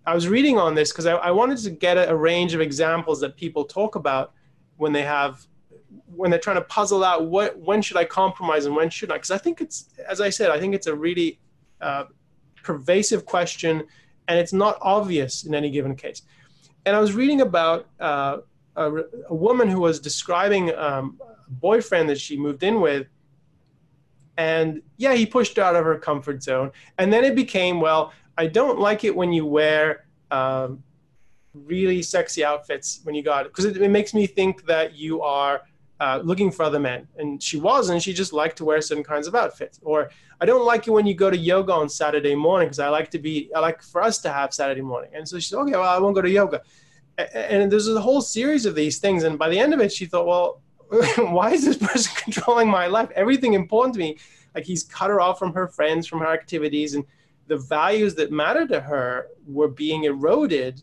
I 0.06 0.16
was 0.16 0.30
reading 0.30 0.58
on 0.58 0.74
this 0.74 0.92
because 0.92 1.06
I, 1.06 1.16
I, 1.16 1.32
wanted 1.32 1.58
to 1.58 1.70
get 1.70 1.98
a, 1.98 2.10
a, 2.10 2.16
range 2.16 2.54
of 2.54 2.62
examples 2.62 3.20
that 3.20 3.36
people 3.36 3.66
talk 3.66 3.96
about 3.96 4.32
when 4.78 4.94
they 4.94 5.02
have 5.02 5.46
when 6.16 6.32
they're 6.32 6.40
trying 6.40 6.56
to 6.56 6.62
puzzle 6.62 7.04
out 7.04 7.26
what 7.26 7.60
when 7.60 7.82
should 7.82 7.98
I 7.98 8.06
compromise 8.06 8.66
and 8.66 8.76
when 8.76 8.90
should 8.90 9.12
I 9.12 9.16
because 9.16 9.32
I 9.32 9.38
think 9.38 9.60
it's 9.60 9.90
as 10.08 10.22
I 10.22 10.30
said 10.30 10.52
I 10.52 10.60
think 10.60 10.74
it's 10.74 10.88
a 10.88 10.96
really 10.96 11.38
uh, 11.82 12.06
pervasive 12.64 13.26
question 13.26 13.84
and 14.30 14.40
it's 14.40 14.54
not 14.54 14.78
obvious 14.82 15.44
in 15.44 15.54
any 15.54 15.70
given 15.70 15.96
case. 15.96 16.22
And 16.86 16.96
I 16.96 17.00
was 17.00 17.14
reading 17.14 17.42
about 17.42 17.88
uh, 18.00 18.38
a, 18.78 18.92
a, 19.30 19.36
woman 19.36 19.70
who 19.70 19.82
was 19.82 20.00
describing 20.00 20.74
um, 20.76 21.20
a 21.26 21.52
boyfriend 21.52 22.08
that 22.10 22.20
she 22.20 22.38
moved 22.38 22.64
in 22.64 22.80
with 22.80 23.08
And 24.38 24.82
yeah, 24.98 25.14
he 25.14 25.26
pushed 25.26 25.58
her 25.58 25.64
out 25.64 25.76
of 25.76 25.86
her 25.86 25.98
comfort 25.98 26.44
zone. 26.44 26.72
And 26.98 27.12
then 27.12 27.24
it 27.24 27.36
became, 27.36 27.80
well, 27.80 28.14
I 28.38 28.48
don't 28.48 28.80
like 28.80 29.04
it 29.04 29.16
when 29.16 29.32
you 29.32 29.46
wear 29.46 30.06
um, 30.32 30.84
really 31.54 32.02
sexy 32.02 32.44
outfits 32.44 33.00
when 33.04 33.16
you 33.16 33.24
got 33.24 33.46
it 33.46 33.52
because 33.52 33.66
it, 33.66 33.78
it, 33.78 33.90
makes 33.90 34.14
me 34.14 34.28
think 34.28 34.66
that 34.66 34.96
you 34.96 35.22
are 35.22 35.62
uh, 36.02 36.20
looking 36.24 36.52
for 36.52 36.64
other 36.64 36.80
men. 36.80 37.08
And 37.18 37.42
she 37.42 37.58
wasn't. 37.58 38.02
She 38.02 38.14
just 38.14 38.34
liked 38.34 38.58
to 38.58 38.66
wear 38.66 38.82
certain 38.82 39.04
kinds 39.04 39.28
of 39.28 39.36
outfits. 39.36 39.80
Or 39.82 40.10
I 40.42 40.46
don't 40.46 40.66
like 40.66 40.88
it 40.88 40.92
when 40.92 41.06
you 41.06 41.14
go 41.14 41.30
to 41.30 41.38
yoga 41.38 41.72
on 41.72 41.88
Saturday 41.88 42.36
morning 42.36 42.68
because 42.68 42.80
I 42.80 42.90
like 42.90 43.10
to 43.12 43.20
be, 43.20 43.50
I 43.56 43.60
like 43.60 43.82
for 43.82 44.02
us 44.02 44.18
to 44.20 44.32
have 44.32 44.54
Saturday 44.54 44.82
morning. 44.82 45.12
And 45.14 45.28
so 45.28 45.40
she 45.40 45.50
said, 45.50 45.60
okay, 45.60 45.72
well, 45.72 45.84
I 45.84 45.98
won't 46.00 46.16
go 46.16 46.22
to 46.22 46.30
yoga. 46.30 46.62
And 47.18 47.72
there's 47.72 47.88
a 47.88 48.02
whole 48.02 48.22
series 48.22 48.66
of 48.66 48.76
these 48.76 48.98
things. 48.98 49.24
And 49.24 49.40
by 49.40 49.48
the 49.48 49.58
end 49.58 49.74
of 49.74 49.80
it, 49.80 49.94
she 49.94 50.06
thought, 50.06 50.28
well, 50.28 50.62
why 51.18 51.52
is 51.52 51.66
this 51.66 51.78
person 51.78 52.14
controlling 52.24 52.70
my 52.70 52.88
life? 52.88 53.10
Everything 53.16 53.54
important 53.54 53.94
to 53.96 54.00
me, 54.00 54.18
like 54.54 54.66
he's 54.66 54.84
cut 54.84 55.10
her 55.10 55.20
off 55.20 55.40
from 55.40 55.54
her 55.54 55.68
friends, 55.68 56.08
from 56.08 56.20
her 56.20 56.28
activities, 56.28 56.96
and 56.96 57.06
the 57.48 57.58
values 57.58 58.16
that 58.16 58.32
matter 58.32 58.68
to 58.68 58.80
her 58.80 59.28
were 59.48 59.68
being 59.68 60.06
eroded. 60.06 60.82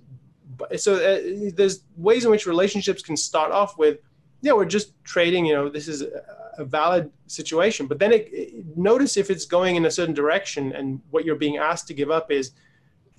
So 0.76 0.94
uh, 0.94 1.50
there's 1.55 1.84
ways 1.96 2.24
in 2.24 2.30
which 2.30 2.46
relationships 2.46 3.03
can 3.03 3.16
start 3.16 3.50
off 3.50 3.78
with, 3.78 3.98
yeah, 4.42 4.53
we're 4.53 4.64
just 4.64 4.92
trading. 5.05 5.46
You 5.46 5.55
know, 5.55 5.68
this 5.68 5.88
is 5.88 6.03
a, 6.03 6.64
valid 6.64 7.11
situation, 7.26 7.86
but 7.86 7.98
then 7.98 8.12
it, 8.12 8.28
it, 8.30 8.76
notice 8.76 9.16
if 9.16 9.30
it's 9.30 9.46
going 9.46 9.74
in 9.74 9.86
a 9.86 9.90
certain 9.90 10.14
direction, 10.14 10.72
and 10.72 11.00
what 11.11 11.24
you're 11.24 11.34
being 11.34 11.57
asked 11.57 11.88
to 11.88 11.94
give 11.94 12.11
up 12.11 12.30
is 12.30 12.53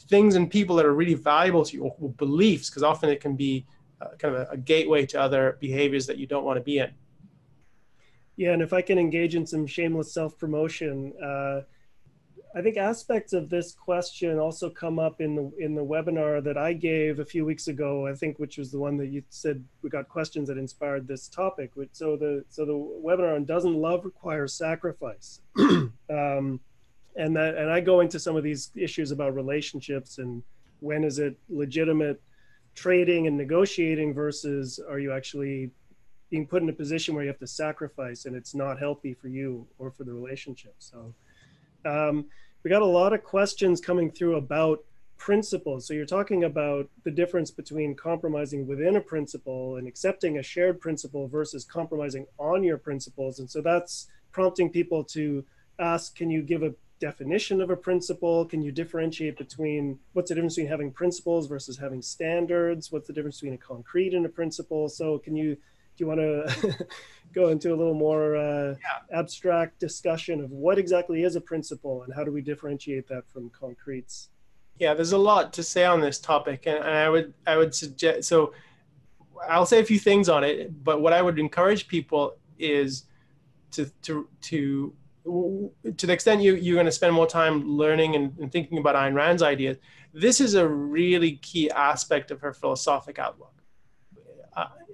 things 0.08 0.36
and 0.36 0.52
people 0.52 0.76
that 0.76 0.86
are 0.86 0.94
really 0.94 1.16
valuable 1.16 1.66
to 1.66 1.76
you, 1.76 1.84
or 1.84 2.10
beliefs, 2.12 2.70
because 2.70 2.84
often 2.84 3.10
it 3.10 3.20
can 3.20 3.36
be 3.36 3.66
uh, 4.04 4.16
kind 4.18 4.36
of 4.36 4.48
a, 4.48 4.52
a 4.52 4.58
gateway 4.58 5.06
to 5.08 5.20
other 5.20 5.58
behaviors 5.60 6.06
that 6.08 6.18
you 6.18 6.28
don't 6.28 6.44
want 6.44 6.58
to 6.58 6.64
be 6.64 6.80
in. 6.80 6.92
Yeah, 8.36 8.52
and 8.52 8.62
if 8.62 8.74
I 8.74 8.82
can 8.82 8.98
engage 8.98 9.36
in 9.36 9.46
some 9.46 9.68
shameless 9.68 10.14
self 10.14 10.38
promotion, 10.38 11.14
uh, 11.24 11.62
I 12.56 12.62
think 12.62 12.78
aspects 12.78 13.34
of 13.34 13.50
this 13.50 13.74
question 13.74 14.38
also 14.38 14.70
come 14.70 15.00
up 15.00 15.22
in 15.22 15.36
the 15.36 15.52
in 15.60 15.76
the 15.76 15.84
webinar 15.84 16.44
that 16.44 16.58
I 16.58 16.74
gave 16.74 17.20
a 17.20 17.26
few 17.26 17.46
weeks 17.46 17.68
ago. 17.68 18.08
I 18.08 18.14
think, 18.14 18.38
which 18.40 18.58
was 18.58 18.72
the 18.72 18.80
one 18.80 18.98
that 18.98 19.08
you 19.08 19.24
said 19.30 19.64
we 19.82 19.90
got 19.90 20.10
questions 20.10 20.50
that 20.50 20.58
inspired 20.58 21.08
this 21.08 21.28
topic. 21.28 21.72
So 21.94 22.16
the 22.16 22.44
so 22.50 22.66
the 22.66 22.74
webinar 22.74 23.36
on 23.36 23.46
doesn't 23.46 23.76
love 23.76 24.06
require 24.06 24.48
sacrifice, 24.48 25.42
um, 25.58 26.60
and 27.16 27.36
that 27.36 27.56
and 27.56 27.72
I 27.72 27.80
go 27.82 28.02
into 28.02 28.20
some 28.20 28.36
of 28.36 28.44
these 28.44 28.72
issues 28.76 29.12
about 29.12 29.36
relationships 29.36 30.18
and 30.18 30.44
when 30.80 31.04
is 31.04 31.18
it 31.18 31.38
legitimate 31.50 32.22
trading 32.76 33.28
and 33.28 33.38
negotiating 33.38 34.14
versus 34.14 34.80
are 34.90 35.00
you 35.00 35.12
actually 35.12 35.72
being 36.30 36.48
put 36.48 36.64
in 36.64 36.70
a 36.70 36.74
position 36.74 37.14
where 37.14 37.24
you 37.24 37.30
have 37.30 37.40
to 37.40 37.48
sacrifice 37.48 38.26
and 38.26 38.36
it's 38.36 38.56
not 38.56 38.80
healthy 38.80 39.14
for 39.14 39.28
you 39.28 39.68
or 39.78 39.92
for 39.92 40.04
the 40.04 40.14
relationship. 40.14 40.76
So. 40.80 41.14
Um, 41.86 42.26
we 42.64 42.70
got 42.70 42.82
a 42.82 42.86
lot 42.86 43.14
of 43.14 43.24
questions 43.24 43.82
coming 43.82 44.10
through 44.10 44.38
about 44.38 44.84
principles. 45.18 45.86
So 45.86 45.94
you're 45.94 46.06
talking 46.06 46.46
about 46.46 46.90
the 47.04 47.12
difference 47.12 47.52
between 47.52 47.96
compromising 47.96 48.66
within 48.66 48.96
a 48.96 49.02
principle 49.02 49.78
and 49.78 49.88
accepting 49.88 50.38
a 50.38 50.44
shared 50.44 50.80
principle 50.80 51.28
versus 51.28 51.66
compromising 51.66 52.26
on 52.38 52.64
your 52.64 52.78
principles. 52.78 53.40
And 53.40 53.50
so 53.50 53.62
that's 53.62 54.08
prompting 54.32 54.70
people 54.70 55.04
to 55.06 55.46
ask, 55.80 56.16
can 56.16 56.30
you 56.30 56.42
give 56.42 56.64
a 56.64 56.74
definition 57.04 57.60
of 57.60 57.70
a 57.70 57.76
principle? 57.76 58.46
Can 58.46 58.62
you 58.62 58.72
differentiate 58.72 59.38
between 59.38 60.00
what's 60.14 60.30
the 60.30 60.36
difference 60.36 60.56
between 60.56 60.72
having 60.72 60.90
principles 60.90 61.48
versus 61.48 61.78
having 61.78 62.02
standards? 62.02 62.94
What's 62.94 63.08
the 63.08 63.14
difference 63.14 63.42
between 63.42 63.56
a 63.56 63.58
concrete 63.58 64.14
and 64.14 64.26
a 64.26 64.30
principle? 64.30 64.88
So 64.88 65.18
can 65.18 65.36
you 65.36 65.56
do 65.56 66.04
you 66.04 66.08
want 66.08 66.22
to 66.22 66.88
go 67.34 67.50
into 67.50 67.74
a 67.74 67.76
little 67.76 67.94
more 67.94 68.38
uh, 68.38 68.70
yeah. 68.70 69.20
abstract 69.20 69.80
discussion 69.80 70.42
of 70.42 70.50
what 70.52 70.80
exactly 70.80 71.24
is 71.24 71.36
a 71.36 71.42
principle 71.42 72.04
and 72.04 72.14
how 72.14 72.24
do 72.24 72.32
we 72.32 72.42
differentiate 72.42 73.06
that 73.10 73.28
from 73.28 73.50
concretes? 73.50 74.30
Yeah, 74.80 74.94
there's 74.94 75.12
a 75.12 75.18
lot 75.18 75.52
to 75.54 75.62
say 75.62 75.84
on 75.84 76.00
this 76.00 76.20
topic, 76.20 76.66
and, 76.68 76.78
and 76.78 76.96
I 77.06 77.10
would 77.10 77.34
I 77.46 77.58
would 77.58 77.76
suggest 77.76 78.30
so. 78.30 78.54
I'll 79.50 79.66
say 79.66 79.82
a 79.82 79.84
few 79.84 80.00
things 80.00 80.30
on 80.30 80.46
it, 80.46 80.84
but 80.86 81.02
what 81.02 81.12
I 81.12 81.22
would 81.22 81.38
encourage 81.38 81.88
people 81.90 82.38
is 82.58 83.04
to 83.72 83.92
to 84.04 84.30
to 84.50 84.94
to 85.26 86.08
the 86.08 86.14
extent 86.14 86.42
you 86.42 86.56
you're 86.56 86.76
going 86.76 86.86
to 86.86 86.92
spend 86.92 87.14
more 87.14 87.28
time 87.28 87.68
learning 87.68 88.16
and, 88.16 88.38
and 88.40 88.52
thinking 88.52 88.78
about 88.78 88.96
Ayn 88.96 89.14
Rand's 89.14 89.42
ideas. 89.42 89.78
This 90.14 90.42
is 90.42 90.54
a 90.54 90.68
really 90.68 91.38
key 91.38 91.72
aspect 91.72 92.30
of 92.30 92.42
her 92.42 92.54
philosophic 92.54 93.20
outlook 93.20 93.54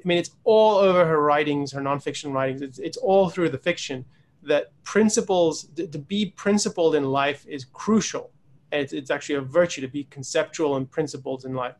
I 0.04 0.08
mean, 0.08 0.18
it's 0.18 0.32
all 0.44 0.78
over 0.78 1.06
her 1.06 1.22
writings, 1.22 1.72
her 1.74 1.82
nonfiction 1.82 2.34
writings. 2.34 2.62
It's, 2.62 2.80
it's 2.80 2.98
all 2.98 3.30
through 3.30 3.50
the 3.50 3.58
fiction 3.58 4.06
that 4.44 4.72
principles, 4.84 5.66
to, 5.76 5.88
to 5.88 6.00
be 6.00 6.28
principled 6.28 6.96
in 6.96 7.04
life 7.04 7.46
is 7.48 7.66
crucial. 7.66 8.32
It's, 8.72 8.94
it's, 8.94 9.12
actually 9.12 9.36
a 9.36 9.42
virtue 9.42 9.82
to 9.82 9.88
be 9.88 10.06
conceptual 10.06 10.78
and 10.78 10.90
principled 10.90 11.44
in 11.44 11.54
life. 11.54 11.76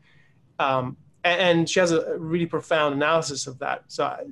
Um, 0.58 0.96
and, 1.24 1.40
and, 1.40 1.70
she 1.70 1.80
has 1.80 1.92
a 1.92 2.18
really 2.18 2.46
profound 2.46 2.94
analysis 2.94 3.46
of 3.46 3.58
that. 3.60 3.84
So 3.88 4.04
I, 4.04 4.24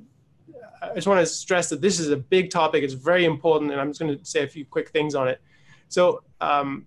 I 0.81 0.95
just 0.95 1.07
want 1.07 1.19
to 1.19 1.25
stress 1.25 1.69
that 1.69 1.81
this 1.81 1.99
is 1.99 2.09
a 2.09 2.17
big 2.17 2.49
topic. 2.49 2.83
It's 2.83 2.93
very 2.93 3.25
important. 3.25 3.71
And 3.71 3.79
I'm 3.79 3.89
just 3.89 3.99
going 3.99 4.17
to 4.17 4.25
say 4.25 4.43
a 4.43 4.47
few 4.47 4.65
quick 4.65 4.89
things 4.89 5.15
on 5.15 5.27
it. 5.27 5.41
So, 5.87 6.23
um, 6.39 6.85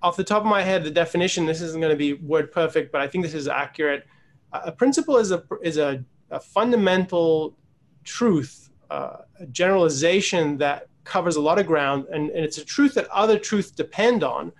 off 0.00 0.16
the 0.16 0.24
top 0.24 0.42
of 0.42 0.48
my 0.48 0.62
head, 0.62 0.84
the 0.84 0.92
definition, 0.92 1.44
this 1.44 1.60
isn't 1.60 1.80
going 1.80 1.92
to 1.92 1.96
be 1.96 2.12
word 2.14 2.52
perfect, 2.52 2.92
but 2.92 3.00
I 3.00 3.08
think 3.08 3.24
this 3.24 3.34
is 3.34 3.48
accurate 3.48 4.06
a 4.52 4.72
principle 4.72 5.18
is 5.18 5.30
a 5.30 5.42
is 5.62 5.78
a, 5.78 6.04
a 6.30 6.40
fundamental 6.40 7.56
truth, 8.04 8.70
uh, 8.90 9.18
a 9.40 9.46
generalization 9.46 10.58
that 10.58 10.88
covers 11.04 11.36
a 11.36 11.40
lot 11.40 11.58
of 11.58 11.66
ground, 11.66 12.06
and, 12.12 12.30
and 12.30 12.44
it's 12.44 12.58
a 12.58 12.64
truth 12.64 12.94
that 12.94 13.08
other 13.08 13.38
truths 13.38 13.70
depend 13.70 14.22
on, 14.22 14.52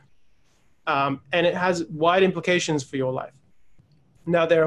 um, 0.87 1.21
and 1.33 1.47
it 1.47 1.55
has 1.55 1.85
wide 1.87 2.23
implications 2.23 2.83
for 2.83 2.97
your 2.97 3.13
life. 3.13 3.33
Now, 4.29 4.45
there 4.47 4.67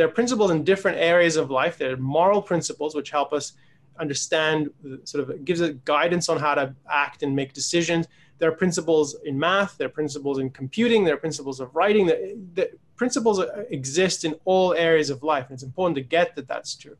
are 0.00 0.08
principles 0.08 0.50
in 0.50 0.64
different 0.64 0.98
areas 0.98 1.36
of 1.36 1.50
life. 1.50 1.76
There 1.76 1.92
are 1.92 1.96
moral 1.96 2.40
principles 2.40 2.94
which 2.94 3.10
help 3.10 3.32
us 3.32 3.52
understand, 4.00 4.70
sort 5.04 5.28
of 5.28 5.44
gives 5.44 5.60
us 5.60 5.70
guidance 5.84 6.28
on 6.28 6.38
how 6.38 6.54
to 6.54 6.74
act 6.90 7.22
and 7.22 7.36
make 7.36 7.52
decisions. 7.52 8.08
There 8.38 8.48
are 8.50 8.54
principles 8.54 9.16
in 9.24 9.38
math. 9.38 9.76
There 9.76 9.86
are 9.86 9.90
principles 9.90 10.38
in 10.38 10.50
computing. 10.50 11.04
There 11.04 11.14
are 11.14 11.18
principles 11.18 11.60
of 11.60 11.74
writing. 11.76 12.06
The 12.06 12.70
principles 12.96 13.44
exist 13.68 14.24
in 14.24 14.34
all 14.46 14.74
areas 14.74 15.10
of 15.10 15.22
life, 15.22 15.46
and 15.48 15.54
it's 15.54 15.62
important 15.62 15.96
to 15.96 16.02
get 16.02 16.34
that 16.36 16.48
that's 16.48 16.74
true. 16.74 16.96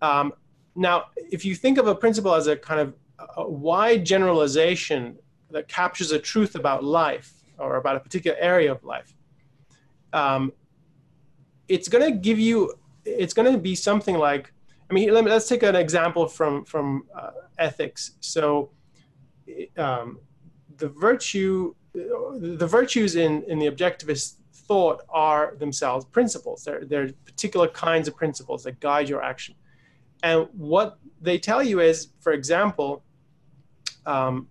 Um, 0.00 0.32
now, 0.76 1.06
if 1.16 1.44
you 1.44 1.54
think 1.54 1.78
of 1.78 1.88
a 1.88 1.94
principle 1.94 2.34
as 2.34 2.46
a 2.46 2.56
kind 2.56 2.80
of 2.80 2.94
a 3.36 3.48
wide 3.48 4.04
generalization 4.04 5.18
that 5.50 5.68
captures 5.68 6.12
a 6.12 6.18
truth 6.18 6.54
about 6.54 6.84
life 6.84 7.32
or 7.58 7.76
about 7.76 7.96
a 7.96 8.00
particular 8.00 8.36
area 8.38 8.70
of 8.70 8.84
life, 8.84 9.14
um, 10.12 10.52
it's 11.68 11.88
going 11.88 12.12
to 12.12 12.18
give 12.18 12.38
you, 12.38 12.74
it's 13.04 13.34
going 13.34 13.50
to 13.52 13.58
be 13.58 13.74
something 13.74 14.16
like, 14.16 14.52
I 14.90 14.94
mean, 14.94 15.12
let 15.12 15.24
me, 15.24 15.30
let's 15.30 15.48
take 15.48 15.62
an 15.62 15.74
example 15.74 16.28
from 16.28 16.64
from 16.64 17.04
uh, 17.14 17.30
ethics. 17.58 18.12
So, 18.20 18.70
um, 19.76 20.20
the 20.76 20.88
virtue, 20.88 21.74
the 21.92 22.66
virtues 22.66 23.16
in 23.16 23.42
in 23.48 23.58
the 23.58 23.66
objectivist 23.66 24.36
thought 24.52 25.02
are 25.08 25.54
themselves 25.58 26.04
principles. 26.04 26.64
They're, 26.64 26.84
they're 26.84 27.12
particular 27.24 27.68
kinds 27.68 28.08
of 28.08 28.16
principles 28.16 28.64
that 28.64 28.80
guide 28.80 29.08
your 29.08 29.22
action. 29.22 29.54
And 30.22 30.48
what 30.52 30.98
they 31.20 31.38
tell 31.38 31.62
you 31.62 31.80
is, 31.80 32.08
for 32.20 32.32
example, 32.32 33.04
um, 34.06 34.48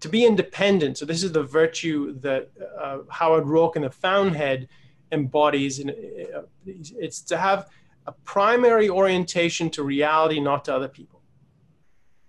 to 0.00 0.08
be 0.08 0.24
independent. 0.24 0.98
So 0.98 1.04
this 1.04 1.22
is 1.22 1.32
the 1.32 1.42
virtue 1.42 2.18
that 2.20 2.50
uh, 2.80 2.98
Howard 3.10 3.44
Roark 3.44 3.76
in 3.76 3.82
the 3.82 3.90
Fountainhead 3.90 4.68
embodies. 5.12 5.78
In, 5.78 5.90
uh, 5.90 6.42
it's 6.66 7.20
to 7.22 7.36
have 7.36 7.68
a 8.06 8.12
primary 8.24 8.88
orientation 8.88 9.70
to 9.70 9.82
reality, 9.82 10.40
not 10.40 10.64
to 10.66 10.74
other 10.74 10.88
people. 10.88 11.20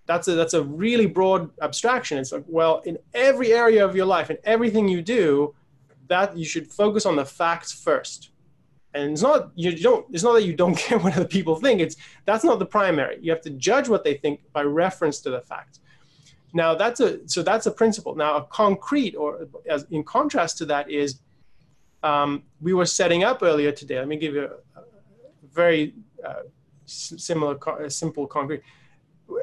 That's 0.06 0.28
a, 0.28 0.34
that's 0.34 0.56
a 0.56 0.64
really 0.64 1.06
broad 1.06 1.52
abstraction. 1.62 2.18
It's 2.18 2.32
like, 2.32 2.44
well, 2.48 2.82
in 2.86 2.98
every 3.14 3.54
area 3.54 3.86
of 3.86 3.96
your 3.96 4.08
life, 4.08 4.30
in 4.30 4.38
everything 4.44 4.88
you 4.88 5.02
do, 5.02 5.54
that 6.08 6.36
you 6.36 6.46
should 6.46 6.68
focus 6.68 7.06
on 7.06 7.16
the 7.16 7.26
facts 7.26 7.72
first 7.72 8.32
and 8.94 9.12
it's 9.12 9.22
not 9.22 9.52
you 9.56 9.76
don't 9.78 10.06
it's 10.12 10.24
not 10.24 10.34
that 10.34 10.44
you 10.44 10.54
don't 10.54 10.78
care 10.86 11.00
what 11.00 11.16
other 11.16 11.26
people 11.26 11.56
think 11.56 11.80
it's 11.80 11.96
that's 12.26 12.44
not 12.44 12.60
the 12.60 12.66
primary 12.66 13.18
you 13.22 13.32
have 13.32 13.42
to 13.42 13.52
judge 13.52 13.90
what 13.90 14.04
they 14.04 14.16
think 14.16 14.42
by 14.52 14.62
reference 14.62 15.20
to 15.20 15.30
the 15.30 15.42
facts 15.42 15.80
now 16.54 16.74
that's 16.74 17.00
a 17.00 17.28
so 17.28 17.44
that's 17.44 17.66
a 17.66 17.72
principle 17.72 18.16
now 18.16 18.38
a 18.38 18.44
concrete 18.46 19.16
or 19.16 19.48
as 19.70 19.86
in 19.92 20.04
contrast 20.04 20.58
to 20.58 20.66
that 20.66 20.90
is 20.90 21.20
um, 22.04 22.44
we 22.62 22.74
were 22.74 22.86
setting 22.86 23.24
up 23.24 23.44
earlier 23.44 23.72
today 23.72 23.98
let 23.98 24.08
me 24.08 24.18
give 24.18 24.34
you 24.34 24.46
a, 24.46 24.80
a 24.80 24.84
very 25.52 25.94
uh, 26.26 26.44
similar 26.86 27.58
simple 27.90 28.26
concrete 28.26 28.62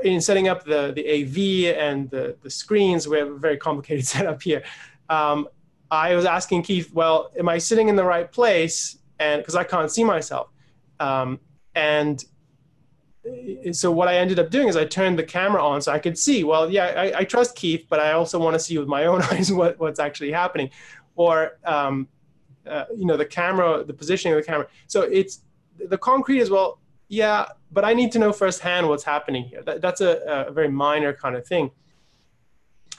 in 0.02 0.20
setting 0.20 0.48
up 0.48 0.64
the 0.64 0.92
the 0.96 1.04
av 1.12 1.78
and 1.78 2.10
the 2.10 2.36
the 2.42 2.50
screens 2.50 3.06
we 3.06 3.18
have 3.18 3.28
a 3.28 3.38
very 3.38 3.56
complicated 3.56 4.06
setup 4.14 4.42
here 4.42 4.62
um, 5.08 5.48
I 5.90 6.14
was 6.14 6.24
asking 6.24 6.62
Keith, 6.62 6.92
well, 6.92 7.30
am 7.38 7.48
I 7.48 7.58
sitting 7.58 7.88
in 7.88 7.96
the 7.96 8.04
right 8.04 8.30
place? 8.30 8.98
And 9.18 9.40
because 9.40 9.54
I 9.54 9.64
can't 9.64 9.90
see 9.90 10.04
myself. 10.04 10.48
Um, 11.00 11.40
and 11.74 12.24
so 13.72 13.90
what 13.90 14.08
I 14.08 14.16
ended 14.16 14.38
up 14.38 14.50
doing 14.50 14.68
is 14.68 14.76
I 14.76 14.84
turned 14.84 15.18
the 15.18 15.24
camera 15.24 15.64
on 15.64 15.80
so 15.80 15.92
I 15.92 15.98
could 15.98 16.18
see. 16.18 16.44
Well, 16.44 16.70
yeah, 16.70 16.86
I, 16.86 17.20
I 17.20 17.24
trust 17.24 17.56
Keith, 17.56 17.86
but 17.88 18.00
I 18.00 18.12
also 18.12 18.38
want 18.38 18.54
to 18.54 18.58
see 18.58 18.78
with 18.78 18.88
my 18.88 19.06
own 19.06 19.22
eyes 19.30 19.52
what, 19.52 19.78
what's 19.78 20.00
actually 20.00 20.32
happening, 20.32 20.70
or 21.14 21.58
um, 21.64 22.08
uh, 22.68 22.84
you 22.94 23.06
know 23.06 23.16
the 23.16 23.26
camera, 23.26 23.84
the 23.84 23.94
positioning 23.94 24.36
of 24.36 24.44
the 24.44 24.46
camera. 24.46 24.66
So 24.86 25.02
it's 25.02 25.40
the 25.78 25.98
concrete 25.98 26.40
as 26.40 26.50
well. 26.50 26.80
Yeah, 27.08 27.46
but 27.70 27.84
I 27.84 27.94
need 27.94 28.10
to 28.12 28.18
know 28.18 28.32
firsthand 28.32 28.88
what's 28.88 29.04
happening 29.04 29.44
here. 29.44 29.62
That, 29.62 29.80
that's 29.80 30.00
a, 30.00 30.46
a 30.48 30.52
very 30.52 30.68
minor 30.68 31.12
kind 31.12 31.36
of 31.36 31.46
thing. 31.46 31.70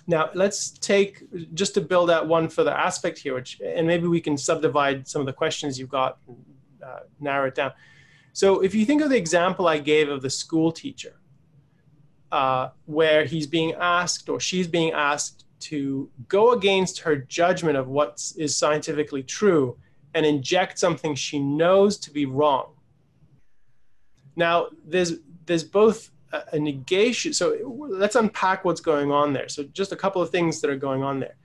Now 0.07 0.29
let's 0.33 0.69
take 0.69 1.23
just 1.53 1.73
to 1.73 1.81
build 1.81 2.09
out 2.09 2.27
one 2.27 2.47
further 2.47 2.71
aspect 2.71 3.19
here, 3.19 3.33
which 3.33 3.59
and 3.63 3.85
maybe 3.85 4.07
we 4.07 4.21
can 4.21 4.37
subdivide 4.37 5.07
some 5.07 5.19
of 5.19 5.25
the 5.25 5.33
questions 5.33 5.77
you've 5.77 5.89
got, 5.89 6.19
uh, 6.81 6.99
narrow 7.19 7.47
it 7.47 7.55
down. 7.55 7.73
So 8.31 8.61
if 8.61 8.73
you 8.73 8.85
think 8.85 9.01
of 9.01 9.09
the 9.09 9.17
example 9.17 9.67
I 9.67 9.79
gave 9.79 10.07
of 10.09 10.21
the 10.21 10.29
school 10.29 10.71
teacher, 10.71 11.19
uh, 12.31 12.69
where 12.85 13.25
he's 13.25 13.47
being 13.47 13.73
asked 13.73 14.29
or 14.29 14.39
she's 14.39 14.67
being 14.67 14.91
asked 14.91 15.45
to 15.59 16.09
go 16.27 16.51
against 16.51 16.99
her 16.99 17.15
judgment 17.15 17.77
of 17.77 17.87
what 17.87 18.23
is 18.37 18.55
scientifically 18.55 19.23
true 19.23 19.77
and 20.13 20.25
inject 20.25 20.79
something 20.79 21.15
she 21.15 21.39
knows 21.39 21.97
to 21.97 22.11
be 22.11 22.25
wrong. 22.25 22.73
Now, 24.35 24.67
there's 24.85 25.13
there's 25.45 25.63
both 25.63 26.11
a, 26.31 26.43
a 26.53 26.59
negation. 26.59 27.33
So 27.33 27.57
let's 27.89 28.15
unpack 28.15 28.65
what's 28.65 28.81
going 28.81 29.11
on 29.11 29.33
there. 29.33 29.49
So 29.49 29.63
just 29.63 29.91
a 29.91 29.95
couple 29.95 30.21
of 30.21 30.29
things 30.29 30.61
that 30.61 30.69
are 30.69 30.77
going 30.77 31.03
on 31.03 31.19
there. 31.19 31.35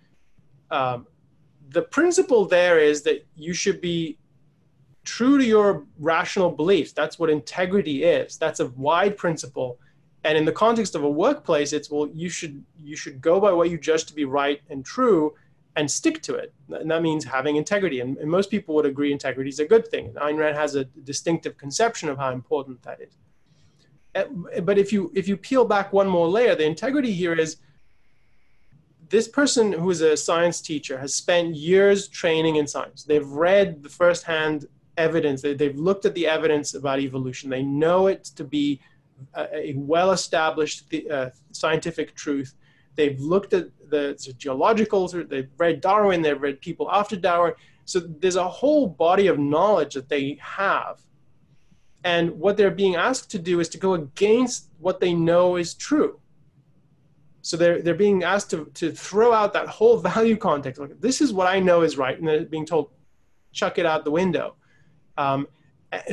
Um, 0.71 1.07
the 1.71 1.83
principle 1.83 2.45
there 2.45 2.79
is 2.79 3.03
that 3.03 3.27
you 3.35 3.55
should 3.55 3.81
be 3.81 4.19
true 5.05 5.39
to 5.39 5.45
your 5.45 5.85
rational 5.99 6.51
beliefs. 6.51 6.93
That's 6.93 7.19
what 7.19 7.31
integrity 7.31 8.05
is. 8.05 8.37
That's 8.37 8.61
a 8.61 8.67
wide 8.69 9.17
principle. 9.17 9.79
And 10.25 10.39
in 10.39 10.45
the 10.45 10.53
context 10.53 10.95
of 10.95 11.03
a 11.03 11.11
workplace, 11.11 11.73
it's 11.73 11.91
well, 11.91 12.09
you 12.13 12.29
should 12.29 12.65
you 12.79 12.97
should 12.97 13.21
go 13.21 13.41
by 13.41 13.53
what 13.53 13.71
you 13.71 13.79
judge 13.79 14.05
to 14.07 14.15
be 14.15 14.25
right 14.25 14.61
and 14.71 14.85
true 14.85 15.35
and 15.77 15.91
stick 15.91 16.23
to 16.23 16.35
it. 16.35 16.53
And 16.69 16.91
that 16.91 17.03
means 17.03 17.25
having 17.25 17.57
integrity. 17.57 18.01
And, 18.01 18.17
and 18.19 18.31
most 18.31 18.51
people 18.51 18.75
would 18.75 18.87
agree 18.87 19.11
integrity 19.11 19.49
is 19.49 19.59
a 19.59 19.65
good 19.65 19.89
thing. 19.89 20.07
And 20.07 20.17
Ayn 20.17 20.39
Rand 20.39 20.57
has 20.57 20.77
a 20.77 20.85
distinctive 20.85 21.57
conception 21.57 22.09
of 22.09 22.19
how 22.19 22.31
important 22.33 22.83
that 22.83 23.01
is. 23.01 23.17
Eh, 24.15 24.61
but 24.61 24.79
if 24.79 24.93
you 24.93 25.11
if 25.15 25.27
you 25.27 25.37
peel 25.37 25.65
back 25.65 25.93
one 25.93 26.09
more 26.09 26.29
layer, 26.29 26.55
the 26.55 26.65
integrity 26.65 27.13
here 27.13 27.35
is 27.35 27.57
this 29.09 29.29
person 29.29 29.73
who 29.73 29.91
is 29.91 30.01
a 30.01 30.17
science 30.17 30.61
teacher 30.61 30.99
has 30.99 31.15
spent 31.15 31.55
years 31.55 32.09
training 32.09 32.57
in 32.57 32.67
science. 32.67 33.05
They've 33.05 33.29
read 33.29 33.83
the 33.83 33.89
firsthand 33.89 34.67
evidence. 34.97 35.43
They, 35.43 35.51
have 35.51 35.77
looked 35.77 36.07
at 36.07 36.15
the 36.15 36.27
evidence 36.27 36.75
about 36.75 36.99
evolution. 36.99 37.51
They 37.51 37.63
know 37.63 38.07
it 38.07 38.25
to 38.37 38.45
be 38.45 38.81
a, 39.37 39.75
well-established 39.77 40.95
uh, 41.11 41.31
scientific 41.53 42.15
truth. 42.15 42.55
They've 42.95 43.19
looked 43.19 43.53
at 43.55 43.69
the, 43.89 44.17
the 44.25 44.35
geologicals. 44.35 45.29
They've 45.29 45.49
read 45.57 45.81
Darwin. 45.81 46.23
They've 46.23 46.41
read 46.41 46.61
people 46.61 46.91
after 46.91 47.17
Darwin. 47.17 47.55
So 47.85 48.01
there's 48.01 48.37
a 48.37 48.49
whole 48.49 48.87
body 48.87 49.27
of 49.27 49.39
knowledge 49.39 49.95
that 49.95 50.09
they 50.09 50.39
have. 50.41 51.01
And 52.05 52.31
what 52.33 52.57
they're 52.57 52.71
being 52.71 52.97
asked 52.97 53.31
to 53.31 53.39
do 53.39 53.61
is 53.61 53.69
to 53.71 53.79
go 53.79 53.95
against 53.95 54.71
what 54.79 55.01
they 55.01 55.15
know 55.15 55.57
is 55.57 55.75
true. 55.75 56.21
So 57.43 57.57
they're, 57.57 57.83
they're 57.83 57.95
being 57.95 58.23
asked 58.23 58.51
to, 58.51 58.71
to 58.75 58.93
throw 58.93 59.33
out 59.33 59.53
that 59.53 59.69
whole 59.69 59.99
value 60.11 60.37
context. 60.37 60.81
Like, 60.81 61.01
this 61.01 61.21
is 61.21 61.33
what 61.33 61.47
I 61.47 61.61
know 61.61 61.83
is 61.83 61.99
right. 61.99 62.19
And 62.19 62.27
they're 62.27 62.45
being 62.45 62.67
told, 62.67 62.91
chuck 63.53 63.79
it 63.79 63.87
out 63.87 64.05
the 64.05 64.11
window. 64.11 64.57
Um, 65.17 65.47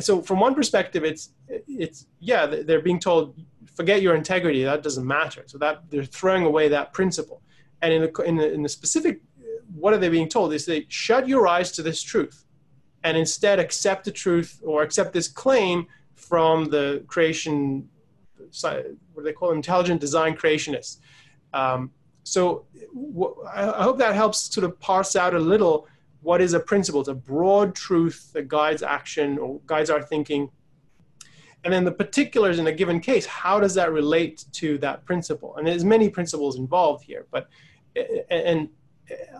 so 0.00 0.22
from 0.22 0.40
one 0.40 0.54
perspective, 0.54 1.04
it's 1.04 1.30
it's 1.66 2.06
yeah, 2.18 2.46
they're 2.46 2.82
being 2.82 3.00
told 3.00 3.34
forget 3.74 4.02
your 4.02 4.14
integrity. 4.14 4.62
That 4.64 4.82
doesn't 4.82 5.06
matter. 5.06 5.42
So 5.46 5.58
that 5.58 5.90
they're 5.90 6.04
throwing 6.04 6.44
away 6.44 6.68
that 6.68 6.92
principle. 6.92 7.42
And 7.82 7.92
in 7.92 8.02
the 8.02 8.22
in 8.22 8.36
the, 8.36 8.52
in 8.52 8.62
the 8.62 8.68
specific, 8.68 9.20
what 9.74 9.94
are 9.94 9.98
they 9.98 10.08
being 10.08 10.28
told? 10.28 10.52
Is 10.52 10.66
they 10.66 10.86
shut 10.88 11.26
your 11.26 11.48
eyes 11.48 11.72
to 11.72 11.82
this 11.82 12.02
truth, 12.02 12.44
and 13.04 13.16
instead 13.16 13.58
accept 13.58 14.04
the 14.04 14.12
truth 14.12 14.60
or 14.64 14.82
accept 14.82 15.12
this 15.12 15.28
claim 15.28 15.86
from 16.14 16.66
the 16.66 17.02
creation, 17.06 17.88
what 18.60 18.84
do 19.16 19.22
they 19.22 19.32
call 19.32 19.48
them? 19.48 19.58
intelligent 19.58 20.00
design 20.00 20.36
creationists. 20.36 20.98
Um, 21.54 21.90
so 22.22 22.66
I 23.52 23.82
hope 23.82 23.98
that 23.98 24.14
helps 24.14 24.54
sort 24.54 24.64
of 24.64 24.78
parse 24.78 25.16
out 25.16 25.34
a 25.34 25.38
little 25.38 25.88
what 26.22 26.40
is 26.40 26.52
a 26.52 26.60
principle? 26.60 27.00
It's 27.00 27.08
a 27.08 27.14
broad 27.14 27.74
truth 27.74 28.30
that 28.32 28.48
guides 28.48 28.82
action 28.82 29.38
or 29.38 29.60
guides 29.66 29.90
our 29.90 30.02
thinking. 30.02 30.50
And 31.64 31.72
then 31.72 31.84
the 31.84 31.92
particulars 31.92 32.58
in 32.58 32.66
a 32.66 32.72
given 32.72 33.00
case, 33.00 33.26
how 33.26 33.60
does 33.60 33.74
that 33.74 33.92
relate 33.92 34.44
to 34.52 34.78
that 34.78 35.04
principle? 35.04 35.56
And 35.56 35.66
there's 35.66 35.84
many 35.84 36.08
principles 36.08 36.56
involved 36.56 37.04
here, 37.04 37.26
but 37.30 37.48
and 38.30 38.68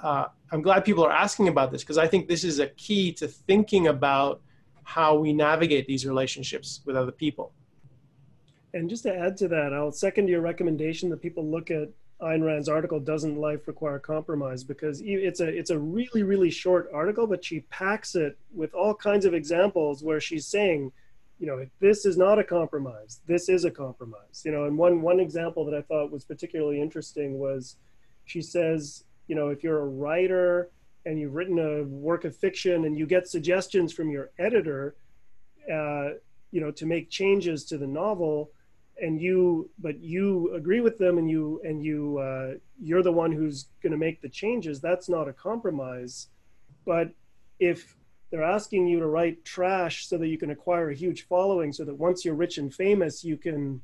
uh, 0.02 0.26
I'm 0.50 0.62
glad 0.62 0.84
people 0.84 1.04
are 1.04 1.12
asking 1.12 1.48
about 1.48 1.70
this 1.70 1.82
because 1.82 1.98
I 1.98 2.06
think 2.06 2.28
this 2.28 2.44
is 2.44 2.58
a 2.58 2.66
key 2.68 3.12
to 3.14 3.28
thinking 3.28 3.86
about 3.86 4.42
how 4.82 5.16
we 5.16 5.32
navigate 5.32 5.86
these 5.86 6.04
relationships 6.04 6.80
with 6.84 6.96
other 6.96 7.12
people. 7.12 7.52
And 8.74 8.88
just 8.88 9.04
to 9.04 9.14
add 9.14 9.36
to 9.38 9.48
that, 9.48 9.72
I'll 9.72 9.92
second 9.92 10.28
your 10.28 10.40
recommendation 10.40 11.08
that 11.10 11.22
people 11.22 11.44
look 11.44 11.70
at 11.70 11.88
Ayn 12.22 12.44
Rand's 12.44 12.68
article, 12.68 13.00
Doesn't 13.00 13.38
Life 13.38 13.66
Require 13.66 13.98
Compromise? 13.98 14.62
Because 14.62 15.00
it's 15.04 15.40
a, 15.40 15.48
it's 15.48 15.70
a 15.70 15.78
really, 15.78 16.22
really 16.22 16.50
short 16.50 16.90
article, 16.92 17.26
but 17.26 17.44
she 17.44 17.60
packs 17.60 18.14
it 18.14 18.36
with 18.54 18.74
all 18.74 18.94
kinds 18.94 19.24
of 19.24 19.34
examples 19.34 20.02
where 20.02 20.20
she's 20.20 20.46
saying, 20.46 20.92
you 21.38 21.46
know, 21.46 21.66
this 21.80 22.04
is 22.04 22.18
not 22.18 22.38
a 22.38 22.44
compromise, 22.44 23.20
this 23.26 23.48
is 23.48 23.64
a 23.64 23.70
compromise. 23.70 24.42
You 24.44 24.52
know, 24.52 24.64
and 24.64 24.76
one, 24.76 25.00
one 25.00 25.18
example 25.20 25.64
that 25.64 25.74
I 25.74 25.80
thought 25.80 26.12
was 26.12 26.24
particularly 26.24 26.80
interesting 26.80 27.38
was 27.38 27.76
she 28.26 28.42
says, 28.42 29.04
you 29.26 29.34
know, 29.34 29.48
if 29.48 29.64
you're 29.64 29.80
a 29.80 29.86
writer 29.86 30.70
and 31.06 31.18
you've 31.18 31.34
written 31.34 31.58
a 31.58 31.84
work 31.84 32.26
of 32.26 32.36
fiction 32.36 32.84
and 32.84 32.98
you 32.98 33.06
get 33.06 33.26
suggestions 33.26 33.92
from 33.92 34.10
your 34.10 34.30
editor, 34.38 34.94
uh, 35.72 36.10
you 36.50 36.60
know, 36.60 36.70
to 36.72 36.84
make 36.84 37.08
changes 37.08 37.64
to 37.64 37.78
the 37.78 37.86
novel, 37.86 38.50
and 39.00 39.20
you 39.20 39.70
but 39.78 40.00
you 40.00 40.54
agree 40.54 40.80
with 40.80 40.98
them 40.98 41.18
and 41.18 41.28
you 41.28 41.60
and 41.64 41.82
you 41.82 42.18
uh, 42.18 42.54
you're 42.80 43.02
the 43.02 43.12
one 43.12 43.32
who's 43.32 43.66
going 43.82 43.92
to 43.92 43.98
make 43.98 44.20
the 44.20 44.28
changes 44.28 44.80
that's 44.80 45.08
not 45.08 45.28
a 45.28 45.32
compromise. 45.32 46.28
But 46.86 47.10
if 47.58 47.96
they're 48.30 48.44
asking 48.44 48.86
you 48.86 49.00
to 49.00 49.06
write 49.06 49.44
trash 49.44 50.06
so 50.06 50.16
that 50.18 50.28
you 50.28 50.38
can 50.38 50.50
acquire 50.50 50.90
a 50.90 50.94
huge 50.94 51.26
following 51.26 51.72
so 51.72 51.84
that 51.84 51.94
once 51.94 52.24
you're 52.24 52.34
rich 52.34 52.58
and 52.58 52.72
famous 52.72 53.24
you 53.24 53.36
can 53.36 53.80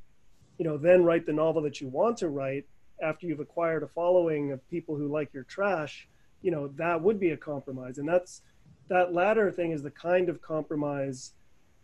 you 0.58 0.64
know 0.64 0.78
then 0.78 1.04
write 1.04 1.26
the 1.26 1.32
novel 1.32 1.62
that 1.62 1.80
you 1.80 1.88
want 1.88 2.16
to 2.18 2.28
write 2.28 2.64
after 3.02 3.26
you've 3.26 3.40
acquired 3.40 3.82
a 3.82 3.88
following 3.88 4.52
of 4.52 4.70
people 4.70 4.96
who 4.96 5.08
like 5.08 5.34
your 5.34 5.44
trash 5.44 6.08
you 6.42 6.50
know 6.50 6.68
that 6.76 7.00
would 7.02 7.18
be 7.18 7.30
a 7.30 7.36
compromise. 7.36 7.98
And 7.98 8.08
that's 8.08 8.42
that 8.88 9.12
latter 9.12 9.50
thing 9.50 9.72
is 9.72 9.82
the 9.82 9.90
kind 9.90 10.28
of 10.28 10.40
compromise 10.40 11.32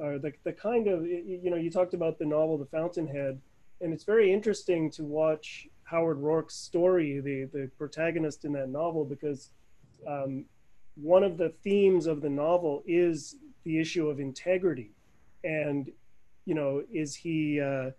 or 0.02 0.18
the, 0.18 0.32
the 0.44 0.52
kind 0.52 0.88
of 0.88 1.06
you 1.06 1.50
know 1.50 1.56
you 1.56 1.70
talked 1.70 1.94
about 1.94 2.18
the 2.18 2.24
novel 2.24 2.58
the 2.58 2.66
fountainhead 2.66 3.40
and 3.80 3.92
it's 3.92 4.04
very 4.04 4.32
interesting 4.32 4.90
to 4.90 5.04
watch 5.04 5.68
howard 5.84 6.18
roark's 6.18 6.54
story 6.54 7.20
the 7.20 7.44
the 7.52 7.70
protagonist 7.78 8.44
in 8.44 8.52
that 8.52 8.68
novel 8.68 9.04
because 9.04 9.50
um, 10.06 10.44
one 10.94 11.22
of 11.22 11.38
the 11.38 11.50
themes 11.62 12.06
of 12.06 12.20
the 12.20 12.28
novel 12.28 12.82
is 12.86 13.36
the 13.64 13.78
issue 13.78 14.08
of 14.08 14.20
integrity. 14.20 14.92
And 15.44 15.90
you 16.44 16.54
know 16.54 16.82
is 16.92 17.14
he 17.14 17.60
uh, 17.60 17.90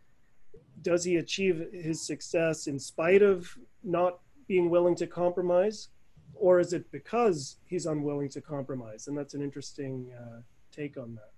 does 0.81 1.03
he 1.03 1.17
achieve 1.17 1.67
his 1.73 2.05
success 2.05 2.67
in 2.67 2.79
spite 2.79 3.21
of 3.21 3.57
not 3.83 4.19
being 4.47 4.69
willing 4.69 4.95
to 4.95 5.07
compromise? 5.07 5.89
Or 6.35 6.59
is 6.59 6.73
it 6.73 6.91
because 6.91 7.57
he's 7.65 7.85
unwilling 7.85 8.27
to 8.29 8.41
compromise? 8.41 9.07
And 9.07 9.17
that's 9.17 9.33
an 9.33 9.41
interesting 9.41 10.11
uh, 10.19 10.41
take 10.71 10.97
on 10.97 11.15
that 11.15 11.32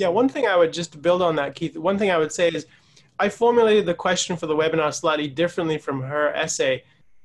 yeah, 0.00 0.08
one 0.08 0.30
thing 0.30 0.46
I 0.46 0.56
would 0.56 0.72
just 0.72 1.02
build 1.02 1.20
on 1.20 1.36
that, 1.36 1.54
Keith. 1.54 1.76
One 1.76 1.98
thing 1.98 2.10
I 2.10 2.16
would 2.16 2.32
say 2.32 2.48
is, 2.48 2.66
I 3.18 3.28
formulated 3.28 3.84
the 3.84 3.92
question 3.92 4.34
for 4.34 4.46
the 4.46 4.56
webinar 4.56 4.94
slightly 4.94 5.28
differently 5.28 5.76
from 5.76 6.00
her 6.00 6.34
essay, 6.34 6.84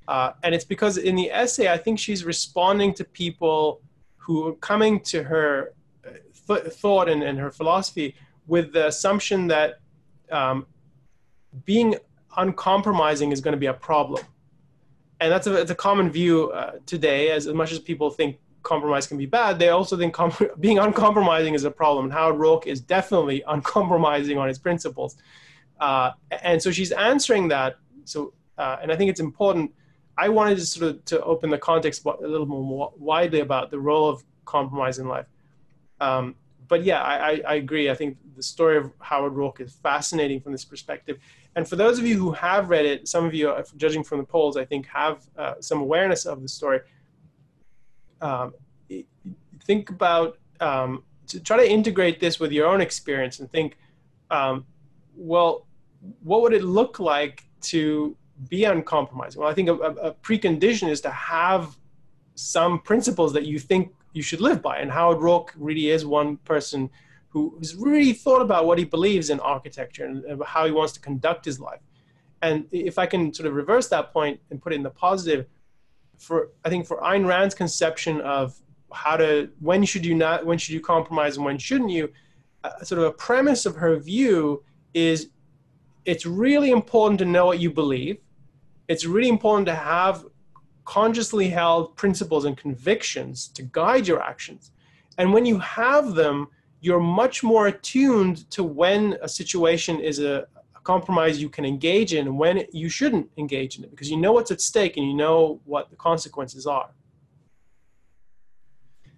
uh, 0.09 0.33
and 0.43 0.53
it's 0.53 0.65
because 0.65 0.97
in 0.97 1.15
the 1.15 1.31
essay 1.31 1.71
I 1.71 1.77
think 1.77 1.99
she's 1.99 2.25
responding 2.25 2.93
to 2.95 3.05
people 3.05 3.81
who 4.17 4.47
are 4.47 4.55
coming 4.55 4.99
to 5.11 5.23
her 5.23 5.73
uh, 6.05 6.09
th- 6.47 6.73
thought 6.73 7.07
and, 7.07 7.23
and, 7.23 7.39
her 7.39 7.49
philosophy 7.49 8.13
with 8.45 8.73
the 8.73 8.87
assumption 8.87 9.47
that 9.47 9.79
um, 10.31 10.67
being 11.63 11.95
uncompromising 12.35 13.31
is 13.31 13.39
going 13.39 13.53
to 13.53 13.59
be 13.59 13.67
a 13.67 13.73
problem, 13.73 14.23
and 15.21 15.31
that's 15.31 15.47
a, 15.47 15.61
a 15.61 15.75
common 15.75 16.09
view 16.11 16.51
uh, 16.51 16.73
today. 16.85 17.31
As, 17.31 17.47
as 17.47 17.53
much 17.53 17.71
as 17.71 17.79
people 17.79 18.09
think 18.09 18.37
compromise 18.65 19.07
can 19.07 19.17
be 19.17 19.25
bad, 19.25 19.57
they 19.57 19.69
also 19.69 19.95
think 19.95 20.13
com- 20.13 20.33
being 20.59 20.79
uncompromising 20.79 21.53
is 21.53 21.63
a 21.63 21.71
problem. 21.71 22.05
And 22.05 22.13
Howard 22.13 22.35
Roark 22.35 22.65
is 22.67 22.81
definitely 22.81 23.41
uncompromising 23.47 24.37
on 24.37 24.49
his 24.49 24.59
principles. 24.59 25.15
Uh, 25.79 26.11
and 26.43 26.61
so 26.61 26.71
she's 26.71 26.91
answering 26.91 27.47
that. 27.49 27.77
So, 28.03 28.33
uh, 28.57 28.77
and 28.81 28.91
I 28.91 28.95
think 28.97 29.09
it's 29.09 29.21
important. 29.21 29.71
I 30.17 30.29
wanted 30.29 30.57
to 30.57 30.65
sort 30.65 30.89
of 30.89 31.05
to 31.05 31.21
open 31.23 31.49
the 31.49 31.57
context 31.57 32.05
a 32.05 32.27
little 32.27 32.45
more 32.45 32.93
widely 32.97 33.39
about 33.39 33.71
the 33.71 33.79
role 33.79 34.09
of 34.09 34.23
compromise 34.45 34.99
in 34.99 35.07
life. 35.07 35.27
Um, 35.99 36.35
but 36.67 36.83
yeah, 36.83 37.01
I, 37.01 37.15
I, 37.15 37.41
I, 37.47 37.53
agree. 37.55 37.89
I 37.89 37.95
think 37.95 38.17
the 38.35 38.43
story 38.43 38.77
of 38.77 38.91
Howard 38.99 39.33
Roark 39.33 39.59
is 39.61 39.73
fascinating 39.73 40.39
from 40.41 40.51
this 40.51 40.65
perspective. 40.65 41.19
And 41.55 41.67
for 41.67 41.75
those 41.75 41.99
of 41.99 42.05
you 42.05 42.17
who 42.17 42.31
have 42.31 42.69
read 42.69 42.85
it, 42.85 43.07
some 43.07 43.25
of 43.25 43.33
you, 43.33 43.53
judging 43.77 44.03
from 44.03 44.17
the 44.19 44.23
polls, 44.23 44.57
I 44.57 44.65
think 44.65 44.87
have 44.87 45.27
uh, 45.37 45.55
some 45.59 45.79
awareness 45.79 46.25
of 46.25 46.41
the 46.41 46.47
story. 46.49 46.79
Um, 48.25 48.53
think 49.67 49.89
about 49.89 50.37
um, 50.59 51.03
to 51.27 51.39
try 51.39 51.57
to 51.57 51.69
integrate 51.77 52.19
this 52.19 52.39
with 52.39 52.51
your 52.51 52.67
own 52.67 52.81
experience 52.81 53.39
and 53.39 53.51
think, 53.51 53.77
um, 54.31 54.65
well, 55.15 55.67
what 56.23 56.41
would 56.41 56.53
it 56.53 56.63
look 56.63 56.99
like 56.99 57.43
to 57.61 58.15
be 58.49 58.63
uncompromising? 58.65 59.39
Well, 59.39 59.49
I 59.49 59.53
think 59.53 59.69
a, 59.69 59.73
a 60.09 60.11
precondition 60.27 60.89
is 60.89 61.01
to 61.01 61.11
have 61.11 61.77
some 62.33 62.79
principles 62.79 63.31
that 63.33 63.45
you 63.45 63.59
think 63.59 63.93
you 64.13 64.23
should 64.23 64.41
live 64.41 64.61
by. 64.61 64.77
And 64.77 64.91
Howard 64.91 65.19
Roark 65.19 65.49
really 65.57 65.89
is 65.89 66.05
one 66.05 66.37
person 66.37 66.89
who 67.29 67.55
has 67.59 67.75
really 67.75 68.13
thought 68.13 68.41
about 68.41 68.65
what 68.65 68.77
he 68.79 68.85
believes 68.85 69.29
in 69.29 69.39
architecture 69.39 70.05
and 70.05 70.43
how 70.45 70.65
he 70.65 70.71
wants 70.71 70.93
to 70.93 70.99
conduct 70.99 71.45
his 71.45 71.59
life. 71.59 71.81
And 72.41 72.65
if 72.71 72.97
I 72.97 73.05
can 73.05 73.33
sort 73.33 73.47
of 73.47 73.53
reverse 73.53 73.87
that 73.89 74.13
point 74.13 74.39
and 74.49 74.61
put 74.61 74.73
it 74.73 74.77
in 74.77 74.83
the 74.83 74.89
positive, 74.89 75.45
for 76.17 76.49
I 76.63 76.69
think 76.69 76.85
for 76.85 76.97
Ayn 76.97 77.27
Rand's 77.27 77.55
conception 77.55 78.21
of 78.21 78.55
how 78.93 79.17
to 79.17 79.49
when 79.59 79.83
should 79.83 80.05
you 80.05 80.15
not 80.15 80.45
when 80.45 80.57
should 80.57 80.73
you 80.73 80.81
compromise 80.81 81.37
and 81.37 81.45
when 81.45 81.57
shouldn't 81.57 81.91
you, 81.91 82.11
uh, 82.63 82.83
sort 82.83 82.99
of 82.99 83.05
a 83.05 83.11
premise 83.11 83.65
of 83.65 83.75
her 83.75 83.97
view 83.97 84.63
is 84.93 85.29
it's 86.05 86.25
really 86.25 86.71
important 86.71 87.19
to 87.19 87.25
know 87.25 87.45
what 87.47 87.59
you 87.59 87.71
believe. 87.71 88.17
It's 88.87 89.05
really 89.05 89.29
important 89.29 89.65
to 89.67 89.75
have 89.75 90.25
consciously 90.85 91.49
held 91.49 91.95
principles 91.95 92.45
and 92.45 92.55
convictions 92.55 93.47
to 93.49 93.63
guide 93.63 94.07
your 94.07 94.21
actions. 94.21 94.71
And 95.17 95.33
when 95.33 95.45
you 95.45 95.57
have 95.59 96.13
them, 96.13 96.47
you're 96.81 96.99
much 96.99 97.43
more 97.43 97.67
attuned 97.67 98.49
to 98.51 98.63
when 98.63 99.17
a 99.23 99.27
situation 99.27 99.99
is 99.99 100.19
a, 100.19 100.45
a, 100.54 100.54
compromise 100.85 101.41
you 101.41 101.49
can 101.49 101.65
engage 101.65 102.13
in 102.13 102.27
and 102.27 102.37
when 102.37 102.63
you 102.71 102.87
shouldn't 102.87 103.27
engage 103.37 103.77
in 103.77 103.83
it 103.83 103.89
because 103.89 104.09
you 104.09 104.17
know 104.17 104.31
what's 104.31 104.51
at 104.51 104.61
stake 104.61 104.95
and 104.97 105.05
you 105.05 105.15
know 105.15 105.59
what 105.65 105.89
the 105.89 105.95
consequences 105.95 106.65
are. 106.65 106.91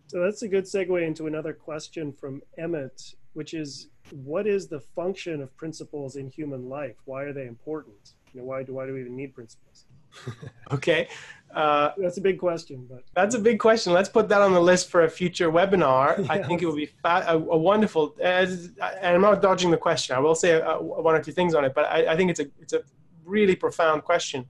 So 0.08 0.22
that's 0.22 0.42
a 0.42 0.48
good 0.48 0.64
segue 0.64 1.06
into 1.06 1.28
another 1.28 1.52
question 1.52 2.14
from 2.14 2.42
Emmett, 2.58 3.16
which 3.34 3.54
is 3.54 3.90
what 4.12 4.48
is 4.48 4.70
the 4.70 4.80
function 4.80 5.42
of 5.42 5.56
principles 5.58 6.16
in 6.16 6.30
human 6.30 6.70
life? 6.70 6.96
Why 7.04 7.24
are 7.24 7.34
they 7.34 7.46
important? 7.46 8.14
You 8.34 8.40
know, 8.40 8.46
why 8.46 8.64
do, 8.64 8.74
why 8.74 8.86
do 8.86 8.94
we 8.94 9.02
even 9.02 9.18
need 9.18 9.36
principles? 9.36 9.87
okay. 10.72 11.08
Uh, 11.54 11.92
that's 11.98 12.18
a 12.18 12.22
big 12.22 12.38
question, 12.38 12.86
but 12.90 13.04
that's 13.16 13.34
a 13.34 13.40
big 13.40 13.58
question. 13.60 13.94
Let's 13.94 14.10
put 14.10 14.30
that 14.30 14.42
on 14.42 14.54
the 14.54 14.62
list 14.62 14.90
for 14.90 15.06
a 15.06 15.10
future 15.10 15.50
webinar. 15.50 16.30
I 16.30 16.44
think 16.48 16.62
it 16.62 16.66
would 16.66 16.76
be 16.76 16.86
fa- 16.86 17.26
a, 17.28 17.36
a, 17.36 17.58
wonderful. 17.58 18.16
and 18.22 18.76
I'm 19.02 19.22
not 19.22 19.42
dodging 19.42 19.72
the 19.72 19.78
question. 19.78 20.16
I 20.16 20.20
will 20.20 20.36
say 20.36 20.62
a, 20.62 20.76
one 20.80 21.16
or 21.16 21.24
two 21.24 21.32
things 21.32 21.56
on 21.56 21.66
it, 21.66 21.74
but 21.74 21.86
I, 21.86 22.14
I, 22.14 22.16
think 22.18 22.30
it's 22.30 22.42
a 22.42 22.48
it's 22.60 22.74
a 22.74 22.82
really 23.26 23.56
profound 23.56 24.04
question. 24.04 24.46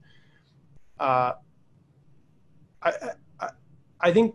Uh, 0.98 1.32
I, 2.82 2.92
I, 3.40 3.48
I 4.00 4.12
think 4.12 4.34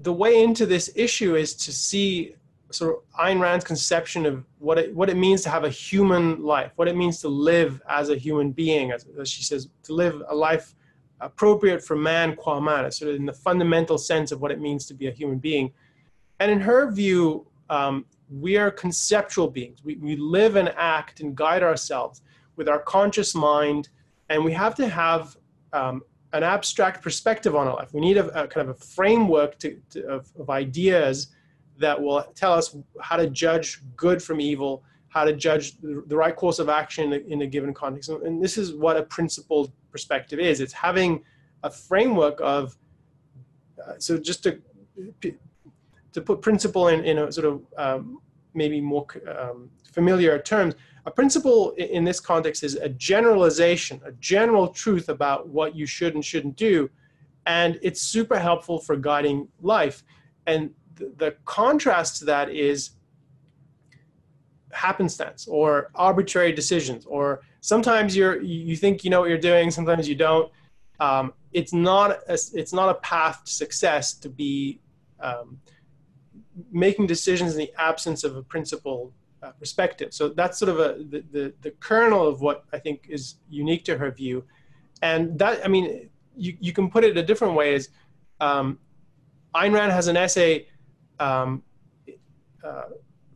the 0.00 0.12
way 0.12 0.42
into 0.42 0.66
this 0.66 0.90
issue 0.96 1.36
is 1.36 1.54
to 1.54 1.72
see 1.72 2.34
sort 2.74 2.96
of 2.96 3.20
Ayn 3.20 3.40
Rand's 3.40 3.64
conception 3.64 4.26
of 4.26 4.44
what 4.58 4.78
it, 4.78 4.94
what 4.94 5.08
it 5.08 5.16
means 5.16 5.42
to 5.42 5.50
have 5.50 5.64
a 5.64 5.70
human 5.70 6.42
life, 6.42 6.72
what 6.76 6.88
it 6.88 6.96
means 6.96 7.20
to 7.20 7.28
live 7.28 7.80
as 7.88 8.10
a 8.10 8.16
human 8.16 8.52
being, 8.52 8.92
as, 8.92 9.06
as 9.20 9.28
she 9.28 9.42
says, 9.42 9.68
to 9.84 9.94
live 9.94 10.22
a 10.28 10.34
life 10.34 10.74
appropriate 11.20 11.84
for 11.84 11.96
man 11.96 12.36
qua 12.36 12.60
man, 12.60 12.90
sort 12.90 13.10
of 13.10 13.16
in 13.16 13.26
the 13.26 13.32
fundamental 13.32 13.98
sense 13.98 14.32
of 14.32 14.40
what 14.40 14.50
it 14.50 14.60
means 14.60 14.86
to 14.86 14.94
be 14.94 15.06
a 15.06 15.10
human 15.10 15.38
being. 15.38 15.72
And 16.40 16.50
in 16.50 16.60
her 16.60 16.90
view, 16.90 17.46
um, 17.70 18.04
we 18.30 18.56
are 18.56 18.70
conceptual 18.70 19.48
beings. 19.48 19.82
We, 19.84 19.96
we 19.96 20.16
live 20.16 20.56
and 20.56 20.70
act 20.76 21.20
and 21.20 21.34
guide 21.34 21.62
ourselves 21.62 22.22
with 22.56 22.68
our 22.68 22.80
conscious 22.80 23.34
mind, 23.34 23.88
and 24.28 24.44
we 24.44 24.52
have 24.52 24.74
to 24.76 24.88
have 24.88 25.36
um, 25.72 26.02
an 26.32 26.42
abstract 26.42 27.02
perspective 27.02 27.54
on 27.54 27.68
our 27.68 27.74
life. 27.74 27.92
We 27.92 28.00
need 28.00 28.16
a, 28.16 28.26
a 28.42 28.48
kind 28.48 28.68
of 28.68 28.76
a 28.76 28.78
framework 28.78 29.58
to, 29.60 29.80
to, 29.90 30.06
of, 30.06 30.32
of 30.38 30.50
ideas 30.50 31.28
that 31.78 32.00
will 32.00 32.22
tell 32.34 32.52
us 32.52 32.76
how 33.00 33.16
to 33.16 33.28
judge 33.28 33.82
good 33.96 34.22
from 34.22 34.40
evil, 34.40 34.82
how 35.08 35.24
to 35.24 35.32
judge 35.32 35.76
the 35.80 36.16
right 36.16 36.36
course 36.36 36.58
of 36.58 36.68
action 36.68 37.12
in 37.12 37.42
a 37.42 37.46
given 37.46 37.72
context. 37.72 38.08
And 38.08 38.42
this 38.42 38.58
is 38.58 38.74
what 38.74 38.96
a 38.96 39.02
principled 39.02 39.72
perspective 39.90 40.38
is. 40.38 40.60
It's 40.60 40.72
having 40.72 41.22
a 41.62 41.70
framework 41.70 42.40
of, 42.42 42.76
uh, 43.84 43.94
so 43.98 44.18
just 44.18 44.42
to, 44.44 44.60
to 46.12 46.20
put 46.20 46.40
principle 46.42 46.88
in, 46.88 47.04
in 47.04 47.18
a 47.18 47.32
sort 47.32 47.46
of 47.46 47.62
um, 47.76 48.18
maybe 48.54 48.80
more 48.80 49.06
um, 49.38 49.70
familiar 49.92 50.38
terms, 50.38 50.74
a 51.06 51.10
principle 51.10 51.72
in 51.72 52.02
this 52.04 52.18
context 52.18 52.62
is 52.62 52.76
a 52.76 52.88
generalization, 52.88 54.00
a 54.04 54.12
general 54.12 54.68
truth 54.68 55.08
about 55.08 55.48
what 55.48 55.76
you 55.76 55.86
should 55.86 56.14
and 56.14 56.24
shouldn't 56.24 56.56
do. 56.56 56.88
And 57.46 57.78
it's 57.82 58.00
super 58.00 58.38
helpful 58.38 58.78
for 58.78 58.96
guiding 58.96 59.48
life. 59.60 60.02
And 60.46 60.70
the, 60.96 61.36
contrast 61.44 62.18
to 62.18 62.24
that 62.26 62.50
is 62.50 62.90
happenstance 64.72 65.46
or 65.46 65.90
arbitrary 65.94 66.52
decisions 66.52 67.06
or 67.06 67.42
sometimes 67.60 68.16
you're 68.16 68.40
you 68.42 68.76
think 68.76 69.04
you 69.04 69.10
know 69.10 69.20
what 69.20 69.28
you're 69.28 69.38
doing 69.38 69.70
sometimes 69.70 70.08
you 70.08 70.14
don't. 70.14 70.50
Um, 71.00 71.32
it's 71.52 71.72
not 71.72 72.10
a, 72.28 72.38
it's 72.54 72.72
not 72.72 72.88
a 72.88 72.94
path 72.94 73.44
to 73.44 73.52
success 73.52 74.14
to 74.14 74.28
be 74.28 74.80
um, 75.20 75.60
making 76.70 77.06
decisions 77.06 77.52
in 77.52 77.58
the 77.58 77.72
absence 77.78 78.22
of 78.24 78.36
a 78.36 78.42
principled 78.42 79.12
uh, 79.42 79.52
perspective. 79.52 80.14
So 80.14 80.28
that's 80.28 80.58
sort 80.58 80.68
of 80.70 80.78
a 80.78 81.04
the, 81.04 81.24
the, 81.30 81.54
the 81.62 81.70
kernel 81.72 82.26
of 82.26 82.40
what 82.40 82.64
i 82.72 82.78
think 82.78 83.06
is 83.08 83.36
unique 83.48 83.84
to 83.84 83.96
her 83.98 84.10
view. 84.10 84.44
And 85.02 85.38
that 85.38 85.64
i 85.64 85.68
mean 85.68 86.08
you, 86.36 86.56
you 86.60 86.72
can 86.72 86.90
put 86.90 87.04
it 87.04 87.16
a 87.16 87.22
different 87.22 87.54
way 87.54 87.74
is 87.74 87.90
um, 88.40 88.78
Ayn 89.54 89.72
Rand 89.72 89.92
has 89.92 90.08
an 90.08 90.16
essay 90.16 90.66
um, 91.20 91.62
uh, 92.62 92.84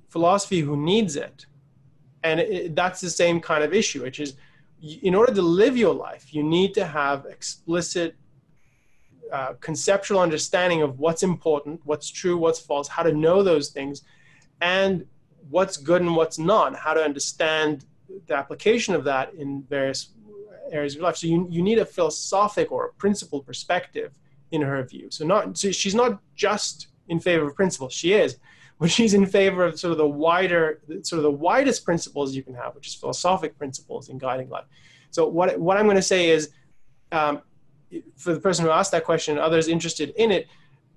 philosophy 0.08 0.60
who 0.60 0.76
needs 0.76 1.16
it. 1.16 1.46
And 2.22 2.40
it, 2.40 2.74
that's 2.74 3.00
the 3.00 3.10
same 3.10 3.40
kind 3.40 3.62
of 3.62 3.72
issue, 3.72 4.02
which 4.02 4.20
is 4.20 4.34
in 4.80 5.14
order 5.14 5.34
to 5.34 5.42
live 5.42 5.76
your 5.76 5.94
life, 5.94 6.32
you 6.32 6.42
need 6.42 6.72
to 6.74 6.84
have 6.84 7.26
explicit 7.26 8.14
uh, 9.32 9.54
conceptual 9.60 10.20
understanding 10.20 10.82
of 10.82 10.98
what's 10.98 11.22
important, 11.22 11.80
what's 11.84 12.10
true, 12.10 12.36
what's 12.38 12.58
false, 12.58 12.88
how 12.88 13.02
to 13.02 13.12
know 13.12 13.42
those 13.42 13.68
things, 13.70 14.02
and 14.60 15.04
what's 15.50 15.76
good 15.76 16.00
and 16.00 16.14
what's 16.16 16.38
not, 16.38 16.74
how 16.76 16.94
to 16.94 17.02
understand 17.02 17.84
the 18.26 18.34
application 18.34 18.94
of 18.94 19.04
that 19.04 19.34
in 19.34 19.62
various 19.68 20.12
areas 20.70 20.94
of 20.96 21.02
life. 21.02 21.16
So 21.16 21.26
you, 21.26 21.46
you 21.50 21.62
need 21.62 21.78
a 21.78 21.84
philosophic 21.84 22.70
or 22.70 22.86
a 22.86 22.92
principled 22.94 23.46
perspective 23.46 24.12
in 24.50 24.62
her 24.62 24.82
view. 24.84 25.10
So 25.10 25.26
not 25.26 25.58
so 25.58 25.70
she's 25.70 25.94
not 25.94 26.20
just 26.34 26.88
in 27.08 27.20
favor 27.20 27.46
of 27.46 27.54
principles. 27.54 27.92
She 27.92 28.12
is, 28.12 28.38
but 28.78 28.90
she's 28.90 29.14
in 29.14 29.26
favor 29.26 29.64
of 29.64 29.78
sort 29.78 29.92
of 29.92 29.98
the 29.98 30.06
wider, 30.06 30.80
sort 31.02 31.18
of 31.18 31.24
the 31.24 31.30
widest 31.30 31.84
principles 31.84 32.34
you 32.34 32.42
can 32.42 32.54
have, 32.54 32.74
which 32.74 32.86
is 32.86 32.94
philosophic 32.94 33.58
principles 33.58 34.08
in 34.08 34.18
guiding 34.18 34.48
life. 34.48 34.66
So 35.10 35.26
what 35.26 35.58
what 35.58 35.76
I'm 35.76 35.84
going 35.84 35.96
to 35.96 36.02
say 36.02 36.30
is, 36.30 36.50
um, 37.12 37.42
for 38.16 38.34
the 38.34 38.40
person 38.40 38.64
who 38.64 38.70
asked 38.70 38.92
that 38.92 39.04
question 39.04 39.36
and 39.36 39.40
others 39.40 39.68
interested 39.68 40.10
in 40.16 40.30
it, 40.30 40.46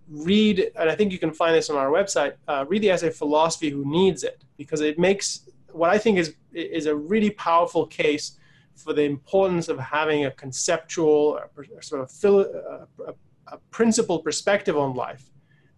read, 0.10 0.72
and 0.76 0.90
I 0.90 0.96
think 0.96 1.12
you 1.12 1.18
can 1.18 1.34
find 1.34 1.56
this 1.56 1.70
on 1.70 1.78
our 1.78 1.90
website. 1.90 2.34
Uh, 2.48 2.66
read 2.68 2.84
the 2.84 2.92
essay 2.92 3.10
"Philosophy 3.10 3.70
Who 3.70 3.90
Needs 3.90 4.24
It" 4.24 4.44
because 4.58 4.82
it 4.82 5.00
makes 5.00 5.50
what 5.72 5.90
I 5.90 5.98
think 5.98 6.18
is 6.18 6.36
is 6.54 6.86
a 6.86 6.96
really 6.96 7.32
powerful 7.32 7.88
case 7.88 8.38
for 8.76 8.94
the 8.94 9.04
importance 9.04 9.70
of 9.70 9.80
having 9.80 10.26
a 10.26 10.32
conceptual, 10.32 11.40
sort 11.82 12.02
of 12.02 12.12
philo, 12.12 12.88
a, 13.08 13.14
a 13.48 13.58
principled 13.70 14.24
perspective 14.24 14.78
on 14.78 14.96
life 14.96 15.31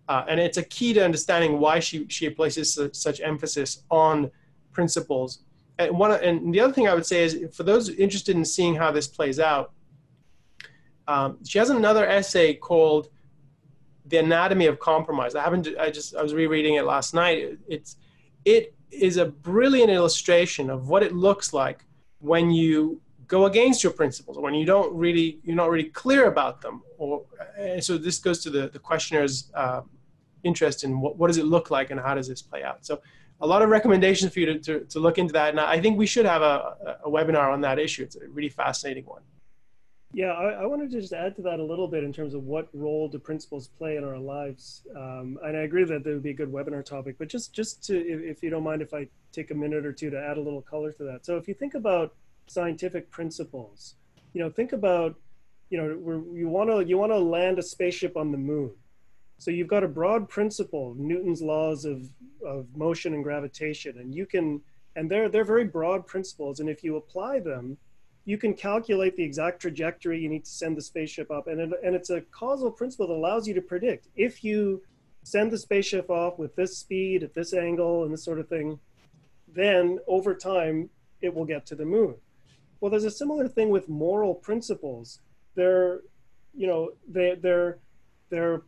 uh, 0.07 0.25
and 0.27 0.39
it's 0.39 0.57
a 0.57 0.63
key 0.63 0.93
to 0.93 1.03
understanding 1.03 1.59
why 1.59 1.79
she, 1.79 2.05
she 2.09 2.29
places 2.29 2.73
su- 2.73 2.89
such 2.93 3.21
emphasis 3.21 3.83
on 3.89 4.29
principles. 4.71 5.39
And, 5.79 5.97
one, 5.97 6.11
and 6.11 6.53
the 6.53 6.59
other 6.59 6.73
thing 6.73 6.87
I 6.87 6.93
would 6.93 7.05
say 7.05 7.23
is 7.23 7.55
for 7.55 7.63
those 7.63 7.89
interested 7.89 8.35
in 8.35 8.43
seeing 8.45 8.75
how 8.75 8.91
this 8.91 9.07
plays 9.07 9.39
out, 9.39 9.71
um, 11.07 11.37
she 11.45 11.57
has 11.59 11.69
another 11.69 12.05
essay 12.05 12.53
called 12.53 13.09
The 14.05 14.17
Anatomy 14.17 14.67
of 14.67 14.79
Compromise. 14.79 15.35
I 15.35 15.43
haven't, 15.43 15.67
I 15.79 15.89
just, 15.89 16.15
I 16.15 16.21
was 16.21 16.33
rereading 16.33 16.75
it 16.75 16.83
last 16.83 17.13
night. 17.13 17.57
It's, 17.67 17.97
it 18.45 18.75
is 18.91 19.17
a 19.17 19.25
brilliant 19.25 19.89
illustration 19.89 20.69
of 20.69 20.89
what 20.89 21.01
it 21.03 21.13
looks 21.13 21.53
like 21.53 21.85
when 22.19 22.51
you 22.51 23.01
go 23.27 23.45
against 23.45 23.83
your 23.83 23.91
principles 23.91 24.37
when 24.37 24.53
you 24.53 24.65
don't 24.65 24.93
really 24.93 25.39
you're 25.43 25.55
not 25.55 25.69
really 25.69 25.89
clear 25.89 26.27
about 26.27 26.61
them 26.61 26.83
or 26.97 27.23
so 27.79 27.97
this 27.97 28.19
goes 28.19 28.43
to 28.43 28.49
the 28.49 28.67
the 28.69 28.79
questioner's 28.79 29.49
uh, 29.55 29.81
interest 30.43 30.83
in 30.83 30.99
what, 30.99 31.17
what 31.17 31.27
does 31.27 31.37
it 31.37 31.45
look 31.45 31.71
like 31.71 31.91
and 31.91 31.99
how 31.99 32.13
does 32.13 32.27
this 32.27 32.41
play 32.41 32.63
out 32.63 32.85
so 32.85 33.01
a 33.41 33.47
lot 33.47 33.61
of 33.61 33.69
recommendations 33.69 34.31
for 34.31 34.39
you 34.39 34.45
to, 34.45 34.59
to, 34.59 34.79
to 34.85 34.99
look 34.99 35.17
into 35.17 35.33
that 35.33 35.49
and 35.49 35.59
i 35.59 35.79
think 35.79 35.97
we 35.97 36.05
should 36.05 36.25
have 36.25 36.41
a, 36.41 36.97
a 37.05 37.09
webinar 37.09 37.51
on 37.51 37.61
that 37.61 37.79
issue 37.79 38.03
it's 38.03 38.15
a 38.15 38.27
really 38.29 38.49
fascinating 38.49 39.05
one 39.05 39.21
Yeah, 40.15 40.33
I, 40.33 40.61
I, 40.61 40.65
wanted 40.67 40.91
to 40.91 41.01
just 41.01 41.11
add 41.11 41.35
to 41.37 41.41
that 41.41 41.59
a 41.59 41.63
little 41.63 41.87
bit 41.87 42.03
in 42.03 42.13
terms 42.13 42.35
of 42.35 42.43
what 42.43 42.67
role 42.71 43.07
do 43.09 43.17
principles 43.17 43.67
play 43.67 43.97
in 43.97 44.03
our 44.03 44.19
lives. 44.19 44.83
Um, 44.95 45.39
and 45.43 45.57
I 45.57 45.61
agree 45.61 45.85
that 45.85 46.03
that 46.03 46.09
would 46.09 46.21
be 46.21 46.29
a 46.29 46.35
good 46.35 46.51
webinar 46.51 46.85
topic, 46.85 47.15
but 47.17 47.27
just 47.27 47.51
just 47.51 47.83
to, 47.85 47.97
if, 47.97 48.21
if, 48.21 48.43
you 48.43 48.51
don't 48.51 48.63
mind, 48.63 48.83
if 48.83 48.93
I 48.93 49.07
take 49.31 49.49
a 49.49 49.55
minute 49.55 49.87
or 49.87 49.91
two 49.91 50.11
to 50.11 50.19
add 50.19 50.37
a 50.37 50.39
little 50.39 50.61
color 50.61 50.91
to 50.91 51.03
that. 51.05 51.25
So 51.25 51.37
if 51.37 51.47
you 51.47 51.55
think 51.55 51.73
about 51.73 52.13
scientific 52.45 53.09
principles, 53.09 53.95
you 54.33 54.41
know, 54.41 54.51
think 54.51 54.71
about, 54.71 55.15
you 55.71 55.79
know, 55.79 55.87
you 56.31 56.47
want 56.47 56.69
to 56.69 56.85
you 56.85 56.99
want 56.99 57.11
to 57.11 57.17
land 57.17 57.57
a 57.57 57.63
spaceship 57.63 58.15
on 58.15 58.31
the 58.31 58.37
moon. 58.37 58.71
So 59.43 59.51
you've 59.51 59.67
got 59.67 59.83
a 59.83 59.89
broad 59.89 60.29
principle, 60.29 60.95
Newton's 60.97 61.41
laws 61.41 61.83
of 61.83 62.09
of 62.45 62.65
motion 62.75 63.13
and 63.13 63.23
gravitation, 63.23 63.97
and 63.97 64.13
you 64.13 64.25
can, 64.25 64.61
and 64.95 65.09
they're 65.09 65.27
they're 65.27 65.43
very 65.43 65.65
broad 65.65 66.07
principles, 66.07 66.59
and 66.59 66.69
if 66.69 66.83
you 66.83 66.95
apply 66.95 67.39
them 67.39 67.77
you 68.25 68.37
can 68.37 68.53
calculate 68.53 69.15
the 69.17 69.23
exact 69.23 69.61
trajectory 69.61 70.19
you 70.19 70.29
need 70.29 70.45
to 70.45 70.51
send 70.51 70.77
the 70.77 70.81
spaceship 70.81 71.29
up. 71.29 71.47
And, 71.47 71.59
it, 71.59 71.71
and 71.83 71.95
it's 71.95 72.09
a 72.09 72.21
causal 72.21 72.71
principle 72.71 73.07
that 73.07 73.13
allows 73.13 73.47
you 73.47 73.53
to 73.53 73.61
predict 73.61 74.07
if 74.15 74.43
you 74.43 74.81
send 75.23 75.51
the 75.51 75.57
spaceship 75.57 76.09
off 76.09 76.39
with 76.39 76.55
this 76.55 76.77
speed 76.77 77.23
at 77.23 77.33
this 77.33 77.53
angle 77.53 78.03
and 78.03 78.13
this 78.13 78.23
sort 78.23 78.39
of 78.39 78.47
thing, 78.47 78.79
then 79.53 79.99
over 80.07 80.33
time 80.33 80.89
it 81.21 81.33
will 81.33 81.45
get 81.45 81.65
to 81.65 81.75
the 81.75 81.85
moon. 81.85 82.15
Well, 82.79 82.91
there's 82.91 83.03
a 83.05 83.11
similar 83.11 83.47
thing 83.47 83.69
with 83.69 83.87
moral 83.87 84.35
principles. 84.35 85.19
They're, 85.55 86.01
you 86.53 86.67
know, 86.67 86.91
they, 87.07 87.35
they're, 87.35 87.79
they're, 88.29 88.63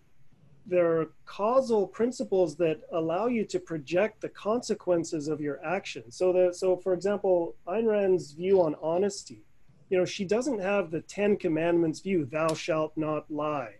they're 0.67 1.07
causal 1.25 1.87
principles 1.87 2.55
that 2.55 2.81
allow 2.91 3.27
you 3.27 3.45
to 3.45 3.59
project 3.59 4.21
the 4.21 4.29
consequences 4.29 5.27
of 5.27 5.39
your 5.39 5.63
actions. 5.63 6.17
So 6.17 6.33
that, 6.33 6.55
so 6.55 6.75
for 6.77 6.93
example, 6.93 7.55
Ayn 7.67 7.87
Rand's 7.87 8.31
view 8.31 8.61
on 8.61 8.75
honesty 8.81 9.45
you 9.89 9.97
know, 9.97 10.05
she 10.05 10.25
doesn't 10.25 10.59
have 10.59 10.91
the 10.91 11.01
Ten 11.01 11.37
Commandments 11.37 11.99
view, 11.99 12.25
thou 12.25 12.53
shalt 12.53 12.93
not 12.95 13.29
lie, 13.29 13.75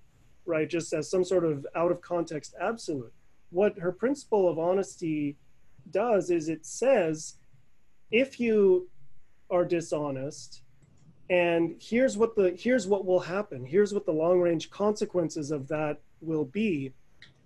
right? 0.46 0.70
Just 0.70 0.94
as 0.94 1.10
some 1.10 1.24
sort 1.24 1.46
of 1.46 1.66
out 1.76 1.92
of 1.92 2.02
context 2.02 2.56
absolute. 2.62 3.12
What 3.50 3.78
her 3.80 3.92
principle 3.92 4.50
of 4.50 4.60
honesty 4.60 5.38
does 5.92 6.30
is 6.30 6.50
it 6.50 6.66
says, 6.66 7.36
if 8.12 8.40
you 8.40 8.88
are 9.50 9.66
dishonest, 9.66 10.62
and 11.30 11.76
here's 11.80 12.18
what 12.18 12.36
the 12.36 12.52
here's 12.52 12.86
what 12.86 13.04
will 13.04 13.20
happen. 13.20 13.66
Here's 13.66 13.96
what 13.96 14.06
the 14.06 14.12
long 14.12 14.40
range 14.40 14.70
consequences 14.70 15.50
of 15.50 15.68
that 15.70 16.00
will 16.22 16.46
be, 16.46 16.94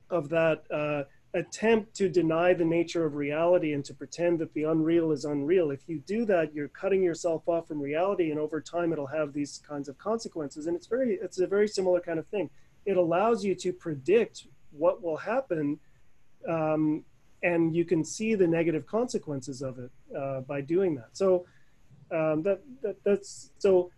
of 0.09 0.29
that 0.29 0.63
uh, 0.71 1.03
attempt 1.33 1.93
to 1.95 2.09
deny 2.09 2.53
the 2.53 2.65
nature 2.65 3.05
of 3.05 3.13
reality 3.15 3.73
and 3.73 3.85
to 3.85 3.93
pretend 3.93 4.39
that 4.39 4.53
the 4.53 4.63
unreal 4.63 5.11
is 5.11 5.25
unreal. 5.25 5.69
If 5.69 5.87
you 5.87 5.99
do 5.99 6.25
that, 6.25 6.53
you're 6.53 6.69
cutting 6.69 7.03
yourself 7.03 7.47
off 7.47 7.67
from 7.67 7.79
reality, 7.79 8.31
and 8.31 8.39
over 8.39 8.59
time, 8.59 8.91
it'll 8.91 9.07
have 9.07 9.33
these 9.33 9.61
kinds 9.67 9.87
of 9.87 9.97
consequences. 9.97 10.65
And 10.65 10.75
it's 10.75 10.87
very, 10.87 11.19
it's 11.21 11.39
a 11.39 11.47
very 11.47 11.67
similar 11.67 11.99
kind 11.99 12.17
of 12.17 12.27
thing. 12.27 12.49
It 12.85 12.97
allows 12.97 13.43
you 13.43 13.53
to 13.55 13.71
predict 13.71 14.47
what 14.71 15.03
will 15.03 15.17
happen, 15.17 15.79
um, 16.47 17.03
and 17.43 17.75
you 17.75 17.85
can 17.85 18.03
see 18.03 18.35
the 18.35 18.47
negative 18.47 18.85
consequences 18.87 19.61
of 19.61 19.77
it 19.79 19.91
uh, 20.17 20.41
by 20.41 20.61
doing 20.61 20.95
that. 20.95 21.09
So 21.13 21.45
um, 22.11 22.41
that, 22.43 22.61
that 22.81 22.95
that's 23.03 23.51
so 23.59 23.91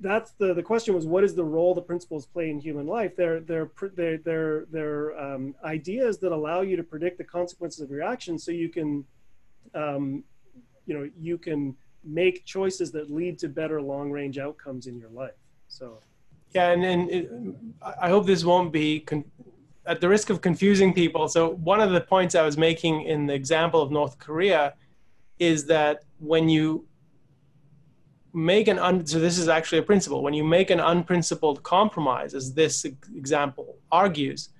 that's 0.00 0.32
the 0.32 0.54
the 0.54 0.62
question 0.62 0.94
was 0.94 1.06
what 1.06 1.24
is 1.24 1.34
the 1.34 1.44
role 1.44 1.74
the 1.74 1.82
principles 1.82 2.26
play 2.26 2.50
in 2.50 2.58
human 2.58 2.86
life? 2.86 3.16
They're 3.16 3.40
they're 3.40 3.70
they're 3.94 4.18
they're, 4.18 4.66
they're 4.70 5.18
um, 5.18 5.54
ideas 5.64 6.18
that 6.18 6.32
allow 6.32 6.62
you 6.62 6.76
to 6.76 6.82
predict 6.82 7.18
the 7.18 7.24
consequences 7.24 7.80
of 7.80 7.90
your 7.90 8.02
actions 8.02 8.44
so 8.44 8.52
you 8.52 8.68
can 8.68 9.04
um, 9.74 10.24
you 10.86 10.94
know 10.94 11.10
you 11.18 11.38
can 11.38 11.76
make 12.02 12.44
choices 12.44 12.90
that 12.92 13.10
lead 13.10 13.38
to 13.38 13.48
better 13.48 13.80
long 13.82 14.10
range 14.10 14.38
outcomes 14.38 14.86
in 14.86 14.98
your 14.98 15.10
life. 15.10 15.38
So. 15.68 15.98
Yeah 16.52 16.70
and, 16.72 16.84
and 16.84 17.10
it, 17.10 17.30
i 18.02 18.08
hope 18.08 18.26
this 18.26 18.44
won't 18.44 18.72
be 18.72 19.06
at 19.86 20.00
the 20.00 20.08
risk 20.08 20.30
of 20.30 20.40
confusing 20.40 20.92
people. 20.92 21.28
So 21.28 21.50
one 21.50 21.80
of 21.80 21.92
the 21.92 22.00
points 22.00 22.34
i 22.34 22.42
was 22.42 22.56
making 22.58 23.02
in 23.02 23.26
the 23.26 23.34
example 23.34 23.80
of 23.80 23.92
north 23.92 24.18
korea 24.18 24.74
is 25.38 25.66
that 25.66 26.02
when 26.18 26.48
you 26.48 26.86
make 28.32 28.68
an 28.68 28.78
un, 28.78 29.04
so 29.06 29.18
this 29.18 29.38
is 29.38 29.48
actually 29.48 29.78
a 29.78 29.82
principle. 29.82 30.22
When 30.22 30.34
you 30.34 30.44
make 30.44 30.70
an 30.70 30.80
unprincipled 30.80 31.62
compromise 31.62 32.34
as 32.34 32.54
this 32.54 32.84
example 32.84 33.78
argues 33.90 34.50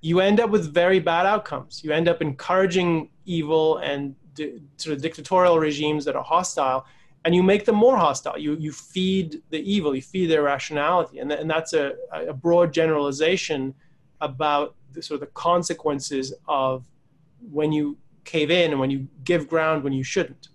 you 0.00 0.20
end 0.20 0.40
up 0.40 0.50
with 0.50 0.72
very 0.72 1.00
bad 1.00 1.26
outcomes. 1.26 1.82
You 1.82 1.92
end 1.92 2.08
up 2.08 2.22
encouraging 2.22 3.10
evil 3.24 3.78
and 3.78 4.14
di- 4.34 4.60
sort 4.76 4.94
of 4.96 5.02
dictatorial 5.02 5.58
regimes 5.58 6.04
that 6.04 6.14
are 6.14 6.22
hostile 6.22 6.86
and 7.24 7.34
you 7.34 7.42
make 7.42 7.64
them 7.64 7.74
more 7.74 7.96
hostile. 7.96 8.38
You 8.38 8.56
you 8.56 8.72
feed 8.72 9.42
the 9.50 9.58
evil 9.58 9.94
you 9.94 10.02
feed 10.02 10.26
their 10.26 10.42
rationality 10.42 11.18
and, 11.18 11.30
th- 11.30 11.40
and 11.40 11.50
that's 11.50 11.72
a, 11.72 11.94
a 12.12 12.32
broad 12.32 12.72
generalization 12.72 13.74
about 14.20 14.76
the 14.92 15.02
sort 15.02 15.16
of 15.16 15.20
the 15.20 15.32
consequences 15.34 16.32
of 16.46 16.86
when 17.50 17.72
you 17.72 17.96
cave 18.24 18.50
in 18.50 18.70
and 18.70 18.80
when 18.80 18.90
you 18.90 19.08
give 19.24 19.48
ground 19.48 19.82
when 19.82 19.92
you 19.92 20.04
shouldn't 20.04 20.48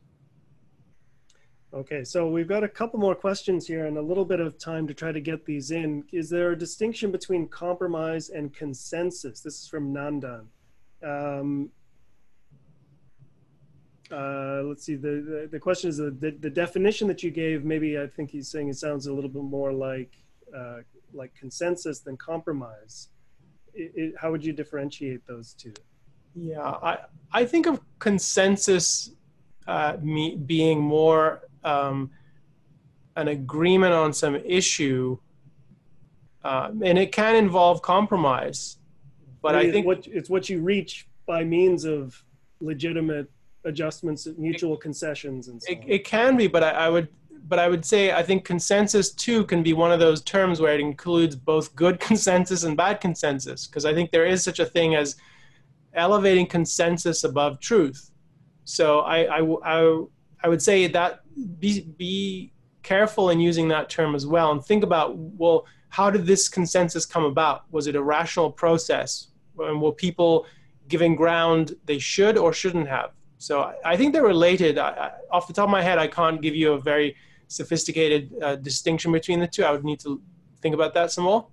Okay, 1.74 2.03
so 2.03 2.28
we've 2.28 2.47
got 2.47 2.63
a 2.63 2.67
couple 2.67 2.99
more 2.99 3.15
questions 3.15 3.65
here 3.65 3.88
and 3.88 3.97
a 3.97 4.01
little 4.01 4.26
bit 4.26 4.39
of 4.39 4.59
time 4.59 4.86
to 4.86 4.93
try 4.93 5.11
to 5.11 5.19
get 5.19 5.43
these 5.43 5.71
in. 5.71 6.03
Is 6.11 6.30
there 6.30 6.51
a 6.51 6.57
distinction 6.57 7.11
between 7.11 7.47
compromise 7.47 8.30
and 8.30 8.53
consensus? 8.53 9.39
This 9.39 9.59
is 9.59 9.67
from 9.67 9.91
Nandan. 9.91 10.45
Um, 11.03 11.71
uh, 14.11 14.61
let's 14.65 14.86
see, 14.86 14.95
the, 14.95 15.09
the, 15.09 15.49
the 15.53 15.59
question 15.59 15.89
is 15.89 15.97
the, 15.97 16.11
the, 16.11 16.32
the, 16.39 16.49
definition 16.49 17.07
that 17.07 17.24
you 17.24 17.32
gave, 17.32 17.65
maybe 17.65 17.97
I 17.97 18.05
think 18.05 18.30
he's 18.30 18.47
saying 18.47 18.69
it 18.69 18.76
sounds 18.76 19.07
a 19.07 19.13
little 19.13 19.30
bit 19.30 19.41
more 19.41 19.74
like, 19.74 20.11
uh, 20.55 20.80
like 21.11 21.34
consensus 21.34 22.01
than 22.01 22.17
compromise. 22.17 23.09
It, 23.74 23.91
it, 23.95 24.13
how 24.19 24.30
would 24.30 24.45
you 24.45 24.53
differentiate 24.53 25.26
those 25.26 25.53
two? 25.53 25.74
Yeah, 26.36 26.61
I, 26.61 26.99
I 27.32 27.45
think 27.45 27.65
of 27.65 27.82
consensus 27.97 29.09
uh, 29.65 29.97
me, 29.99 30.36
being 30.36 30.80
more 30.80 31.41
um, 31.64 32.11
an 33.16 33.28
agreement 33.30 33.93
on 33.93 34.14
some 34.14 34.36
issue, 34.36 35.18
uh, 36.43 36.72
and 36.84 36.97
it 36.97 37.11
can 37.11 37.36
involve 37.36 37.82
compromise. 37.82 38.78
But 39.41 39.55
I 39.55 39.72
think 39.72 39.86
what, 39.86 40.07
it's 40.07 40.30
what 40.30 40.49
you 40.49 40.61
reach 40.61 41.07
by 41.26 41.43
means 41.43 41.84
of 41.84 42.24
legitimate 42.61 43.30
adjustments, 43.66 44.28
mutual 44.38 44.76
it, 44.76 44.82
concessions, 44.82 45.47
and 45.47 45.61
so 45.61 45.72
it, 45.72 45.84
it, 45.86 46.05
can 46.05 46.38
be, 46.38 46.47
but 46.47 46.64
I, 46.64 46.70
I 46.72 46.89
would 46.89 47.09
but 47.45 47.59
I 47.59 47.68
would 47.68 47.84
say 47.84 48.11
I 48.11 48.24
think 48.24 48.45
consensus 48.45 49.11
too 49.11 49.43
can 49.45 49.64
be 49.64 49.74
one 49.74 49.91
of 49.91 49.99
those 49.99 50.22
terms 50.22 50.61
where 50.61 50.74
it 50.74 50.80
includes 50.80 51.36
both 51.36 51.76
good 51.76 51.99
consensus 52.09 52.64
and 52.64 52.78
bad 52.78 53.01
consensus, 53.01 53.68
because 53.68 53.86
I 53.86 53.93
think 53.93 54.11
there 54.11 54.26
is 54.26 54.43
such 54.43 54.59
a 54.59 54.66
thing 54.66 54.95
as 54.95 55.16
elevating 55.93 56.47
consensus 56.47 57.24
above 57.24 57.59
truth. 57.59 58.11
So 58.66 59.01
I, 59.01 59.39
I, 59.39 59.55
I, 59.64 60.03
I 60.43 60.49
would 60.49 60.61
say 60.61 60.87
that 60.87 61.21
be 61.59 61.81
be 61.81 62.51
careful 62.83 63.29
in 63.29 63.39
using 63.39 63.69
that 63.69 63.89
term 63.89 64.13
as 64.13 64.27
well 64.27 64.51
and 64.51 64.63
think 64.63 64.83
about 64.83 65.15
well 65.17 65.65
how 65.89 66.09
did 66.09 66.25
this 66.25 66.49
consensus 66.49 67.05
come 67.05 67.23
about? 67.23 67.65
Was 67.71 67.85
it 67.85 67.95
a 67.95 68.01
rational 68.01 68.51
process? 68.51 69.27
And 69.59 69.79
were 69.79 69.91
people 69.91 70.47
giving 70.87 71.15
ground 71.15 71.75
they 71.85 71.99
should 71.99 72.35
or 72.35 72.51
shouldn't 72.51 72.87
have? 72.87 73.11
So 73.37 73.61
i, 73.61 73.75
I 73.85 73.97
think 73.97 74.13
they're 74.13 74.23
related. 74.23 74.77
I, 74.77 74.89
I, 74.89 75.11
off 75.31 75.47
the 75.47 75.53
top 75.53 75.65
of 75.65 75.69
my 75.69 75.81
head 75.81 75.97
i 75.97 76.07
can't 76.07 76.41
give 76.41 76.55
you 76.55 76.73
a 76.73 76.79
very 76.79 77.15
sophisticated 77.47 78.33
uh, 78.41 78.55
distinction 78.55 79.11
between 79.11 79.39
the 79.39 79.47
two. 79.47 79.63
I 79.63 79.71
would 79.71 79.83
need 79.83 79.99
to 80.01 80.21
think 80.61 80.73
about 80.75 80.93
that 80.95 81.11
some 81.11 81.25
more. 81.25 81.47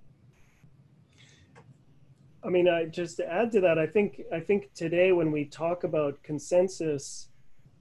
I 2.43 2.49
mean 2.49 2.67
I, 2.67 2.85
just 2.85 3.17
to 3.17 3.31
add 3.31 3.51
to 3.51 3.61
that 3.61 3.77
i 3.77 3.85
think 3.85 4.21
i 4.33 4.39
think 4.39 4.73
today 4.73 5.11
when 5.11 5.31
we 5.31 5.45
talk 5.45 5.83
about 5.83 6.21
consensus 6.23 7.27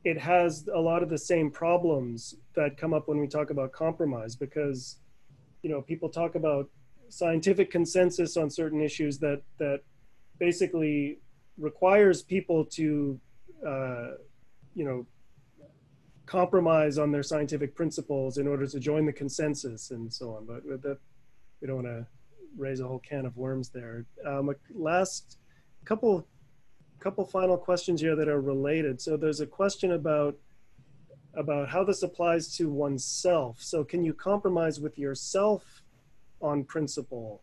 it 0.05 0.19
has 0.19 0.67
a 0.75 0.79
lot 0.79 1.03
of 1.03 1.11
the 1.11 1.19
same 1.19 1.51
problems 1.51 2.35
that 2.55 2.77
come 2.77 2.95
up 2.95 3.09
when 3.09 3.19
we 3.19 3.27
talk 3.27 3.51
about 3.51 3.73
compromise 3.73 4.35
because 4.35 4.97
you 5.63 5.71
know 5.71 5.83
people 5.83 6.09
talk 6.09 6.35
about 6.35 6.69
scientific 7.09 7.71
consensus 7.71 8.37
on 8.37 8.49
certain 8.49 8.81
issues 8.81 9.19
that 9.19 9.43
that 9.59 9.81
basically 10.39 11.19
requires 11.59 12.23
people 12.23 12.65
to 12.65 13.21
uh, 13.67 14.13
you 14.75 14.85
know 14.85 15.07
compromise 16.31 16.97
on 16.97 17.11
their 17.11 17.25
scientific 17.25 17.75
principles 17.75 18.39
in 18.39 18.47
order 18.47 18.65
to 18.65 18.79
join 18.79 19.05
the 19.05 19.13
consensus 19.13 19.91
and 19.91 20.13
so 20.13 20.37
on. 20.37 20.47
But 20.47 20.83
that 20.83 20.99
we 21.61 21.67
don't 21.67 21.83
want 21.83 21.89
to 21.89 22.07
raise 22.57 22.81
a 22.81 22.87
whole 22.87 23.01
can 23.01 23.27
of 23.27 23.37
worms 23.37 23.69
there. 23.71 24.07
Um, 24.25 24.55
last 24.73 25.39
couple 25.85 26.27
couple 27.01 27.25
final 27.25 27.57
questions 27.57 28.01
here 28.01 28.15
that 28.17 28.29
are 28.29 28.41
related. 28.41 29.01
So 29.01 29.17
there's 29.17 29.41
a 29.41 29.47
question 29.47 29.93
about 29.93 30.37
about 31.35 31.69
how 31.69 31.85
this 31.85 32.03
applies 32.03 32.57
to 32.57 32.69
oneself. 32.69 33.63
So 33.63 33.85
can 33.85 34.03
you 34.03 34.13
compromise 34.13 34.81
with 34.81 34.99
yourself 34.99 35.83
on 36.43 36.65
principle 36.65 37.43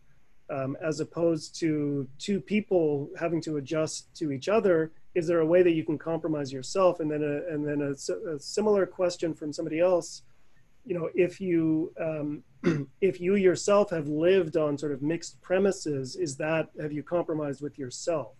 um, 0.49 0.76
as 0.82 0.99
opposed 0.99 1.55
to 1.60 2.05
two 2.20 2.41
people 2.41 3.10
having 3.18 3.41
to 3.43 3.58
adjust 3.58 4.14
to 4.18 4.34
each 4.34 4.49
other? 4.49 4.91
Is 5.16 5.26
there 5.26 5.39
a 5.39 5.45
way 5.45 5.64
that 5.64 5.72
you 5.72 5.86
can 5.86 5.97
compromise 5.97 6.51
yourself? 6.51 6.99
And 6.99 7.10
then 7.10 7.24
a, 7.24 7.53
and 7.53 7.66
then 7.66 7.82
a, 7.82 7.91
a 8.36 8.39
similar 8.39 8.86
question 8.86 9.34
from 9.34 9.53
somebody 9.53 9.80
else 9.80 10.24
you 10.88 10.97
know, 10.97 11.10
if 11.14 11.41
you 11.41 11.93
um, 11.99 12.43
if 13.01 13.20
you 13.20 13.36
yourself 13.36 13.89
have 13.89 14.08
lived 14.08 14.55
on 14.55 14.78
sort 14.78 14.93
of 14.93 15.01
mixed 15.01 15.41
premises, 15.41 16.16
is 16.16 16.38
that 16.38 16.70
have 16.82 16.93
you 16.93 17.03
compromised 17.03 17.62
with 17.62 17.78
yourself? 17.78 18.37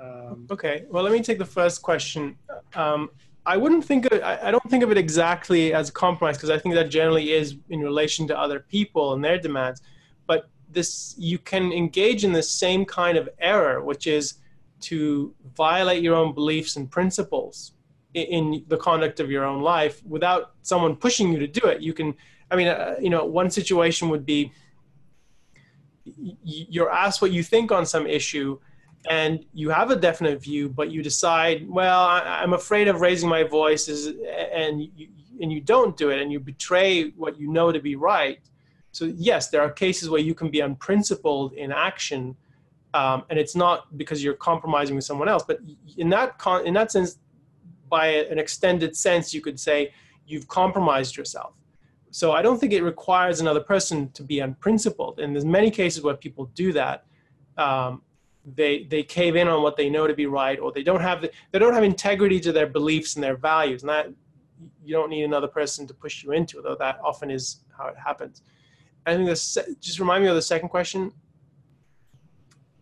Um, 0.00 0.46
okay. 0.50 0.84
Well, 0.90 1.02
let 1.02 1.12
me 1.12 1.22
take 1.22 1.38
the 1.38 1.44
first 1.44 1.82
question. 1.82 2.36
Um, 2.74 3.10
I 3.46 3.56
wouldn't 3.56 3.84
think 3.84 4.06
of, 4.06 4.22
I, 4.22 4.50
don't 4.50 4.68
think 4.68 4.82
of 4.82 4.90
it 4.90 4.98
exactly 4.98 5.72
as 5.72 5.88
a 5.88 5.92
compromise 5.92 6.36
because 6.36 6.50
I 6.50 6.58
think 6.58 6.74
that 6.74 6.90
generally 6.90 7.32
is 7.32 7.56
in 7.70 7.80
relation 7.80 8.26
to 8.28 8.38
other 8.38 8.60
people 8.60 9.14
and 9.14 9.24
their 9.24 9.38
demands. 9.38 9.80
But 10.26 10.50
this 10.68 11.14
you 11.16 11.38
can 11.38 11.72
engage 11.72 12.24
in 12.24 12.32
the 12.32 12.42
same 12.42 12.84
kind 12.84 13.16
of 13.16 13.28
error, 13.38 13.84
which 13.84 14.08
is 14.08 14.34
to 14.80 15.32
violate 15.56 16.02
your 16.02 16.16
own 16.16 16.34
beliefs 16.34 16.74
and 16.74 16.90
principles 16.90 17.72
in, 18.14 18.24
in 18.24 18.64
the 18.66 18.76
conduct 18.76 19.20
of 19.20 19.30
your 19.30 19.44
own 19.44 19.62
life 19.62 20.04
without 20.04 20.54
someone 20.62 20.96
pushing 20.96 21.32
you 21.32 21.38
to 21.38 21.46
do 21.46 21.66
it. 21.66 21.80
You 21.80 21.94
can, 21.94 22.14
I 22.50 22.56
mean, 22.56 22.66
uh, 22.66 22.96
you 23.00 23.10
know, 23.10 23.24
one 23.24 23.50
situation 23.50 24.08
would 24.08 24.26
be 24.26 24.52
you're 26.42 26.90
asked 26.90 27.22
what 27.22 27.32
you 27.32 27.42
think 27.42 27.72
on 27.72 27.86
some 27.86 28.06
issue 28.06 28.58
and 29.08 29.44
you 29.52 29.70
have 29.70 29.90
a 29.90 29.96
definite 29.96 30.42
view, 30.42 30.68
but 30.68 30.90
you 30.90 31.02
decide, 31.02 31.68
well, 31.68 32.04
I, 32.04 32.42
am 32.42 32.52
afraid 32.52 32.88
of 32.88 33.00
raising 33.00 33.28
my 33.28 33.44
voice, 33.44 33.88
and 33.88 34.82
you, 34.82 35.08
and 35.40 35.52
you 35.52 35.60
don't 35.60 35.96
do 35.96 36.10
it, 36.10 36.20
and 36.20 36.32
you 36.32 36.40
betray 36.40 37.10
what 37.10 37.38
you 37.38 37.50
know 37.50 37.70
to 37.72 37.80
be 37.80 37.96
right. 37.96 38.40
So 38.92 39.12
yes, 39.16 39.48
there 39.48 39.60
are 39.60 39.70
cases 39.70 40.08
where 40.08 40.20
you 40.20 40.34
can 40.34 40.50
be 40.50 40.60
unprincipled 40.60 41.52
in 41.52 41.70
action, 41.70 42.36
um, 42.94 43.24
and 43.28 43.38
it's 43.38 43.54
not 43.54 43.96
because 43.98 44.24
you're 44.24 44.34
compromising 44.34 44.96
with 44.96 45.04
someone 45.04 45.28
else. 45.28 45.44
But 45.46 45.60
in 45.96 46.08
that 46.10 46.38
con- 46.38 46.66
in 46.66 46.74
that 46.74 46.90
sense, 46.90 47.18
by 47.88 48.06
an 48.06 48.38
extended 48.38 48.96
sense, 48.96 49.34
you 49.34 49.40
could 49.40 49.60
say 49.60 49.92
you've 50.26 50.48
compromised 50.48 51.16
yourself. 51.16 51.52
So 52.10 52.32
I 52.32 52.40
don't 52.40 52.58
think 52.58 52.72
it 52.72 52.82
requires 52.82 53.40
another 53.40 53.60
person 53.60 54.10
to 54.12 54.22
be 54.22 54.40
unprincipled, 54.40 55.20
and 55.20 55.34
there's 55.34 55.44
many 55.44 55.70
cases 55.70 56.02
where 56.02 56.14
people 56.14 56.46
do 56.54 56.72
that. 56.72 57.04
Um, 57.58 58.02
they 58.54 58.84
they 58.84 59.02
cave 59.02 59.34
in 59.34 59.48
on 59.48 59.62
what 59.62 59.76
they 59.76 59.90
know 59.90 60.06
to 60.06 60.14
be 60.14 60.26
right 60.26 60.58
or 60.60 60.70
they 60.70 60.82
don't 60.82 61.00
have 61.00 61.20
the, 61.20 61.30
they 61.50 61.58
don't 61.58 61.74
have 61.74 61.82
integrity 61.82 62.38
to 62.40 62.52
their 62.52 62.66
beliefs 62.66 63.16
and 63.16 63.24
their 63.24 63.36
values. 63.36 63.82
And 63.82 63.90
that 63.90 64.12
you 64.84 64.94
don't 64.94 65.10
need 65.10 65.24
another 65.24 65.48
person 65.48 65.86
to 65.86 65.94
push 65.94 66.22
you 66.22 66.32
into 66.32 66.62
though 66.62 66.76
that 66.78 67.00
often 67.02 67.30
is 67.30 67.60
how 67.76 67.88
it 67.88 67.96
happens. 67.98 68.42
I 69.04 69.14
think 69.14 69.26
this 69.26 69.58
just 69.80 69.98
remind 69.98 70.22
me 70.22 70.30
of 70.30 70.36
the 70.36 70.42
second 70.42 70.68
question. 70.68 71.12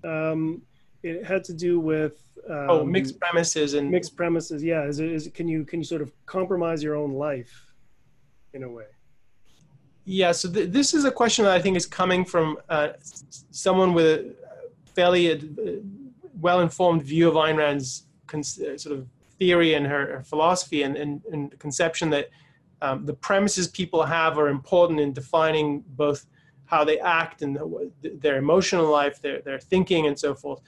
Um, 0.02 0.62
it 1.02 1.24
had 1.24 1.44
to 1.44 1.54
do 1.54 1.80
with 1.80 2.22
um, 2.48 2.66
oh 2.68 2.84
mixed 2.84 3.18
premises 3.18 3.72
and 3.72 3.90
mixed 3.90 4.16
premises 4.16 4.62
yeah. 4.62 4.84
Is 4.84 5.00
it, 5.00 5.10
is 5.10 5.26
it, 5.26 5.34
can 5.34 5.48
you 5.48 5.64
can 5.64 5.80
you 5.80 5.84
sort 5.84 6.02
of 6.02 6.12
compromise 6.26 6.82
your 6.82 6.94
own 6.94 7.14
life 7.14 7.72
in 8.52 8.64
a 8.64 8.68
way? 8.68 8.84
Yeah 10.04 10.32
so 10.32 10.50
th- 10.50 10.70
this 10.70 10.92
is 10.92 11.06
a 11.06 11.10
question 11.10 11.46
that 11.46 11.54
i 11.54 11.58
think 11.58 11.78
is 11.78 11.86
coming 11.86 12.26
from 12.26 12.58
uh, 12.68 12.88
someone 13.50 13.94
with 13.94 14.36
fairly 14.95 15.32
uh, 15.32 15.36
well-informed 16.40 17.03
view 17.03 17.28
of 17.28 17.34
Ayn 17.34 17.57
Rand's 17.57 18.07
uh, 18.32 18.42
sort 18.76 18.99
of 18.99 19.07
theory 19.38 19.74
and 19.74 19.86
her, 19.86 20.18
her 20.18 20.22
philosophy 20.22 20.82
and, 20.82 20.97
and, 20.97 21.22
and, 21.32 21.51
the 21.51 21.57
conception 21.57 22.11
that 22.11 22.30
um, 22.82 23.05
the 23.05 23.12
premises 23.14 23.68
people 23.68 24.05
have 24.05 24.38
are 24.38 24.49
important 24.49 25.01
in 25.01 25.12
defining 25.12 25.84
both 25.88 26.26
how 26.66 26.84
they 26.84 26.99
act 26.99 27.42
and 27.42 27.59
their 28.03 28.36
emotional 28.36 28.90
life, 28.90 29.20
their, 29.20 29.40
their 29.42 29.59
thinking, 29.59 30.07
and 30.07 30.18
so 30.18 30.34
forth. 30.34 30.61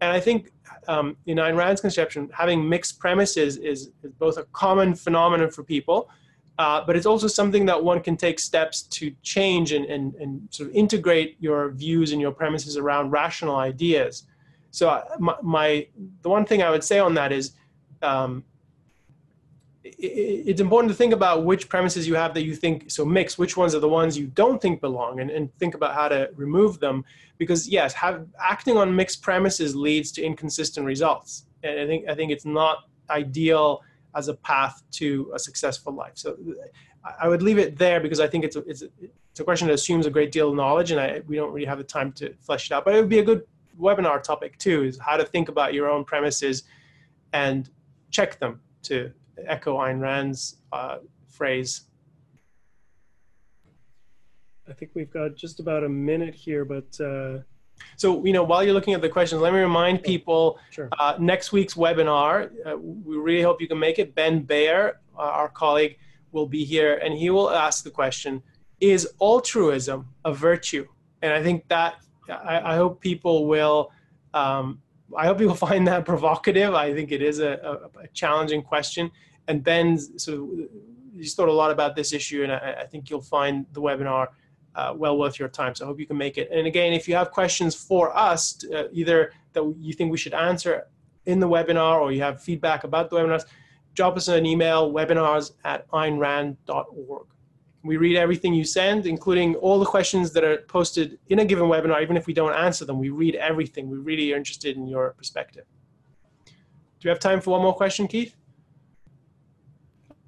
And 0.00 0.10
I 0.12 0.20
think 0.20 0.52
um, 0.88 1.16
in 1.26 1.38
Ayn 1.38 1.56
Rand's 1.56 1.80
conception, 1.80 2.28
having 2.32 2.68
mixed 2.68 2.98
premises 2.98 3.56
is, 3.56 3.90
is 4.02 4.12
both 4.18 4.36
a 4.36 4.44
common 4.52 4.94
phenomenon 4.94 5.50
for 5.50 5.62
people, 5.62 6.10
uh, 6.58 6.82
but 6.86 6.96
it's 6.96 7.06
also 7.06 7.26
something 7.26 7.66
that 7.66 7.82
one 7.82 8.00
can 8.00 8.16
take 8.16 8.38
steps 8.38 8.82
to 8.82 9.12
change 9.22 9.72
and, 9.72 9.86
and, 9.86 10.14
and 10.16 10.46
sort 10.50 10.68
of 10.68 10.74
integrate 10.74 11.36
your 11.40 11.70
views 11.70 12.12
and 12.12 12.20
your 12.20 12.30
premises 12.30 12.76
around 12.76 13.10
rational 13.10 13.56
ideas. 13.56 14.24
So 14.70 14.88
uh, 14.88 15.04
my, 15.18 15.34
my 15.42 15.86
the 16.22 16.28
one 16.28 16.44
thing 16.44 16.62
I 16.62 16.70
would 16.70 16.84
say 16.84 16.98
on 16.98 17.14
that 17.14 17.32
is 17.32 17.52
um, 18.02 18.44
it, 19.82 19.92
it's 19.98 20.60
important 20.60 20.90
to 20.90 20.96
think 20.96 21.12
about 21.12 21.44
which 21.44 21.68
premises 21.68 22.06
you 22.06 22.14
have 22.14 22.34
that 22.34 22.42
you 22.42 22.54
think 22.54 22.90
so 22.90 23.04
mix 23.04 23.38
which 23.38 23.56
ones 23.56 23.74
are 23.74 23.80
the 23.80 23.88
ones 23.88 24.16
you 24.16 24.26
don't 24.28 24.60
think 24.60 24.80
belong 24.80 25.20
and, 25.20 25.30
and 25.30 25.54
think 25.58 25.74
about 25.74 25.94
how 25.94 26.08
to 26.08 26.30
remove 26.34 26.80
them 26.80 27.04
because 27.38 27.68
yes 27.68 27.92
have 27.92 28.26
acting 28.40 28.76
on 28.76 28.94
mixed 28.94 29.22
premises 29.22 29.74
leads 29.76 30.10
to 30.12 30.22
inconsistent 30.22 30.86
results 30.86 31.46
and 31.62 31.78
i 31.78 31.86
think 31.86 32.08
i 32.08 32.14
think 32.14 32.30
it's 32.32 32.44
not 32.44 32.88
ideal 33.10 33.82
as 34.14 34.28
a 34.28 34.34
path 34.34 34.82
to 34.92 35.30
a 35.34 35.38
successful 35.38 35.92
life. 35.92 36.12
So 36.14 36.36
I 37.20 37.28
would 37.28 37.42
leave 37.42 37.58
it 37.58 37.76
there 37.76 38.00
because 38.00 38.20
I 38.20 38.26
think 38.26 38.44
it's 38.44 38.56
a, 38.56 38.60
it's 38.60 38.82
a, 38.82 38.88
it's 39.30 39.40
a 39.40 39.44
question 39.44 39.68
that 39.68 39.74
assumes 39.74 40.06
a 40.06 40.10
great 40.10 40.32
deal 40.32 40.50
of 40.50 40.54
knowledge 40.54 40.90
and 40.90 41.00
I, 41.00 41.20
we 41.26 41.36
don't 41.36 41.52
really 41.52 41.66
have 41.66 41.78
the 41.78 41.84
time 41.84 42.12
to 42.12 42.34
flesh 42.40 42.70
it 42.70 42.74
out. 42.74 42.84
But 42.84 42.94
it 42.94 43.00
would 43.00 43.08
be 43.08 43.18
a 43.18 43.24
good 43.24 43.42
webinar 43.78 44.22
topic 44.22 44.56
too, 44.58 44.84
is 44.84 44.98
how 44.98 45.16
to 45.16 45.24
think 45.24 45.48
about 45.48 45.74
your 45.74 45.90
own 45.90 46.04
premises 46.04 46.64
and 47.32 47.68
check 48.10 48.38
them 48.38 48.60
to 48.84 49.12
echo 49.46 49.76
Ayn 49.78 50.00
Rand's 50.00 50.56
uh, 50.72 50.98
phrase. 51.28 51.82
I 54.68 54.72
think 54.72 54.92
we've 54.94 55.10
got 55.10 55.34
just 55.34 55.60
about 55.60 55.84
a 55.84 55.88
minute 55.88 56.34
here, 56.34 56.64
but 56.64 56.98
uh, 57.00 57.40
so, 57.96 58.24
you 58.24 58.32
know, 58.32 58.42
while 58.42 58.64
you're 58.64 58.74
looking 58.74 58.94
at 58.94 59.00
the 59.00 59.08
questions, 59.08 59.40
let 59.40 59.52
me 59.52 59.60
remind 59.60 60.02
people 60.02 60.58
sure. 60.70 60.88
uh, 60.98 61.16
next 61.18 61.52
week's 61.52 61.74
webinar, 61.74 62.50
uh, 62.66 62.76
we 62.76 63.16
really 63.16 63.42
hope 63.42 63.60
you 63.60 63.68
can 63.68 63.78
make 63.78 63.98
it. 63.98 64.14
Ben 64.14 64.40
Bayer, 64.40 65.00
uh, 65.16 65.22
our 65.22 65.48
colleague, 65.48 65.98
will 66.32 66.46
be 66.46 66.64
here 66.64 66.96
and 66.96 67.14
he 67.14 67.30
will 67.30 67.50
ask 67.50 67.84
the 67.84 67.90
question 67.90 68.42
Is 68.80 69.08
altruism 69.20 70.08
a 70.24 70.34
virtue? 70.34 70.86
And 71.22 71.32
I 71.32 71.42
think 71.42 71.68
that, 71.68 71.96
I, 72.28 72.72
I 72.72 72.76
hope 72.76 73.00
people 73.00 73.46
will. 73.46 73.92
Um, 74.32 74.80
I 75.16 75.26
hope 75.26 75.38
people 75.38 75.54
find 75.68 75.86
that 75.86 76.04
provocative. 76.04 76.74
I 76.74 76.92
think 76.92 77.12
it 77.12 77.22
is 77.22 77.38
a, 77.38 77.52
a, 77.96 78.02
a 78.04 78.08
challenging 78.12 78.62
question. 78.62 79.10
And 79.46 79.62
Ben 79.62 79.98
so 80.18 80.50
he's 81.16 81.34
thought 81.34 81.48
a 81.48 81.52
lot 81.52 81.70
about 81.70 81.94
this 81.94 82.12
issue, 82.12 82.42
and 82.42 82.52
I, 82.52 82.78
I 82.80 82.86
think 82.86 83.10
you'll 83.10 83.22
find 83.22 83.66
the 83.72 83.80
webinar 83.80 84.28
uh, 84.74 84.92
well 84.96 85.18
worth 85.18 85.38
your 85.38 85.48
time. 85.48 85.74
So 85.74 85.84
I 85.84 85.88
hope 85.88 86.00
you 86.00 86.06
can 86.06 86.18
make 86.18 86.38
it. 86.38 86.48
And 86.52 86.66
again, 86.66 86.92
if 86.92 87.08
you 87.08 87.14
have 87.14 87.30
questions 87.30 87.74
for 87.74 88.16
us, 88.16 88.64
uh, 88.74 88.84
either 88.92 89.32
that 89.52 89.74
you 89.78 89.92
think 89.92 90.10
we 90.10 90.18
should 90.18 90.34
answer 90.34 90.86
in 91.26 91.40
the 91.40 91.48
webinar 91.48 92.00
or 92.00 92.12
you 92.12 92.22
have 92.22 92.42
feedback 92.42 92.84
about 92.84 93.10
the 93.10 93.16
webinars, 93.16 93.44
drop 93.94 94.16
us 94.16 94.28
an 94.28 94.44
email, 94.46 94.92
webinars 94.92 95.52
at 95.64 95.88
aynrand.org. 95.90 97.26
We 97.82 97.98
read 97.98 98.16
everything 98.16 98.54
you 98.54 98.64
send, 98.64 99.06
including 99.06 99.56
all 99.56 99.78
the 99.78 99.84
questions 99.86 100.32
that 100.32 100.42
are 100.42 100.58
posted 100.68 101.18
in 101.28 101.40
a 101.40 101.44
given 101.44 101.66
webinar. 101.66 102.02
Even 102.02 102.16
if 102.16 102.26
we 102.26 102.32
don't 102.32 102.54
answer 102.54 102.84
them, 102.86 102.98
we 102.98 103.10
read 103.10 103.34
everything. 103.34 103.90
We 103.90 103.98
really 103.98 104.32
are 104.32 104.36
interested 104.36 104.76
in 104.76 104.86
your 104.86 105.10
perspective. 105.12 105.64
Do 106.46 106.52
you 107.02 107.10
have 107.10 107.18
time 107.18 107.42
for 107.42 107.50
one 107.50 107.62
more 107.62 107.74
question, 107.74 108.08
Keith? 108.08 108.34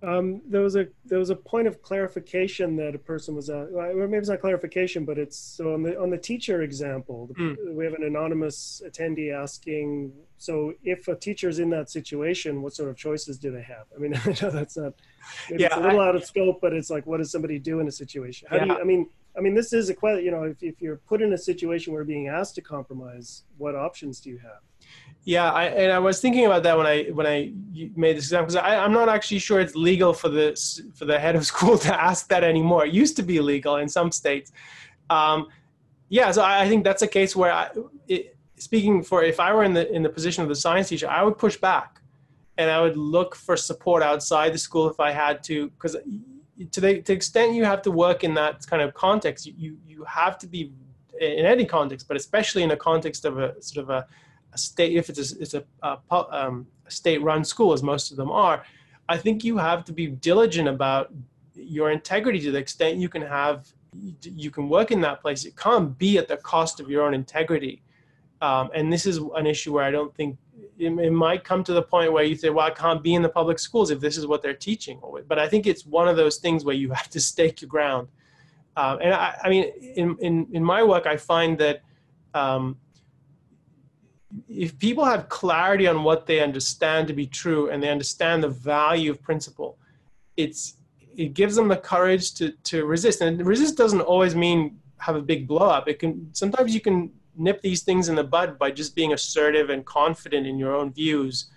Um, 0.03 0.43
there 0.47 0.61
was 0.61 0.77
a 0.77 0.89
there 1.07 1.19
was 1.19 1.31
a 1.31 1.37
point 1.37 1.67
of 1.67 1.81
clarification 1.81 2.77
that 2.77 2.95
a 2.95 2.99
person 2.99 3.35
was 3.35 3.49
at, 3.49 3.69
or 3.73 3.95
maybe 3.95 4.19
it's 4.19 4.29
not 4.29 4.41
clarification, 4.41 5.07
but 5.07 5.19
it's 5.19 5.39
so 5.39 5.73
on 5.73 5.83
the 5.83 5.99
on 5.99 6.11
the 6.11 6.19
teacher 6.19 6.63
example, 6.63 7.31
mm. 7.39 7.57
we 7.75 7.85
have 7.85 7.95
an 7.95 8.05
anonymous 8.05 8.83
attendee 8.87 9.33
asking, 9.33 10.13
so 10.37 10.75
if 10.85 11.09
a 11.09 11.17
teacher's 11.17 11.59
in 11.61 11.71
that 11.71 11.89
situation, 11.89 12.61
what 12.61 12.75
sort 12.75 12.91
of 12.91 12.97
choices 12.97 13.39
do 13.39 13.51
they 13.51 13.63
have? 13.63 13.87
I 13.95 13.99
mean, 13.99 14.15
I 14.25 14.29
know 14.43 14.51
that's 14.51 14.77
not 14.77 14.93
yeah, 15.51 15.67
it's 15.67 15.77
a 15.77 15.81
little 15.81 16.01
I, 16.01 16.09
out 16.09 16.17
of 16.17 16.25
scope, 16.25 16.61
but 16.61 16.75
it's 16.75 16.91
like, 16.91 17.07
what 17.07 17.19
does 17.19 17.31
somebody 17.31 17.59
do 17.59 17.81
in 17.81 17.89
a 17.89 17.93
situation? 17.93 18.49
How 18.51 18.57
yeah. 18.57 18.65
do 18.65 18.73
you? 18.73 18.79
I 18.79 18.85
mean, 18.85 19.09
I 19.37 19.41
mean, 19.41 19.55
this 19.55 19.73
is 19.73 19.89
a 19.89 19.95
question. 19.95 20.25
You 20.25 20.31
know, 20.31 20.43
if 20.45 20.63
if 20.63 20.81
you're 20.81 20.97
put 20.97 21.23
in 21.23 21.33
a 21.33 21.39
situation 21.39 21.93
where 21.93 22.05
being 22.05 22.29
asked 22.29 22.55
to 22.57 22.61
compromise, 22.61 23.45
what 23.57 23.75
options 23.75 24.21
do 24.21 24.31
you 24.31 24.39
have? 24.39 24.61
Yeah, 25.25 25.51
I, 25.51 25.65
and 25.65 25.93
I 25.93 25.99
was 25.99 26.21
thinking 26.21 26.47
about 26.47 26.63
that 26.63 26.79
when 26.79 26.87
I 26.87 27.05
when 27.07 27.27
I 27.27 27.53
made 27.97 28.17
this 28.17 28.27
example 28.27 28.55
because 28.55 28.63
I'm 28.65 28.93
not 28.93 29.09
actually 29.09 29.41
sure 29.41 29.59
it's 29.59 29.75
legal 29.75 30.13
for 30.13 30.29
the 30.29 30.57
for 30.95 31.05
the 31.05 31.19
head 31.19 31.35
of 31.35 31.45
school 31.53 31.77
to 31.79 31.93
ask 31.93 32.29
that 32.29 32.45
anymore. 32.45 32.87
It 32.87 32.95
used 32.95 33.17
to 33.17 33.25
be 33.25 33.41
legal 33.41 33.77
in 33.77 33.89
some 33.89 34.13
states. 34.13 34.53
Um, 35.11 35.49
yeah, 36.09 36.31
so 36.31 36.43
I, 36.43 36.63
I, 36.63 36.69
think 36.69 36.85
that's 36.85 37.03
a 37.03 37.09
case 37.09 37.35
where, 37.35 37.53
I, 37.53 37.71
it, 38.07 38.37
speaking 38.57 39.03
for 39.03 39.25
if 39.25 39.41
I 39.41 39.53
were 39.53 39.65
in 39.65 39.75
the 39.75 39.91
in 39.93 40.03
the 40.05 40.09
position 40.09 40.45
of 40.45 40.49
the 40.49 40.55
science 40.55 40.89
teacher, 40.89 41.09
I 41.09 41.25
would 41.25 41.39
push 41.39 41.57
back, 41.57 42.01
and 42.57 42.71
I 42.71 42.81
would 42.81 42.97
look 42.97 43.35
for 43.35 43.57
support 43.57 44.05
outside 44.05 44.55
the 44.55 44.59
school 44.59 44.89
if 44.89 45.01
I 45.01 45.11
had 45.11 45.43
to, 45.45 45.71
because 45.71 45.97
to 46.71 46.81
the, 46.81 47.03
to 47.03 47.13
extent 47.13 47.55
you 47.55 47.65
have 47.65 47.83
to 47.83 47.91
work 47.91 48.23
in 48.23 48.35
that 48.35 48.65
kind 48.67 48.81
of 48.81 48.95
context, 48.95 49.47
you 49.47 49.77
you 49.85 50.05
have 50.05 50.39
to 50.39 50.47
be 50.47 50.73
in 51.21 51.47
any 51.47 51.65
context, 51.65 52.07
but 52.07 52.17
especially 52.17 52.63
in 52.63 52.71
a 52.71 52.77
context 52.77 53.25
of 53.25 53.39
a 53.39 53.61
sort 53.61 53.83
of 53.83 53.91
a 53.91 54.07
a 54.57 54.59
state, 54.59 54.97
if 54.97 55.09
it's 55.11 55.23
a, 55.33 55.43
it's 55.43 55.55
a, 55.55 55.65
a, 55.83 55.99
um, 56.41 56.67
state-run 56.89 57.45
school, 57.45 57.73
as 57.73 57.83
most 57.83 58.11
of 58.11 58.17
them 58.17 58.31
are, 58.31 58.65
I 59.09 59.17
think 59.17 59.45
you 59.45 59.57
have 59.59 59.85
to 59.85 59.93
be 59.93 60.07
diligent 60.09 60.69
about 60.69 61.13
your 61.55 61.91
integrity 61.91 62.41
to 62.41 62.51
the 62.51 62.59
extent 62.59 62.99
you 62.99 63.09
can 63.09 63.23
have, 63.23 63.69
you 64.23 64.51
can 64.51 64.69
work 64.69 64.91
in 64.91 65.01
that 65.03 65.21
place. 65.23 65.45
It 65.45 65.57
can't 65.57 65.97
be 65.97 66.19
at 66.19 66.27
the 66.29 66.39
cost 66.39 66.81
of 66.81 66.91
your 66.91 67.03
own 67.07 67.15
integrity. 67.15 67.83
Um, 68.43 68.71
and 68.75 68.93
this 68.93 69.07
is 69.07 69.17
an 69.41 69.47
issue 69.47 69.73
where 69.75 69.85
I 69.85 69.91
don't 69.91 70.15
think 70.15 70.37
it, 70.79 70.93
it, 71.09 71.11
might 71.11 71.43
come 71.43 71.65
to 71.65 71.73
the 71.73 71.83
point 71.83 72.13
where 72.13 72.25
you 72.25 72.37
say, 72.37 72.51
well, 72.51 72.67
I 72.67 72.71
can't 72.71 73.03
be 73.03 73.15
in 73.15 73.23
the 73.23 73.29
public 73.41 73.59
schools 73.59 73.91
if 73.91 74.01
this 74.01 74.19
is 74.19 74.27
what 74.27 74.43
they're 74.43 74.61
teaching. 74.71 75.01
But 75.27 75.39
I 75.39 75.49
think 75.49 75.67
it's 75.67 75.87
one 75.87 76.09
of 76.09 76.17
those 76.17 76.37
things 76.37 76.65
where 76.65 76.75
you 76.75 76.91
have 76.99 77.09
to 77.11 77.21
stake 77.21 77.63
your 77.63 77.69
ground. 77.69 78.09
Uh, 78.77 78.99
and 79.03 79.15
I, 79.15 79.39
I, 79.45 79.49
mean, 79.49 79.65
in, 79.97 80.17
in, 80.21 80.47
in 80.53 80.63
my 80.63 80.83
work, 80.83 81.07
I 81.07 81.17
find 81.17 81.57
that 81.59 81.81
um, 82.35 82.77
if 84.49 84.79
people 84.79 85.05
have 85.05 85.29
clarity 85.29 85.87
on 85.87 86.03
what 86.03 86.27
they 86.27 86.41
understand 86.41 87.09
to 87.09 87.15
be 87.15 87.27
true 87.27 87.71
and 87.71 87.83
they 87.83 87.91
understand 87.91 88.43
the 88.43 88.49
value 88.49 89.11
of 89.11 89.23
principle, 89.23 89.79
it's 90.37 90.75
it 91.17 91.33
gives 91.33 91.57
them 91.57 91.69
the 91.69 91.77
courage 91.77 92.35
to 92.35 92.53
to 92.65 92.85
resist. 92.85 93.21
And 93.21 93.45
resist 93.47 93.77
doesn't 93.77 94.03
always 94.03 94.35
mean 94.35 94.79
have 94.99 95.17
a 95.17 95.23
big 95.23 95.47
blow 95.47 95.69
up. 95.69 95.89
It 95.89 95.99
can 95.99 96.29
sometimes 96.33 96.75
you 96.75 96.81
can 96.81 97.13
nip 97.37 97.61
these 97.63 97.83
things 97.83 98.09
in 98.09 98.15
the 98.15 98.25
bud 98.25 98.59
by 98.59 98.71
just 98.71 98.95
being 98.95 99.13
assertive 99.13 99.71
and 99.71 99.85
confident 99.85 100.47
in 100.47 100.59
your 100.59 100.75
own 100.75 100.93
views 100.93 101.51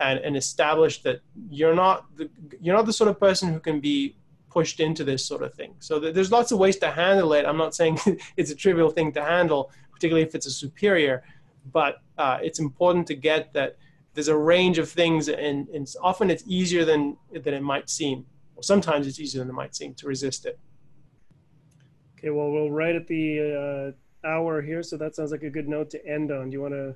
and, 0.00 0.18
and 0.20 0.36
establish 0.36 1.02
that 1.02 1.20
you're 1.50 1.74
not 1.74 2.04
the, 2.16 2.28
you're 2.60 2.74
not 2.74 2.86
the 2.86 2.92
sort 2.92 3.08
of 3.10 3.18
person 3.18 3.52
who 3.52 3.60
can 3.60 3.80
be 3.80 4.16
pushed 4.50 4.80
into 4.80 5.04
this 5.04 5.24
sort 5.24 5.42
of 5.42 5.54
thing. 5.54 5.74
So 5.78 6.00
there's 6.00 6.32
lots 6.32 6.50
of 6.50 6.58
ways 6.58 6.76
to 6.78 6.90
handle 6.90 7.32
it. 7.34 7.46
I'm 7.46 7.56
not 7.56 7.74
saying 7.74 7.98
it's 8.36 8.50
a 8.50 8.54
trivial 8.56 8.90
thing 8.90 9.12
to 9.12 9.22
handle, 9.22 9.70
particularly 9.92 10.26
if 10.26 10.34
it's 10.34 10.46
a 10.46 10.50
superior, 10.50 11.22
but 11.72 12.02
uh, 12.18 12.38
it's 12.42 12.58
important 12.58 13.06
to 13.08 13.14
get 13.14 13.52
that 13.52 13.76
there's 14.14 14.28
a 14.28 14.36
range 14.36 14.78
of 14.78 14.90
things 14.90 15.28
and, 15.28 15.68
and 15.68 15.92
often 16.02 16.30
it's 16.30 16.44
easier 16.46 16.84
than, 16.84 17.16
than 17.32 17.54
it 17.54 17.62
might 17.62 17.88
seem. 17.88 18.26
Or 18.56 18.62
sometimes 18.62 19.06
it's 19.06 19.20
easier 19.20 19.40
than 19.40 19.50
it 19.50 19.54
might 19.54 19.74
seem 19.74 19.94
to 19.94 20.06
resist 20.06 20.46
it. 20.46 20.58
Okay, 22.18 22.30
well, 22.30 22.50
we're 22.50 22.68
right 22.70 22.94
at 22.94 23.06
the 23.06 23.94
uh 23.94 24.26
hour 24.26 24.60
here, 24.62 24.82
so 24.82 24.96
that 24.96 25.14
sounds 25.14 25.30
like 25.30 25.42
a 25.42 25.50
good 25.50 25.68
note 25.68 25.90
to 25.90 26.06
end 26.06 26.30
on. 26.30 26.50
Do 26.50 26.54
you 26.54 26.60
want 26.60 26.74
to 26.74 26.94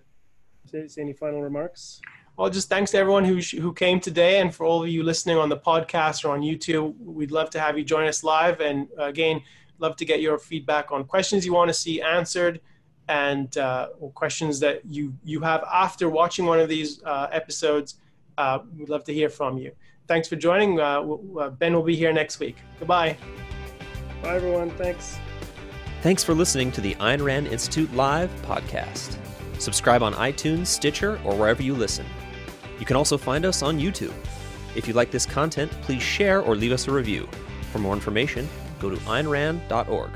say, 0.67 0.87
say 0.89 1.03
any 1.03 1.13
final 1.13 1.43
remarks? 1.43 2.01
Well, 2.37 2.51
just 2.51 2.69
thanks 2.69 2.91
to 2.91 2.99
everyone 2.99 3.25
who 3.25 3.39
who 3.39 3.73
came 3.73 4.01
today, 4.01 4.41
and 4.41 4.55
for 4.55 4.67
all 4.67 4.83
of 4.83 4.89
you 4.89 5.03
listening 5.03 5.37
on 5.37 5.49
the 5.49 5.57
podcast 5.57 6.25
or 6.25 6.31
on 6.31 6.41
YouTube. 6.41 6.95
We'd 6.99 7.31
love 7.31 7.51
to 7.51 7.61
have 7.61 7.79
you 7.79 7.85
join 7.85 8.07
us 8.09 8.25
live, 8.25 8.61
and 8.61 8.89
uh, 8.99 9.05
again, 9.05 9.43
love 9.79 9.97
to 9.97 10.05
get 10.05 10.21
your 10.21 10.39
feedback 10.39 10.91
on 10.91 11.05
questions 11.05 11.47
you 11.47 11.55
want 11.55 11.69
to 11.69 11.75
see 11.75 12.03
answered, 12.03 12.61
and 13.09 13.57
uh, 13.59 13.89
questions 14.15 14.61
that 14.61 14.85
you 14.87 15.15
you 15.25 15.41
have 15.41 15.65
after 15.73 16.09
watching 16.09 16.47
one 16.47 16.61
of 16.61 16.69
these 16.69 17.03
uh, 17.05 17.29
episodes. 17.31 17.97
Uh, 18.37 18.61
we'd 18.77 18.89
love 18.89 19.05
to 19.05 19.15
hear 19.15 19.29
from 19.29 19.59
you. 19.59 19.73
Thanks 20.07 20.29
for 20.29 20.37
joining. 20.37 20.81
Uh, 20.81 21.01
uh, 21.39 21.51
ben 21.51 21.73
will 21.73 21.83
be 21.83 21.97
here 21.97 22.13
next 22.13 22.39
week. 22.41 22.57
Goodbye. 22.79 23.17
Bye, 24.23 24.37
everyone. 24.37 24.71
Thanks. 24.71 25.19
Thanks 26.03 26.23
for 26.23 26.35
listening 26.35 26.71
to 26.73 26.81
the 26.81 26.95
Ayn 26.97 27.25
Rand 27.25 27.47
Institute 27.47 27.93
Live 27.95 28.31
podcast. 28.43 29.17
Subscribe 29.59 30.03
on 30.03 30.13
iTunes, 30.15 30.67
Stitcher, 30.67 31.21
or 31.25 31.35
wherever 31.35 31.63
you 31.63 31.75
listen. 31.75 32.05
You 32.79 32.85
can 32.85 32.97
also 32.97 33.17
find 33.17 33.47
us 33.47 33.63
on 33.63 33.79
YouTube. 33.79 34.15
If 34.75 34.89
you 34.89 34.95
like 34.95 35.11
this 35.11 35.25
content, 35.25 35.71
please 35.83 36.03
share 36.03 36.43
or 36.43 36.57
leave 36.57 36.73
us 36.73 36.89
a 36.89 36.93
review. 36.93 37.29
For 37.73 37.79
more 37.79 37.95
information, 37.95 38.49
go 38.81 38.91
to 38.91 38.97
aynrand.org. 38.97 40.11